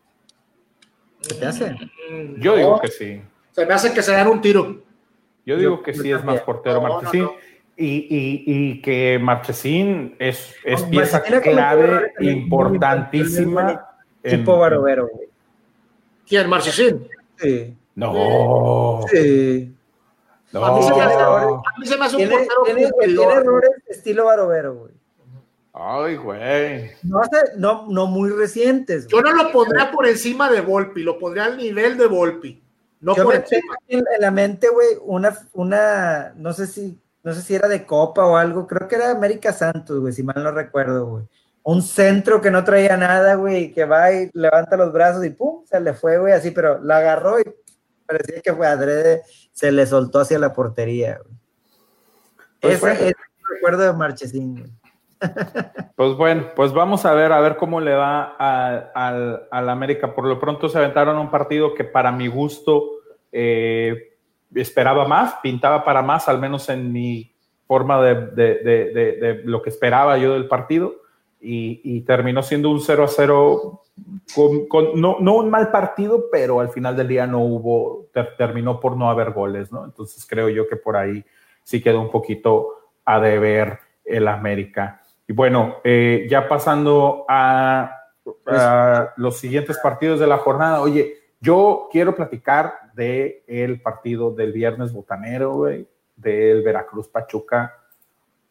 [1.27, 1.71] ¿Qué te hace?
[2.11, 3.23] Mm, Yo digo que sí.
[3.53, 4.83] Se me hace que se dan un tiro.
[5.47, 7.29] Yo digo que sí es más portero Marchesín.
[7.79, 13.87] Y, y, que Marchesín es, es pieza clave importantísima.
[14.23, 15.11] Tipo Barovero.
[16.27, 16.49] ¿Quién?
[16.49, 17.07] ¿Marchesín?
[17.37, 17.77] Sí.
[17.95, 19.03] No.
[19.11, 19.75] Sí.
[20.53, 20.65] No.
[20.65, 23.71] A, mí se me hace, a mí se me hace un tiene, tiene, tiene errores
[23.89, 24.93] estilo Barovero, güey.
[25.75, 26.91] Ay, güey.
[27.03, 27.21] No,
[27.59, 29.07] no, no muy recientes.
[29.09, 32.63] Yo no lo pondría por encima de Volpi, lo pondría al nivel de Volpi.
[33.01, 33.77] No Yo por me encima.
[33.87, 37.85] En, en la mente, güey, una, una, no sé si no sé si era de
[37.85, 41.25] Copa o algo, creo que era América Santos, güey, si mal no recuerdo, güey.
[41.65, 45.65] Un centro que no traía nada, güey, que va y levanta los brazos y pum,
[45.65, 47.43] se le fue, güey, así, pero la agarró y
[48.07, 51.19] Parecía que fue adrede, se le soltó hacia la portería.
[52.61, 53.15] Pues Ese es el
[53.55, 54.79] recuerdo de Marchesín.
[55.97, 60.15] Pues bueno, pues vamos a ver, a ver cómo le va al América.
[60.15, 62.91] Por lo pronto se aventaron un partido que para mi gusto
[63.33, 64.16] eh,
[64.55, 67.33] esperaba más, pintaba para más, al menos en mi
[67.67, 70.95] forma de, lo que esperaba yo del partido.
[71.41, 73.83] Y, terminó siendo un 0 a 0
[74.69, 78.07] con, no, un mal partido, pero al final del día no hubo,
[78.37, 79.85] terminó por no haber goles, ¿no?
[79.85, 81.25] Entonces creo yo que por ahí
[81.63, 82.69] sí quedó un poquito
[83.05, 85.03] a deber el América.
[85.29, 87.93] Y bueno, eh, ya pasando a,
[89.17, 94.93] los siguientes partidos de la jornada, oye, yo quiero platicar del el partido del viernes
[94.93, 95.87] botanero, güey,
[96.17, 97.75] del Veracruz Pachuca,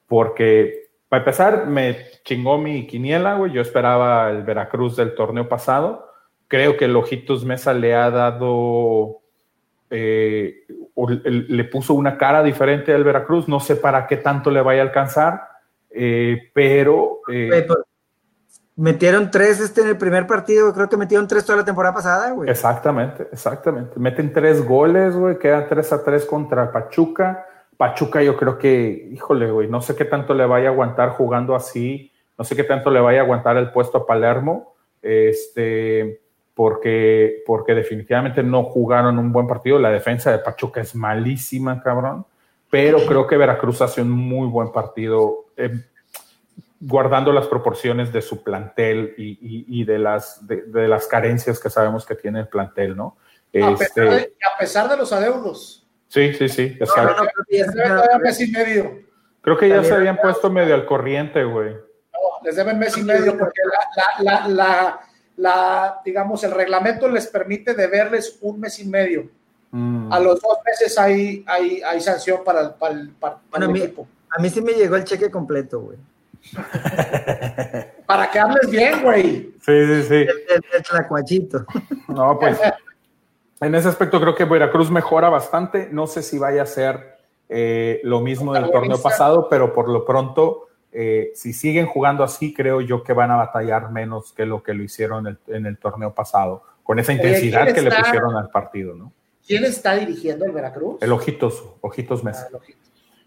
[0.07, 6.09] porque para empezar me chingó mi quiniela, güey, yo esperaba el Veracruz del torneo pasado,
[6.47, 9.21] creo que el Ojitos Mesa le ha dado,
[9.89, 10.65] eh,
[10.95, 14.85] le puso una cara diferente al Veracruz, no sé para qué tanto le vaya a
[14.85, 15.55] alcanzar
[15.97, 17.21] eh, pero...
[17.31, 17.65] Eh,
[18.75, 22.31] metieron tres este en el primer partido, creo que metieron tres toda la temporada pasada,
[22.31, 22.49] güey.
[22.49, 23.99] Exactamente, exactamente.
[23.99, 27.45] Meten tres goles, güey, quedan tres a tres contra Pachuca.
[27.77, 31.55] Pachuca yo creo que, híjole, güey, no sé qué tanto le vaya a aguantar jugando
[31.55, 36.21] así, no sé qué tanto le vaya a aguantar el puesto a Palermo, este,
[36.53, 39.79] porque, porque definitivamente no jugaron un buen partido.
[39.79, 42.25] La defensa de Pachuca es malísima, cabrón
[42.75, 45.71] pero creo que Veracruz hace un muy buen partido, eh,
[46.79, 52.15] guardando las proporciones de su plantel y, de, las, de, las carencias que sabemos que
[52.15, 53.17] tiene el plantel, ¿no?
[53.53, 55.87] A, pesar, este, de, a pesar, de, los adeudos.
[56.09, 57.23] Sí, sí, sí, exacto.
[59.41, 61.71] Creo que ya se habían puesto medio al corriente, güey.
[61.73, 63.61] No, les deben mes y medio porque
[64.19, 64.99] la, la,
[65.37, 69.29] la, digamos, el reglamento les permite deberles un mes y medio.
[69.71, 70.11] Mm.
[70.11, 74.07] A los dos meses hay, hay, hay sanción para, para, el mí, equipo.
[74.29, 75.97] A mí sí me llegó el cheque completo, güey.
[78.05, 79.53] para que hables bien, güey.
[79.61, 80.15] Sí, sí, sí.
[80.15, 81.65] El, tlacuachito.
[82.07, 82.59] No, pues
[83.61, 85.89] en ese aspecto creo que Veracruz mejora bastante.
[85.91, 87.17] No sé si vaya a ser
[87.49, 92.53] eh, lo mismo del torneo pasado, pero por lo pronto, eh, si siguen jugando así,
[92.53, 96.13] creo yo que van a batallar menos que lo que lo hicieron en el, torneo
[96.13, 99.11] pasado, con esa intensidad que le pusieron al partido, ¿no?
[99.45, 101.01] ¿Quién está dirigiendo el Veracruz?
[101.01, 102.49] El Ojitos, Ojitos Mesa.
[102.51, 102.57] Ah,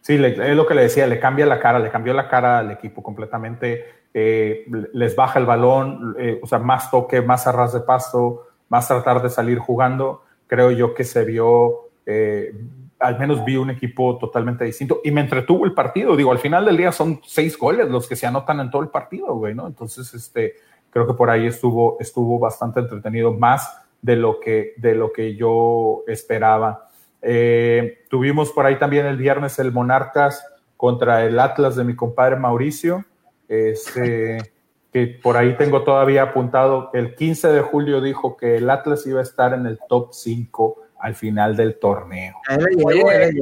[0.08, 2.70] sí, es lo que le decía, le cambia la cara, le cambió la cara al
[2.70, 4.64] equipo completamente, eh,
[4.94, 9.20] les baja el balón, eh, o sea, más toque, más arras de pasto, más tratar
[9.20, 10.22] de salir jugando.
[10.46, 12.54] Creo yo que se vio, eh,
[12.98, 16.16] al menos vi un equipo totalmente distinto y me entretuvo el partido.
[16.16, 18.88] Digo, al final del día son seis goles los que se anotan en todo el
[18.88, 19.66] partido, güey, ¿no?
[19.66, 20.54] Entonces, este,
[20.88, 23.70] creo que por ahí estuvo, estuvo bastante entretenido, más
[24.00, 26.87] de lo que, de lo que yo esperaba.
[27.22, 30.44] Eh, tuvimos por ahí también el viernes el Monarcas
[30.76, 33.04] contra el Atlas de mi compadre Mauricio,
[33.48, 34.52] este,
[34.92, 39.20] que por ahí tengo todavía apuntado, el 15 de julio dijo que el Atlas iba
[39.20, 42.36] a estar en el top 5 al final del torneo.
[42.84, 43.32] Oye,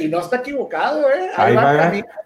[0.00, 1.30] y no está equivocado, ¿eh?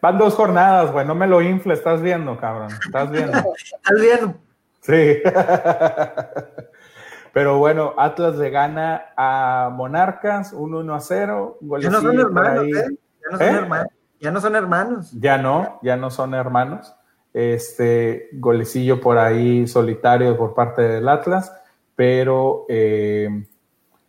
[0.00, 3.38] van, dos jornadas, güey, no me lo infle, estás viendo, cabrón, estás viendo.
[3.56, 4.34] estás viendo.
[4.80, 5.22] Sí.
[7.32, 11.58] Pero bueno, Atlas le gana a Monarcas, un 1 a 0.
[11.80, 12.98] Ya no son hermanos, ¿eh?
[13.22, 13.58] Ya no son ¿Eh?
[13.58, 13.88] hermanos.
[14.20, 15.12] Ya no son hermanos.
[15.20, 16.94] Ya no, ya no son hermanos.
[17.32, 21.52] Este golecillo por ahí solitario por parte del Atlas,
[21.94, 23.46] pero eh,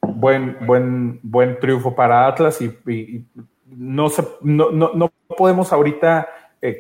[0.02, 3.26] buen, buen, buen triunfo para Atlas y,
[3.66, 6.28] no, se, no, no, no, podemos ahorita,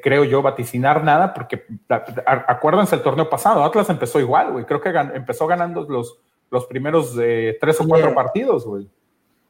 [0.02, 1.66] creo yo, vaticinar nada, porque
[2.26, 6.20] acuérdense el torneo pasado, Atlas empezó igual, güey, creo que empezó ganando los,
[6.52, 8.88] los primeros eh, tres o cuatro partidos, güey.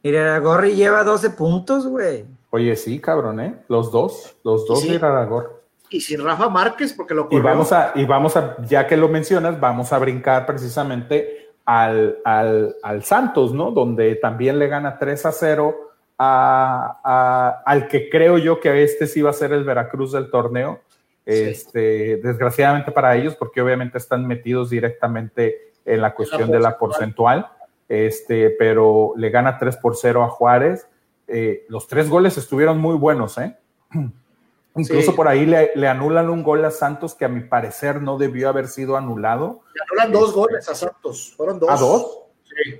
[0.03, 2.25] Mira, Gorri lleva 12 puntos, güey.
[2.51, 3.55] Oye, sí, cabrón, ¿eh?
[3.67, 5.49] Los dos, los dos de Gorri.
[5.89, 7.39] Y sin Rafa Márquez, porque lo corrió.
[7.39, 12.19] Y vamos a, y vamos a, ya que lo mencionas, vamos a brincar precisamente al,
[12.23, 13.71] al, Santos, ¿no?
[13.71, 15.75] Donde también le gana 3 a 0
[16.17, 20.79] a, al que creo yo que este sí va a ser el Veracruz del torneo.
[21.25, 27.51] Este, desgraciadamente para ellos, porque obviamente están metidos directamente en la cuestión de la porcentual,
[27.87, 30.87] este, pero le gana 3 por 0 a Juárez.
[31.27, 33.57] Eh, los tres goles estuvieron muy buenos, ¿eh?
[34.75, 38.49] Incluso por ahí le, anulan un gol a Santos que a mi parecer no debió
[38.49, 39.61] haber sido anulado.
[39.73, 41.69] Le anulan dos goles a Santos, fueron dos.
[41.69, 42.19] ¿A dos?
[42.45, 42.79] Sí.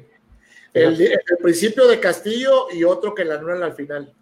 [0.74, 4.14] El, el, principio de Castillo y otro que le anulan al final.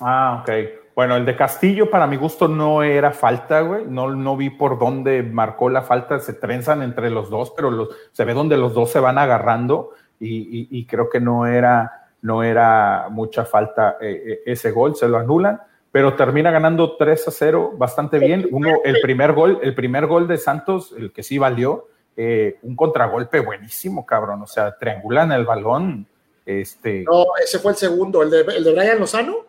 [0.00, 0.85] Ah, ok.
[0.96, 3.84] Bueno, el de Castillo para mi gusto no era falta, güey.
[3.86, 6.18] No, no vi por dónde marcó la falta.
[6.18, 9.90] Se trenzan entre los dos, pero los, se ve donde los dos se van agarrando.
[10.18, 15.18] y, creo que no era, no era mucha falta eh, eh, ese gol, se lo
[15.18, 15.60] anulan,
[15.92, 18.48] pero termina ganando 3 a 0 bastante bien.
[18.50, 22.74] Uno, el primer gol, el primer gol de Santos, el que sí valió, eh, un
[22.74, 26.06] contragolpe buenísimo, cabrón, o sea, triangulan el balón.
[26.44, 27.04] Este...
[27.04, 29.45] No, ese fue el segundo, el de, el de Brian Lozano.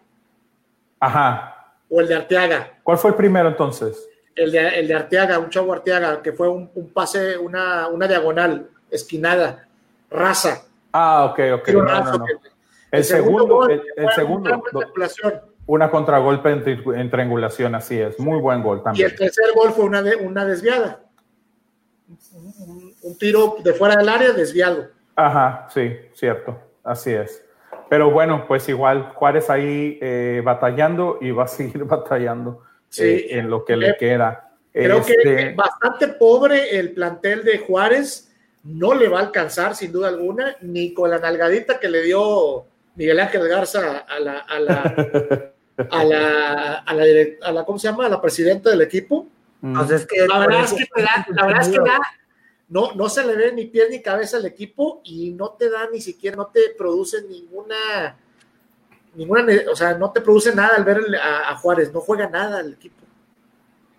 [1.00, 1.74] Ajá.
[1.90, 2.80] O el de Arteaga.
[2.84, 4.08] ¿Cuál fue el primero entonces?
[4.36, 8.70] El de, el de Arteaga, un chavo Arteaga, que fue un, pase, una, una diagonal,
[8.92, 9.68] esquinada,
[10.10, 10.64] raza.
[10.92, 11.68] Ah, ok, ok.
[12.92, 14.62] El, segundo, el, segundo,
[15.66, 18.18] una contragolpe en, triangulación, así es.
[18.20, 19.08] Muy buen gol también.
[19.08, 21.02] Y el tercer gol fue una, una desviada.
[23.02, 24.88] Un, tiro de fuera del área desviado.
[25.16, 26.58] Ajá, sí, cierto.
[26.84, 27.44] Así es.
[27.90, 32.64] Pero bueno, pues igual Juárez ahí eh, batallando y va a seguir batallando
[32.98, 34.52] eh, en lo que le queda.
[34.74, 38.24] Creo que este bastante pobre el plantel de Juárez.
[38.64, 42.66] No le va a alcanzar, sin duda alguna, ni con la nalgadita que le dio
[42.96, 44.82] Miguel Ángel Garza a la, a la,
[45.90, 48.08] a la, a la, a la, ¿cómo se llama?
[48.08, 49.28] A la presidenta del equipo.
[49.64, 50.86] Entonces, que la verdad es que,
[51.34, 51.80] la verdad es que
[52.70, 55.90] no, no se le ve ni pie ni cabeza al equipo y no te da
[55.92, 58.18] ni siquiera, no te produce ninguna,
[59.16, 62.74] ninguna, o sea, no te produce nada al ver a, Juárez, no juega nada el
[62.74, 63.06] equipo.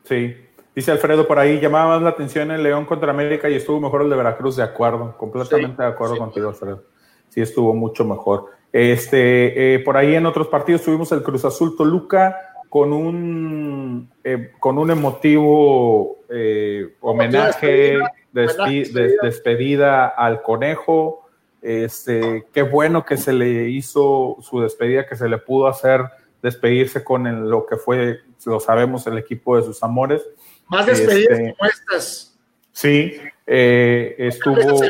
[0.05, 0.37] Sí,
[0.75, 4.03] dice Alfredo por ahí, llamaba más la atención el León contra América y estuvo mejor
[4.03, 6.85] el de Veracruz, de acuerdo, completamente de acuerdo contigo, Alfredo.
[7.31, 8.47] Sí, estuvo mucho mejor.
[8.71, 12.37] Este, eh, por ahí en otros partidos tuvimos el Cruz Azul Toluca
[12.69, 17.99] con un, eh, con un emotivo eh, homenaje
[18.33, 21.29] despedida al conejo.
[21.61, 26.03] Este, qué bueno que se le hizo su despedida, que se le pudo hacer
[26.43, 30.23] despedirse con lo que fue, lo sabemos, el equipo de sus amores.
[30.69, 32.39] Más despedidas este, como estas.
[32.73, 34.81] Sí, eh, estuvo.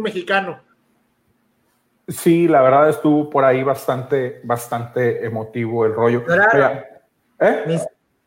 [0.00, 0.60] mexicano.
[2.08, 6.24] Sí, la verdad estuvo por ahí bastante, bastante emotivo el rollo.
[7.42, 7.78] ¿Eh?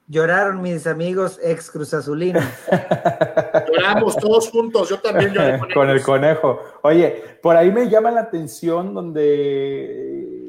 [0.07, 2.43] Lloraron mis amigos ex Cruz Azulinos.
[3.67, 6.59] Lloramos todos juntos, yo también lloré con, el conejo.
[6.83, 10.43] Oye, por ahí me llama la atención donde.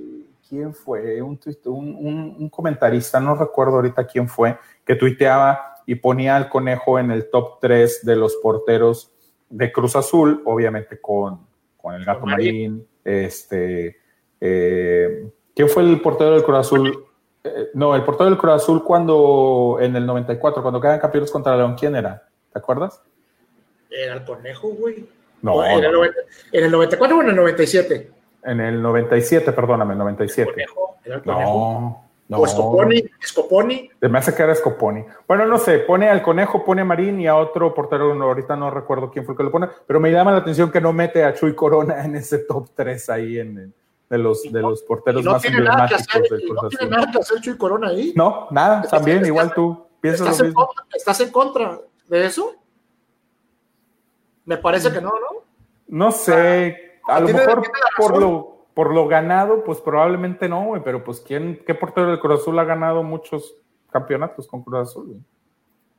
[0.47, 1.23] ¿Quién fue?
[1.23, 7.11] Un, un, comentarista, no recuerdo ahorita quién fue, que tuiteaba y ponía al conejo en
[7.11, 9.11] el top 3 de los porteros
[9.49, 11.41] de Cruz Azul, obviamente con,
[11.93, 12.87] el gato marín.
[13.03, 13.97] Este,
[14.41, 17.06] eh, ¿Quién fue el portero del Cruz Azul?
[17.47, 21.57] Eh, no, el portero del Cruz Azul cuando en el 94, cuando quedan campeones contra
[21.57, 22.23] León, ¿quién era?
[22.53, 23.01] ¿Te acuerdas?
[23.91, 25.09] Era el conejo, güey.
[25.43, 25.85] No, en,
[26.53, 28.11] El 94 o en el 97.
[28.45, 30.49] En el 97, perdóname, el 97.
[30.49, 31.51] El conejo, era el conejo.
[31.51, 32.41] No, no.
[32.41, 33.91] O Scoponi, Scoponi.
[34.01, 35.05] Me hace que era Scoponi.
[35.29, 38.71] Bueno, no sé, pone al conejo, pone a Marín y a otro portero, ahorita no
[38.71, 41.23] recuerdo quién fue el que lo pone, pero me llama la atención que no mete
[41.23, 43.73] a Chuy Corona en ese top 3 ahí en, el
[44.09, 47.41] de los, de los porteros no más emblemáticos del Cruz No tiene nada que hacer
[47.41, 48.13] Chuy Corona ahí.
[48.15, 49.87] No, nada, también, igual tú.
[50.01, 50.63] Piensas ¿estás, lo mismo.
[50.63, 52.55] En contra, ¿Estás en contra de eso?
[54.45, 55.45] Me parece que no, ¿no?
[55.89, 57.63] No sé, a lo mejor
[57.97, 62.21] por lo, por lo ganado, pues probablemente no, güey, pero pues ¿quién, qué portero del
[62.21, 63.57] Cruz Azul ha ganado muchos
[63.91, 65.21] campeonatos con Cruz Azul?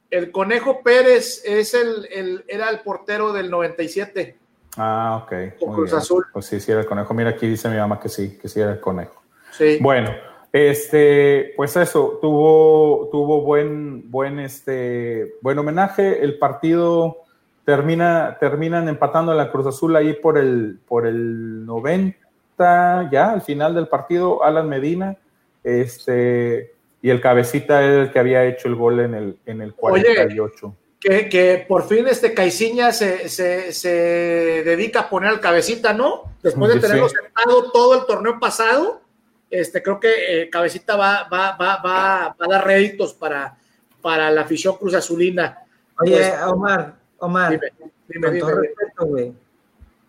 [0.09, 4.37] El Conejo Pérez es el, el, era el portero del 97.
[4.77, 5.73] Ah, ok.
[5.73, 6.25] Cruz Azul.
[6.31, 7.13] Pues sí, sí era el conejo.
[7.13, 9.21] Mira, aquí dice mi mamá que sí, que sí era el conejo.
[9.51, 9.79] Sí.
[9.81, 10.11] Bueno,
[10.53, 16.23] este, pues eso, tuvo, tuvo buen, buen, este, buen homenaje.
[16.23, 17.17] El partido
[17.65, 23.41] termina, terminan empatando a la Cruz Azul ahí por el, por el 90, ya, al
[23.41, 25.17] final del partido, Alan Medina,
[25.63, 29.73] este, y el cabecita era el que había hecho el gol en el, en el
[29.73, 36.23] 48 que, por fin este Caiciña se, dedica a poner al cabecita, ¿no?
[36.41, 39.01] Después de tenerlo sentado todo el torneo pasado,
[39.49, 43.55] este, creo que eh, Cabecita va, va, va, va, a dar réditos para,
[44.01, 45.59] para la afición Cruz Azulina.
[45.99, 47.73] Oye, pues, Omar, Omar, dime,
[48.07, 49.33] dime, dime, respeto, güey.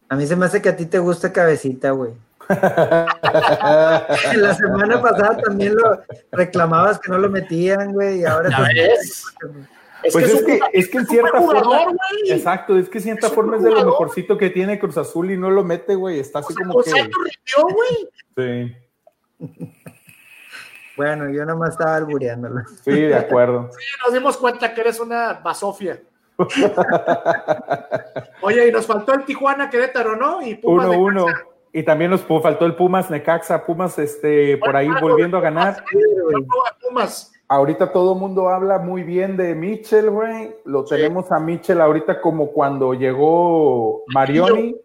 [0.08, 2.12] A mí se me hace que a ti te gusta Cabecita, güey.
[2.48, 6.02] la semana pasada también lo
[6.32, 8.48] reclamabas que no lo metían, güey, y ahora...
[10.02, 11.86] Es pues que es, que, es que en cierta forma,
[12.26, 15.36] exacto, es que en cierta forma es de lo mejorcito que tiene Cruz Azul y
[15.36, 17.10] no lo mete, güey, está así como que...
[18.36, 18.76] Sí.
[20.98, 22.62] Bueno, yo nomás estaba albureándolo.
[22.82, 23.70] Sí, de acuerdo.
[23.70, 26.02] Sí, nos dimos cuenta que eres una basofia.
[28.42, 30.42] Oye, y nos faltó el Tijuana Querétaro, ¿no?
[30.42, 31.26] Y Pumas uno, uno.
[31.72, 35.84] Y también nos faltó el Pumas Necaxa, Pumas este, por ahí volviendo a ganar.
[36.80, 40.54] Pumas ahorita todo el mundo habla muy bien de Mitchell, güey.
[40.64, 44.76] Lo tenemos a Mitchell ahorita como cuando llegó Marioni.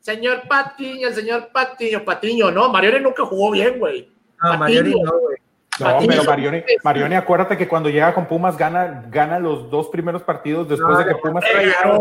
[0.00, 4.10] señor Patiño, el señor Patiño, Patiño, no, Marioni nunca jugó bien, güey.
[4.42, 5.36] No, Marioni no, güey.
[5.80, 10.22] No, pero Marioni, Marioni, acuérdate que cuando llega con Pumas gana, gana los dos primeros
[10.22, 11.44] partidos después no, de que Pumas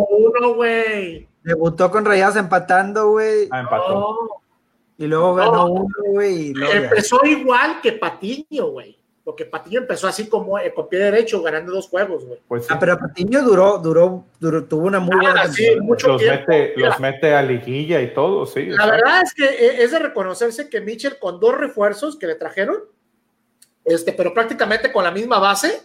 [0.10, 1.28] uno, güey.
[1.44, 3.48] Debutó con Rayados empatando, güey.
[3.52, 3.94] Ah, empató.
[3.94, 4.18] No.
[4.98, 6.54] Y luego ganó uno, güey.
[6.74, 8.97] Empezó igual que Patiño, güey.
[9.28, 12.40] Porque Patiño empezó así como eh, con pie derecho, ganando dos juegos, güey.
[12.48, 12.70] Pues sí.
[12.72, 16.46] Ah, pero Patiño duró, duró, duró, tuvo una muy Ah, buena sí, mucho los, tiempo.
[16.50, 16.90] mete, Mira.
[16.92, 18.68] los mete a liguilla y todo, sí.
[18.68, 18.92] La exacto.
[18.92, 22.78] verdad es que eh, es de reconocerse que Mitchell con dos refuerzos que le trajeron,
[23.84, 25.82] este, pero prácticamente con la misma base,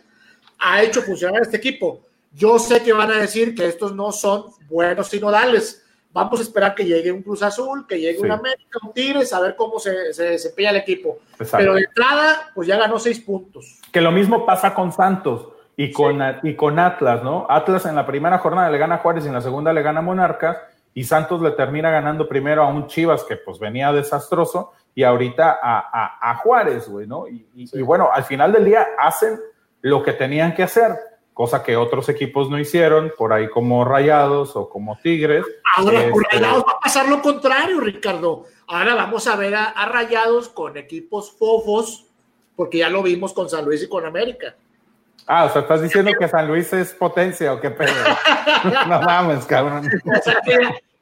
[0.61, 2.01] ha hecho funcionar este equipo.
[2.33, 5.82] Yo sé que van a decir que estos no son buenos sinodales.
[6.13, 8.25] Vamos a esperar que llegue un Cruz Azul, que llegue Sí.
[8.25, 11.19] un América, un Tigres, a ver cómo se, se desempeña el equipo.
[11.33, 11.57] Exacto.
[11.59, 13.81] Pero de entrada, pues ya ganó seis puntos.
[13.91, 17.47] Que lo mismo pasa con Santos y con, y con Atlas, ¿no?
[17.49, 20.01] Atlas en la primera jornada le gana a Juárez y en la segunda le gana
[20.01, 20.59] a Monarcas
[20.95, 25.59] y Santos le termina ganando primero a un Chivas que pues venía desastroso y ahorita
[25.63, 27.27] a, a, a Juárez, güey, ¿no?
[27.27, 29.41] Y, y- y bueno, al final del día hacen
[29.81, 30.93] lo que tenían que hacer,
[31.35, 35.45] cosa que otros equipos no hicieron, por ahí como Rayados o como Tigres.
[35.77, 38.45] Ahora con Este, Rayados va a pasar lo contrario, Ricardo.
[38.69, 42.07] Ahora vamos a ver a, a Rayados con equipos fofos,
[42.57, 44.55] porque ya lo vimos con San Luis y con América.
[45.27, 47.93] Ah, o sea, estás diciendo que San Luis es potencia o qué pedo.
[48.89, 49.89] no mames, cabrón.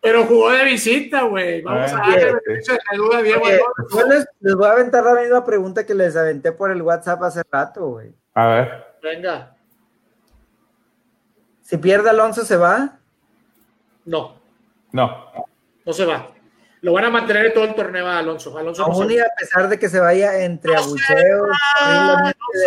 [0.02, 1.60] Pero jugó de visita, güey.
[1.62, 2.32] Vamos Ah, a darle
[2.62, 2.72] sí.
[2.72, 6.70] la duda yo les, les voy a aventar la misma pregunta que les aventé por
[6.70, 8.12] el WhatsApp hace rato, güey.
[8.34, 8.84] A ver.
[9.02, 9.54] Venga,
[11.70, 12.98] Si pierde Alonso, ¿se va?
[14.04, 14.40] no,
[14.90, 15.32] No.
[15.86, 16.26] no se va.
[16.80, 18.58] Lo van a mantener todo el torneo a Alonso.
[18.58, 21.48] Alonso Aún y a pesar de que se vaya entre No abucheos,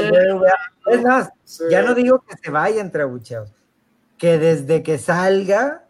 [0.07, 0.41] no.
[0.93, 1.29] Es más,
[1.69, 3.51] ya no digo que se vaya entre abucheos,
[4.17, 5.83] que desde que salga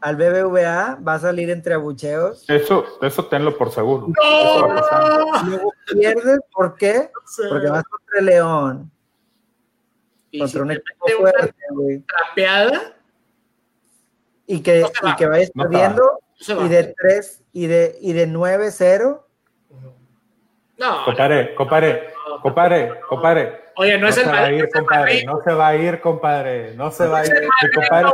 [0.00, 2.44] al BBVA va a salir entre abucheos.
[2.48, 4.06] Eso, eso tenlo por seguro.
[4.22, 5.08] Eso va a pasar.
[5.18, 5.42] ¡No!
[5.50, 7.10] Luego pierdes, ¿por qué?
[7.50, 8.92] Porque vas contra el León,
[10.38, 12.00] contra un equipo fuerte, güey.
[12.00, 12.94] trapeada,
[14.46, 15.10] Y que, No va.
[15.10, 16.02] y que vayas No perdiendo
[16.58, 16.64] va.
[16.64, 19.22] y de 3 y de, y de 9-0.
[20.78, 22.08] No, Compadre, compadre,
[22.42, 23.60] compadre, compadre.
[23.76, 25.24] Oye, no, No es se el va a ir, no compadre.
[25.24, 26.74] No se va a ir, compadre.
[26.74, 27.32] No se va a ir.
[27.32, 28.08] Mi compadre.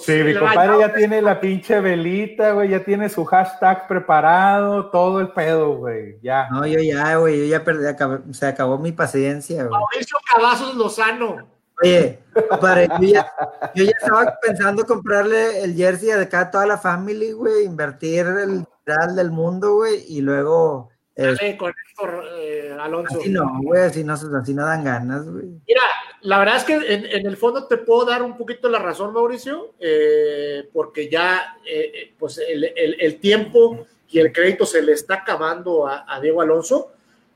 [0.00, 2.70] Sí, mi compadre ya tiene la pinche velita, güey.
[2.70, 6.18] Ya tiene su hashtag preparado, todo el pedo, güey.
[6.22, 6.48] Ya.
[6.50, 7.84] No, yo ya, güey, yo ya perdí,
[8.32, 9.70] se acabó mi paciencia, güey.
[9.70, 11.52] Mauricio Cavazos Lozano.
[11.82, 13.32] Oye, compadre, yo ya,
[13.74, 18.26] yo ya estaba pensando comprarle el jersey de acá a toda la family, güey, invertir
[18.26, 23.18] el real del mundo, güey, y luego, Dale con Héctor eh, Alonso.
[23.20, 25.44] así no, güey, así no, así no dan ganas, güey.
[25.66, 25.82] Mira,
[26.22, 29.12] la verdad es que en, en el fondo te puedo dar un poquito la razón,
[29.12, 34.80] Mauricio, eh, porque ya eh, eh, pues el, el- el tiempo y el crédito se
[34.82, 36.92] le está acabando a, a Diego Alonso,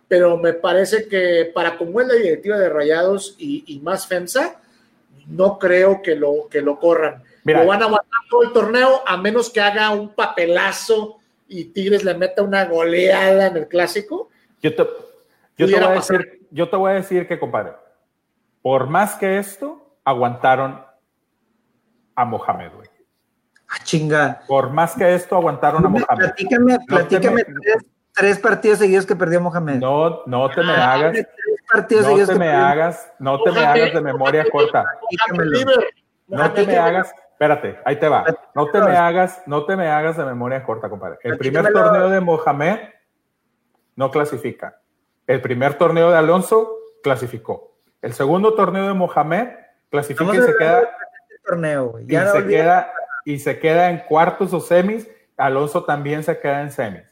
[0.08, 4.60] pero me parece que para como es la directiva de Rayados y, y más FEMSA,
[5.26, 7.22] no creo que lo, que lo corran.
[7.44, 7.60] Mira.
[7.62, 12.04] Lo van a aguantar todo el torneo, a menos que haga un papelazo y Tigres
[12.04, 14.30] le meta una goleada en el clásico.
[14.60, 17.72] Yo te, yo te Pudiera voy a decir, yo te voy a decir que, compadre,
[18.62, 20.82] por más que esto, aguantaron
[22.14, 22.88] a Mohamed, güey.
[23.68, 24.42] Ah, chinga.
[24.46, 26.06] Por más que esto, aguantaron a Mohamed.
[26.18, 27.76] Platícame, platícame me- tres,
[28.14, 29.76] tres partidos seguidos que perdió Mohamed.
[29.80, 31.26] No, no te me Ah, hagas, Tres
[31.70, 32.64] partidos no seguidos te que me perdió.
[32.64, 34.84] hagas, no te me hagas de memoria Mohamed, corta.
[36.28, 38.24] No te me Mohamed, hagas, espérate, ahí te va.
[38.54, 41.18] No te me hagas, no te me hagas de memoria corta, compadre.
[41.22, 42.78] El primer torneo de Mohamed
[43.94, 44.80] no clasifica.
[45.26, 47.76] El primer torneo de Alonso clasificó.
[48.00, 49.48] El segundo torneo de Mohamed
[49.90, 52.92] clasifica y se queda este torneo, y se queda
[53.26, 55.06] y se queda en cuartos o semis.
[55.36, 57.02] Alonso también se queda en semis.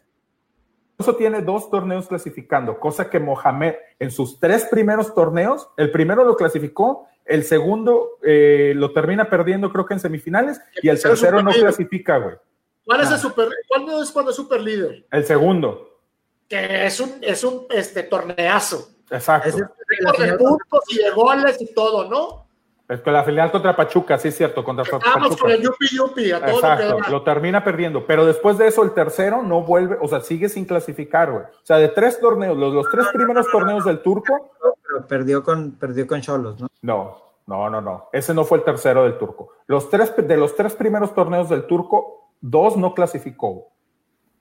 [0.99, 6.25] Alonso tiene dos torneos clasificando, cosa que Mohamed en sus tres primeros torneos, el primero
[6.25, 11.43] lo clasificó, el segundo eh, lo termina perdiendo creo que en semifinales y el tercero
[11.43, 12.37] no clasifica, güey.
[12.85, 13.15] ¿Cuál es Ah.
[13.15, 13.49] el super?
[13.69, 15.07] ¿Cuál no es cuando es super líder?
[15.11, 16.01] El segundo,
[16.49, 18.91] Que es un, es un este, torneazo.
[19.11, 19.49] exacto.
[19.49, 22.44] Es de puntos y de goles y todo, ¿no?
[22.89, 25.53] Es que la filial contra Pachuca, sí es cierto, contra Estábamos con Pachuca.
[25.55, 28.83] el yupi yupi a todo Exacto, lo que lo termina perdiendo, pero después de eso
[28.83, 31.45] el tercero no vuelve, o sea, sigue sin clasificar, güey.
[31.45, 34.51] O sea, de tres torneos, los, los tres primeros torneos del turco,
[34.87, 36.69] pero perdió con perdió con Cholos, ¿no?
[36.83, 38.09] no, no, no, no.
[38.13, 39.51] Ese no fue el tercero del turco.
[39.67, 43.69] Los tres, de los tres primeros torneos del turco, dos no clasificó.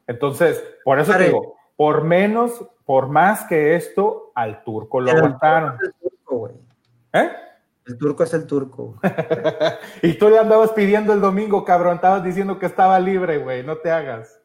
[0.05, 5.77] Entonces, por eso te digo, por menos, por más que esto, al turco lo aguantaron.
[7.13, 7.31] ¿Eh?
[7.85, 8.99] El turco es el turco.
[10.01, 11.95] y tú le andabas pidiendo el domingo, cabrón.
[11.95, 13.63] Estabas diciendo que estaba libre, güey.
[13.63, 14.39] No te hagas.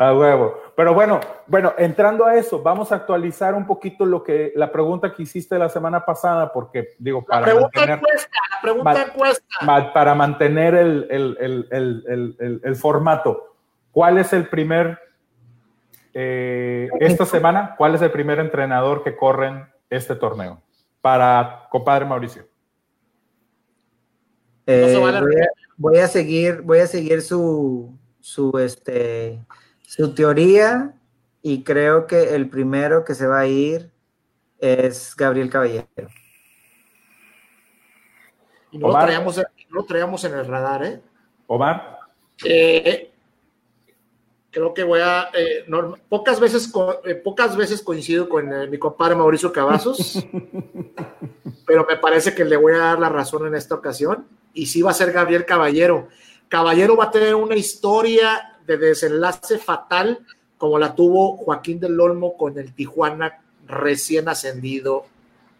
[0.00, 0.56] a huevo.
[0.74, 5.12] Pero bueno, bueno, entrando a eso, vamos a actualizar un poquito lo que la pregunta
[5.12, 9.92] que hiciste la semana pasada, porque digo, para la pregunta mantener, encuesta, la pregunta encuesta.
[9.92, 13.56] para mantener el, el, el, el, formato.
[13.92, 14.98] ¿Cuál es el primer
[16.14, 17.74] eh, esta semana?
[17.76, 20.62] ¿Cuál es el primer entrenador que corren este torneo?
[21.00, 22.46] Para compadre Mauricio.
[24.66, 24.96] Eh,
[25.76, 29.40] voy, a, seguir, voy a seguir su, su este
[29.90, 30.94] su teoría
[31.42, 33.90] y creo que el primero que se va a ir
[34.60, 35.86] es Gabriel Caballero.
[38.70, 39.40] Y no, lo traíamos,
[39.70, 41.00] no traíamos, en el radar, ¿eh?
[41.48, 41.98] Omar.
[42.44, 43.09] Eh,
[44.50, 45.30] creo que voy a.
[45.34, 45.64] Eh,
[46.08, 46.72] pocas, veces,
[47.04, 50.24] eh, pocas veces coincido con mi compadre Mauricio Cavazos,
[51.66, 54.26] pero me parece que le voy a dar la razón en esta ocasión.
[54.52, 56.08] Y sí va a ser Gabriel Caballero.
[56.48, 60.18] Caballero va a tener una historia de desenlace fatal
[60.58, 65.06] como la tuvo Joaquín del Olmo con el Tijuana recién ascendido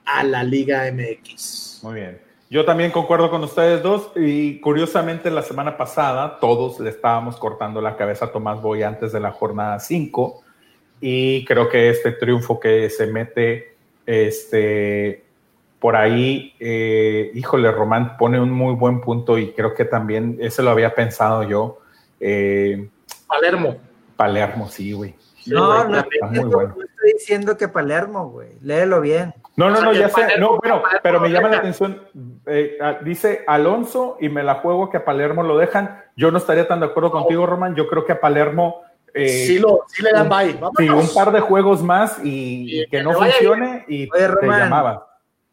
[0.04, 1.80] a la Liga MX.
[1.82, 2.30] Muy bien.
[2.52, 7.81] Yo también concuerdo con ustedes dos y curiosamente la semana pasada todos le estábamos cortando
[7.81, 10.43] la cabeza a Tomás Boy antes de la jornada 5
[11.01, 15.22] y creo que este triunfo que se mete este,
[15.78, 20.64] por ahí, eh, híjole, Román pone un muy buen punto y creo que también ese
[20.64, 21.78] lo había pensado yo.
[22.18, 22.89] Eh,
[23.28, 23.77] Palermo.
[24.16, 25.14] Palermo, sí, güey.
[25.47, 28.59] no, no, estoy diciendo que Palermo, güey.
[28.60, 29.32] Léelo bien.
[29.56, 30.39] No, no, no, ya sé.
[30.39, 32.02] No, bueno, pero me llama la atención.
[32.46, 36.02] Eh, ah, dice Alonso y me la juego que a Palermo lo dejan.
[36.16, 37.74] Yo no estaría tan de acuerdo contigo, Román.
[37.74, 38.82] Yo creo que a Palermo.
[39.12, 40.58] Eh, sí, lo, sí le dan bye.
[40.78, 45.06] Sí, un par de juegos más y, que, no funcione y te llamaba.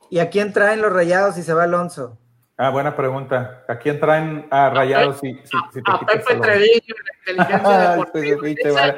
[0.10, 2.18] ¿Y a quién traen los rayados si se va Alonso?
[2.60, 3.64] Ah, buena pregunta.
[3.68, 5.40] ¿A quién traen a Rayados si,
[5.72, 8.96] si, te a Pepe Treviño, inteligencia deportiva.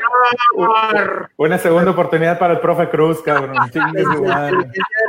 [1.36, 3.56] Una segunda oportunidad para el profe Cruz, cabrón.
[3.66, 4.56] inteligencia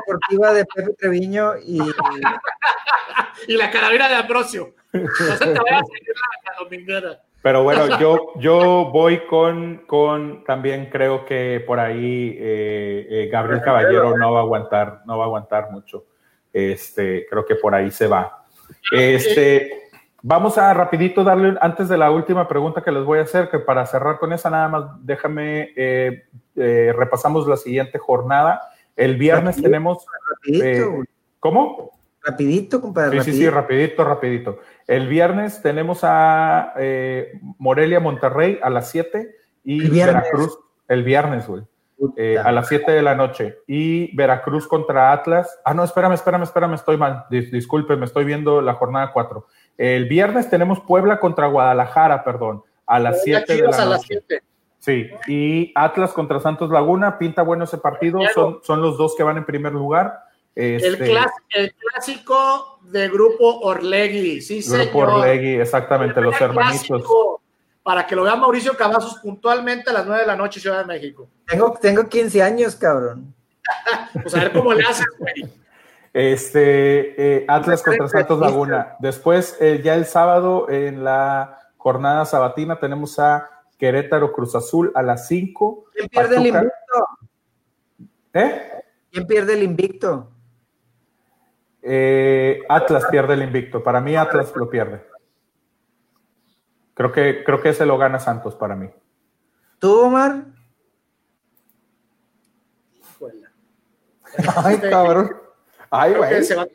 [0.05, 1.81] deportiva de Pepe Treviño y...
[3.47, 4.75] y la calavera de Ambrosio.
[4.93, 6.15] No se te vaya a seguir
[6.45, 7.21] la dominguera.
[7.43, 13.63] Pero bueno, yo, yo voy con, con, también creo que por ahí eh, eh, Gabriel
[13.63, 16.05] Caballero no va a aguantar, no va a aguantar mucho.
[16.53, 18.40] Este, creo que por ahí se va.
[18.93, 19.91] Este,
[20.23, 23.59] vamos a rapidito darle, antes de la última pregunta que les voy a hacer, que
[23.59, 26.25] para cerrar con esa nada más, déjame, eh,
[26.57, 28.61] eh, repasamos la siguiente jornada.
[28.97, 30.05] El viernes tenemos...
[30.53, 30.85] Eh,
[31.39, 31.93] ¿Cómo?
[32.23, 33.23] Rapidito, compadre.
[33.23, 34.59] Sí, sí, sí, rapidito, rapidito.
[34.87, 36.75] El viernes tenemos a
[37.59, 39.35] Morelia Monterrey a las 7
[39.65, 40.59] y Veracruz
[40.91, 41.63] el viernes, güey.
[42.17, 43.59] Eh, a las 7 de la noche.
[43.67, 45.59] Y Veracruz contra Atlas.
[45.65, 47.27] Ah, no, espérame, espérame, espérame, estoy mal.
[47.31, 49.47] disculpe, me estoy viendo la jornada 4.
[49.77, 54.23] El viernes tenemos Puebla contra Guadalajara, perdón, a las 7 de la noche.
[54.79, 59.23] Sí, y Atlas contra Santos Laguna, pinta bueno ese partido, son, son los dos que
[59.23, 60.21] van en primer lugar.
[60.55, 67.05] Este, el, clásico, de Grupo Orlegui, sí, Grupo Orlegui, exactamente, los hermanitos
[67.91, 70.85] para que lo vea Mauricio Cavazos puntualmente a las 9 de la noche, Ciudad de
[70.85, 71.29] México.
[71.45, 73.35] Tengo, tengo 15 años, cabrón.
[74.23, 75.53] pues a ver cómo le haces, güey.
[76.13, 78.95] Este, eh, Atlas contra Santos Laguna.
[79.01, 85.03] Después, eh, ya el sábado, en la jornada sabatina, tenemos a Querétaro Cruz Azul a
[85.03, 85.87] las 5.
[85.93, 87.09] ¿Quién pierde el invicto?
[88.35, 88.85] ¿Eh?
[89.11, 90.31] ¿Quién pierde el invicto?
[91.83, 93.83] Eh, Atlas pierde el invicto.
[93.83, 95.10] Para mí, Atlas lo pierde.
[97.01, 98.91] Creo que, creo que ese lo gana Santos para mí.
[99.79, 100.45] ¿Tú, Omar?
[104.63, 105.35] Ay, cabrón.
[105.89, 106.47] Ay, güey.
[106.47, 106.67] Yo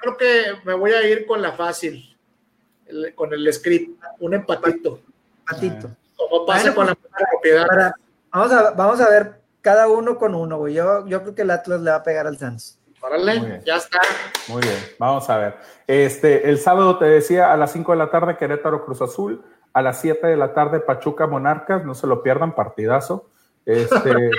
[0.00, 2.16] creo que me voy a ir con la fácil,
[3.14, 4.98] con el script, un empatito.
[5.40, 5.90] Empatito.
[6.16, 7.66] Como pasa con la propiedad.
[8.32, 10.72] vamos, a, vamos a ver cada uno con uno, güey.
[10.72, 12.80] Yo, yo creo que el Atlas le va a pegar al Santos.
[13.02, 14.00] Órale, ya está.
[14.48, 15.56] Muy bien, vamos a ver.
[15.86, 19.44] Este, el sábado te decía a las 5 de la tarde Querétaro Cruz Azul,
[19.76, 23.28] a las 7 de la tarde Pachuca Monarcas, no se lo pierdan, partidazo.
[23.66, 24.30] Este,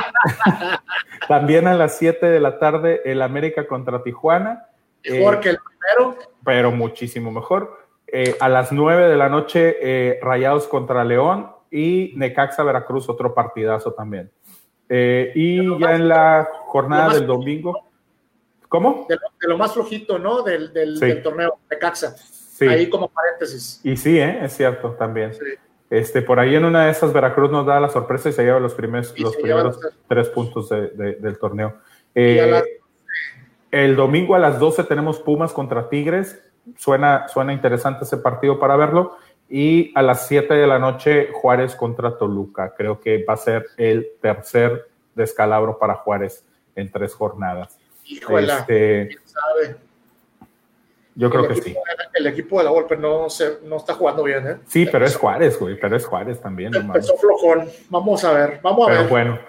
[1.27, 4.65] también a las 7 de la tarde el América contra Tijuana.
[5.07, 6.17] Mejor eh, que el primero.
[6.43, 7.85] Pero muchísimo mejor.
[8.07, 13.35] Eh, a las 9 de la noche eh, Rayados contra León y Necaxa Veracruz, otro
[13.35, 14.31] partidazo también.
[14.89, 17.85] y ya en la jornada del domingo.
[18.69, 19.05] ¿Cómo?
[19.07, 20.41] De lo, más flojito, ¿no?
[20.41, 22.15] Del, del, torneo, Necaxa.
[22.61, 23.79] Ahí como paréntesis.
[23.83, 24.39] Y sí, ¿eh?
[24.43, 25.31] es cierto también.
[25.89, 28.59] Este, por ahí en una de esas Veracruz nos da la sorpresa y se lleva
[28.59, 31.77] los, primeros, los primeros tres puntos del torneo.
[32.15, 32.63] eh,
[33.71, 36.41] El domingo a las 12 tenemos Pumas contra Tigres.
[36.77, 39.17] Suena, suena interesante ese partido para verlo.
[39.49, 42.73] Y a las 7 de la noche, Juárez contra Toluca.
[42.75, 47.77] Creo que va a ser el tercer descalabro para Juárez en tres jornadas.
[48.03, 49.86] Híjole, este, sabe?
[51.17, 51.75] Yo creo que sí.
[52.13, 54.57] El equipo de la Volpe no, se, no está jugando bien, ¿eh?
[54.67, 56.75] Sí, pero es Juárez, güey, pero es Juárez también.
[56.75, 57.67] Empezó flojón.
[57.89, 59.09] Vamos a ver, vamos a pero ver.
[59.09, 59.39] bueno,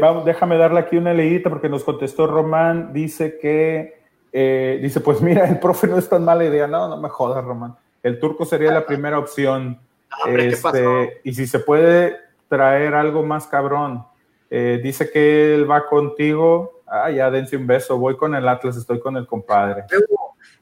[0.00, 2.92] vamos, déjame darle aquí una leída porque nos contestó Román.
[2.92, 4.02] Dice que,
[4.32, 6.66] eh, dice, pues mira, el profe no es tan mala idea.
[6.66, 7.76] No, no me jodas, Román.
[8.02, 9.78] El turco sería la primera opción.
[10.26, 12.16] este, y si se puede
[12.48, 14.04] traer algo más cabrón.
[14.50, 16.80] Eh, dice que él va contigo.
[16.86, 17.98] Ah, ya dense un beso.
[17.98, 19.84] Voy con el Atlas, estoy con el compadre.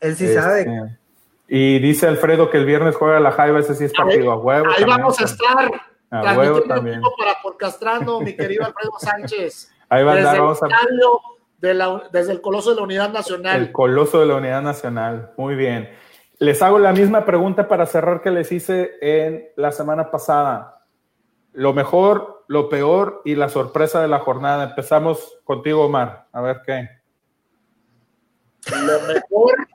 [0.00, 0.62] Él sí sabe.
[0.62, 0.98] Este,
[1.48, 4.66] y dice Alfredo que el viernes juega la Jaiba, ese sí es partido a huevo.
[4.76, 5.70] Ahí vamos a estar.
[6.10, 7.00] A huevo también.
[7.18, 9.72] Para podcastrando, mi querido Alfredo Sánchez.
[9.88, 10.68] Ahí va a andar, vamos a
[12.12, 13.60] desde el Coloso de la Unidad Nacional.
[13.60, 15.90] El Coloso de la Unidad Nacional, muy bien.
[16.38, 20.84] Les hago la misma pregunta para cerrar que les hice en la semana pasada.
[21.52, 24.64] Lo mejor, lo peor y la sorpresa de la jornada.
[24.64, 26.26] Empezamos contigo, Omar.
[26.32, 26.88] A ver qué.
[28.70, 29.66] Lo mejor.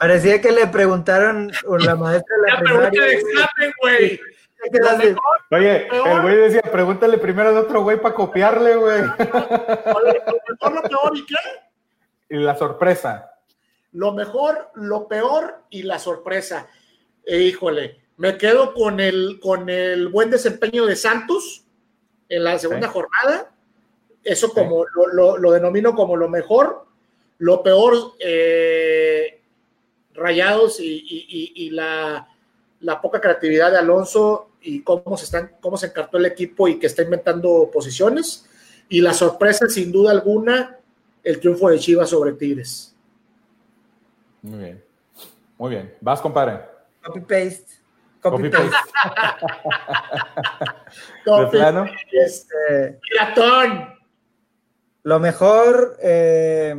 [0.00, 3.02] Parecía que le preguntaron a la maestra de la, la primaria.
[3.02, 4.20] de examen, güey.
[5.50, 9.02] Oye, el güey decía, pregúntale primero de otro güey para copiarle, güey.
[9.02, 11.36] Lo mejor, lo peor y qué?
[12.30, 13.30] Y la sorpresa.
[13.92, 16.66] Lo mejor, lo peor y la sorpresa.
[17.22, 21.66] E, híjole, me quedo con el, con el buen desempeño de Santos
[22.26, 23.52] en la segunda jornada.
[24.24, 26.86] Eso como lo, denomino como lo mejor.
[27.36, 29.39] Lo peor, eh,
[30.14, 32.28] Rayados y, la,
[32.80, 36.78] la, poca creatividad de Alonso y cómo se, están, cómo se encartó el equipo y
[36.78, 38.46] que está inventando posiciones.
[38.88, 40.78] Y la sorpresa, sin duda alguna,
[41.22, 42.94] el triunfo de Chivas sobre Tigres.
[44.42, 44.84] Muy bien.
[45.58, 45.94] Muy bien.
[46.00, 46.60] Vas, compadre.
[47.02, 47.66] Copy paste.
[48.20, 48.76] Copy, paste.
[51.24, 51.58] Copy?
[52.12, 52.98] Este,
[55.02, 56.76] lo mejor, eh,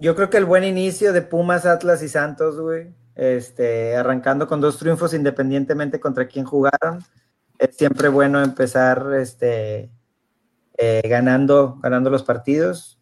[0.00, 2.94] yo creo que el buen inicio de Pumas, Atlas y Santos, güey.
[3.14, 7.04] Este, arrancando con dos triunfos independientemente contra quién jugaron.
[7.58, 9.90] Es siempre bueno empezar este,
[10.78, 12.98] eh, ganando, ganando los partidos.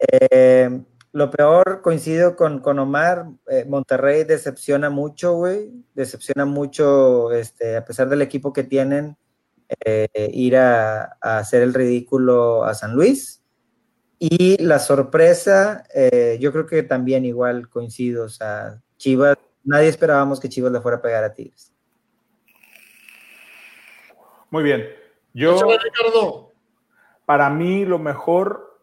[0.00, 0.82] Eh,
[1.12, 7.84] lo peor, coincido con, con Omar, eh, Monterrey decepciona mucho, güey, decepciona mucho, este, a
[7.84, 9.16] pesar del equipo que tienen,
[10.14, 13.41] ir a, hacer el ridículo a San Luis.
[14.24, 20.38] Y la sorpresa, eh, yo creo que también igual coincido, o sea, Chivas, nadie esperábamos
[20.38, 21.74] que Chivas le fuera a pegar a Tigres.
[24.48, 24.86] Muy bien.
[25.34, 25.58] Yo,
[27.26, 28.78] para mí, lo mejor,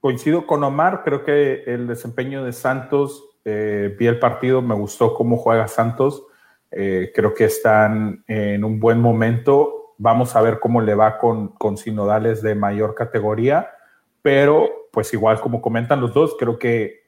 [0.00, 5.14] coincido con Omar, creo que el desempeño de Santos, eh, vi el partido, me gustó
[5.14, 6.22] cómo juega Santos,
[6.70, 11.48] eh, creo que están en un buen momento, vamos a ver cómo le va con,
[11.48, 13.70] con sinodales de mayor categoría,
[14.22, 17.00] pero pues igual como comentan los dos, creo que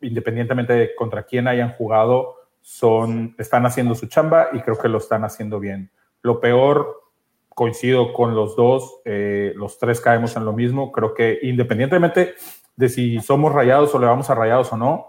[0.00, 4.98] independientemente de contra quién hayan jugado, son, están haciendo su chamba y creo que lo
[4.98, 5.90] están haciendo bien.
[6.22, 7.02] Lo peor,
[7.48, 10.92] coincido con los dos, eh, los tres caemos en lo mismo.
[10.92, 12.34] Creo que independientemente
[12.76, 15.06] de si somos rayados o le vamos a rayados o no,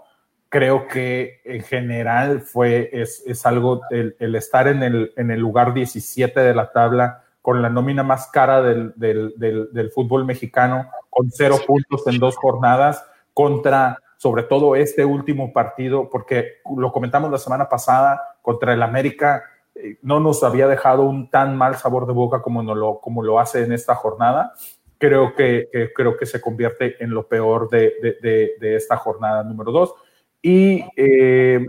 [0.48, 5.40] creo que en general fue, es, es algo, el, el, estar en el, en el
[5.40, 10.90] lugar 17 de la tabla, con la nómina más cara del, del, del, fútbol mexicano,
[11.08, 17.30] con cero puntos en dos jornadas, contra sobre todo este último partido, porque lo comentamos
[17.30, 19.42] la semana pasada, contra el América,
[19.74, 23.22] eh, no nos había dejado un tan mal sabor de boca como, no lo, como
[23.22, 24.52] lo hace en esta jornada.
[24.98, 29.94] Creo que, creo que se convierte en lo peor de, de, esta jornada número dos.
[30.42, 31.64] Y eh,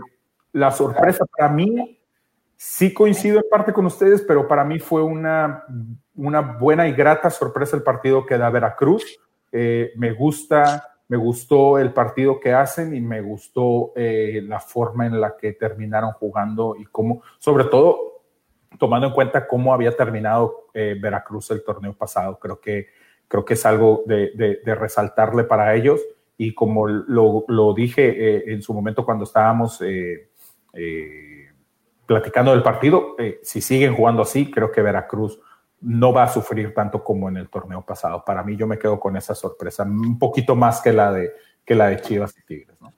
[0.52, 1.98] la sorpresa para mí,
[2.62, 5.64] sí coincido en parte con ustedes, pero para mí fue una,
[6.14, 9.18] una buena y grata sorpresa el partido que da Veracruz.
[9.50, 15.04] Eh, me gusta me gustó el partido que hacen y me gustó eh, la forma
[15.04, 18.22] en la que terminaron jugando y cómo, sobre todo
[18.78, 22.38] tomando en cuenta cómo había terminado eh, Veracruz el torneo pasado.
[22.38, 22.86] Creo que,
[23.28, 26.00] creo que es algo de, resaltarle para ellos
[26.38, 29.82] y como lo, lo dije en su momento cuando estábamos
[32.12, 35.40] platicando del partido, si siguen jugando así, creo que Veracruz
[35.80, 38.22] no va a sufrir tanto como en el torneo pasado.
[38.22, 41.32] Para mí yo me quedo con esa sorpresa, un poquito más que la de,
[41.64, 42.76] que la de Chivas y Tigres.
[42.82, 42.92] ¿no?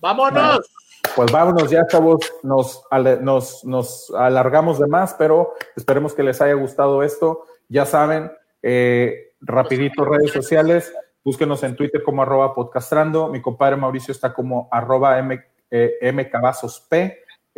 [0.00, 0.68] ¡Vámonos!
[1.14, 2.82] pues vámonos ya, chavos, nos,
[3.20, 7.44] nos, nos, alargamos de más, pero esperemos que les haya gustado esto.
[7.68, 10.92] Ya saben, eh, rapidito redes sociales,
[11.24, 15.40] búsquenos en Twitter como arroba podcastrando, mi compadre Mauricio está como arroba m,
[15.70, 15.92] eh,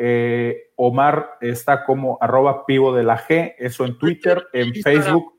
[0.02, 5.34] eh, Omar está como arroba pivo de la G, eso en Twitter, en Facebook,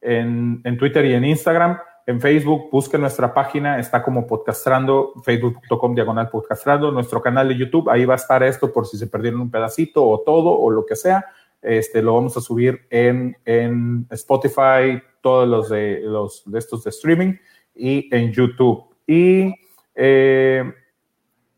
[0.00, 1.78] en, en Twitter y en Instagram.
[2.06, 7.90] En Facebook, busque nuestra página, está como podcastrando, facebook.com diagonal podcastrando, nuestro canal de YouTube,
[7.90, 10.86] ahí va a estar esto por si se perdieron un pedacito o todo o lo
[10.86, 11.24] que sea.
[11.60, 16.90] Este, lo vamos a subir en, en Spotify, todos los de, los de estos de
[16.90, 17.34] streaming
[17.74, 18.84] y en YouTube.
[19.08, 19.54] Y
[19.96, 20.72] eh,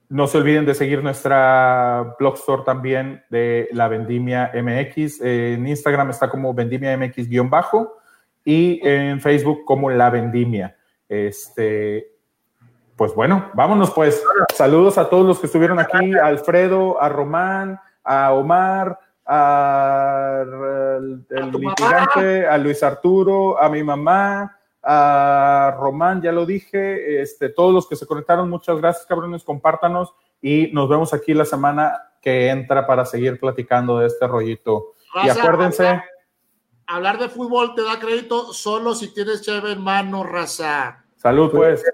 [0.09, 5.21] no se olviden de seguir nuestra blog store también de la Vendimia MX.
[5.21, 7.97] en Instagram está como Vendimia MX-bajo
[8.45, 10.77] y en Facebook como La Vendimia.
[11.09, 12.13] Este,
[12.97, 14.23] pues bueno, vámonos pues.
[14.55, 21.51] Saludos a todos los que estuvieron aquí, a Alfredo, a Román, a Omar, a el,
[21.53, 24.56] litigante, a Luis Arturo, a mi mamá,
[24.87, 30.15] a Román, ya lo dije, este, todos los que se conectaron, muchas gracias, cabrones, compártanos
[30.41, 34.93] y nos vemos aquí la semana que entra para seguir platicando de este rollito.
[35.25, 36.03] y acuérdense
[36.87, 41.05] hablar de fútbol te da crédito solo si tienes cheve en mano, raza.
[41.17, 41.85] Salud, pues.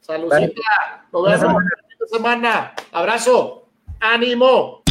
[0.00, 1.06] Saludcita.
[1.12, 1.62] Nos vemos
[1.98, 2.74] la semana.
[2.92, 3.68] Abrazo.
[4.00, 4.83] Ánimo.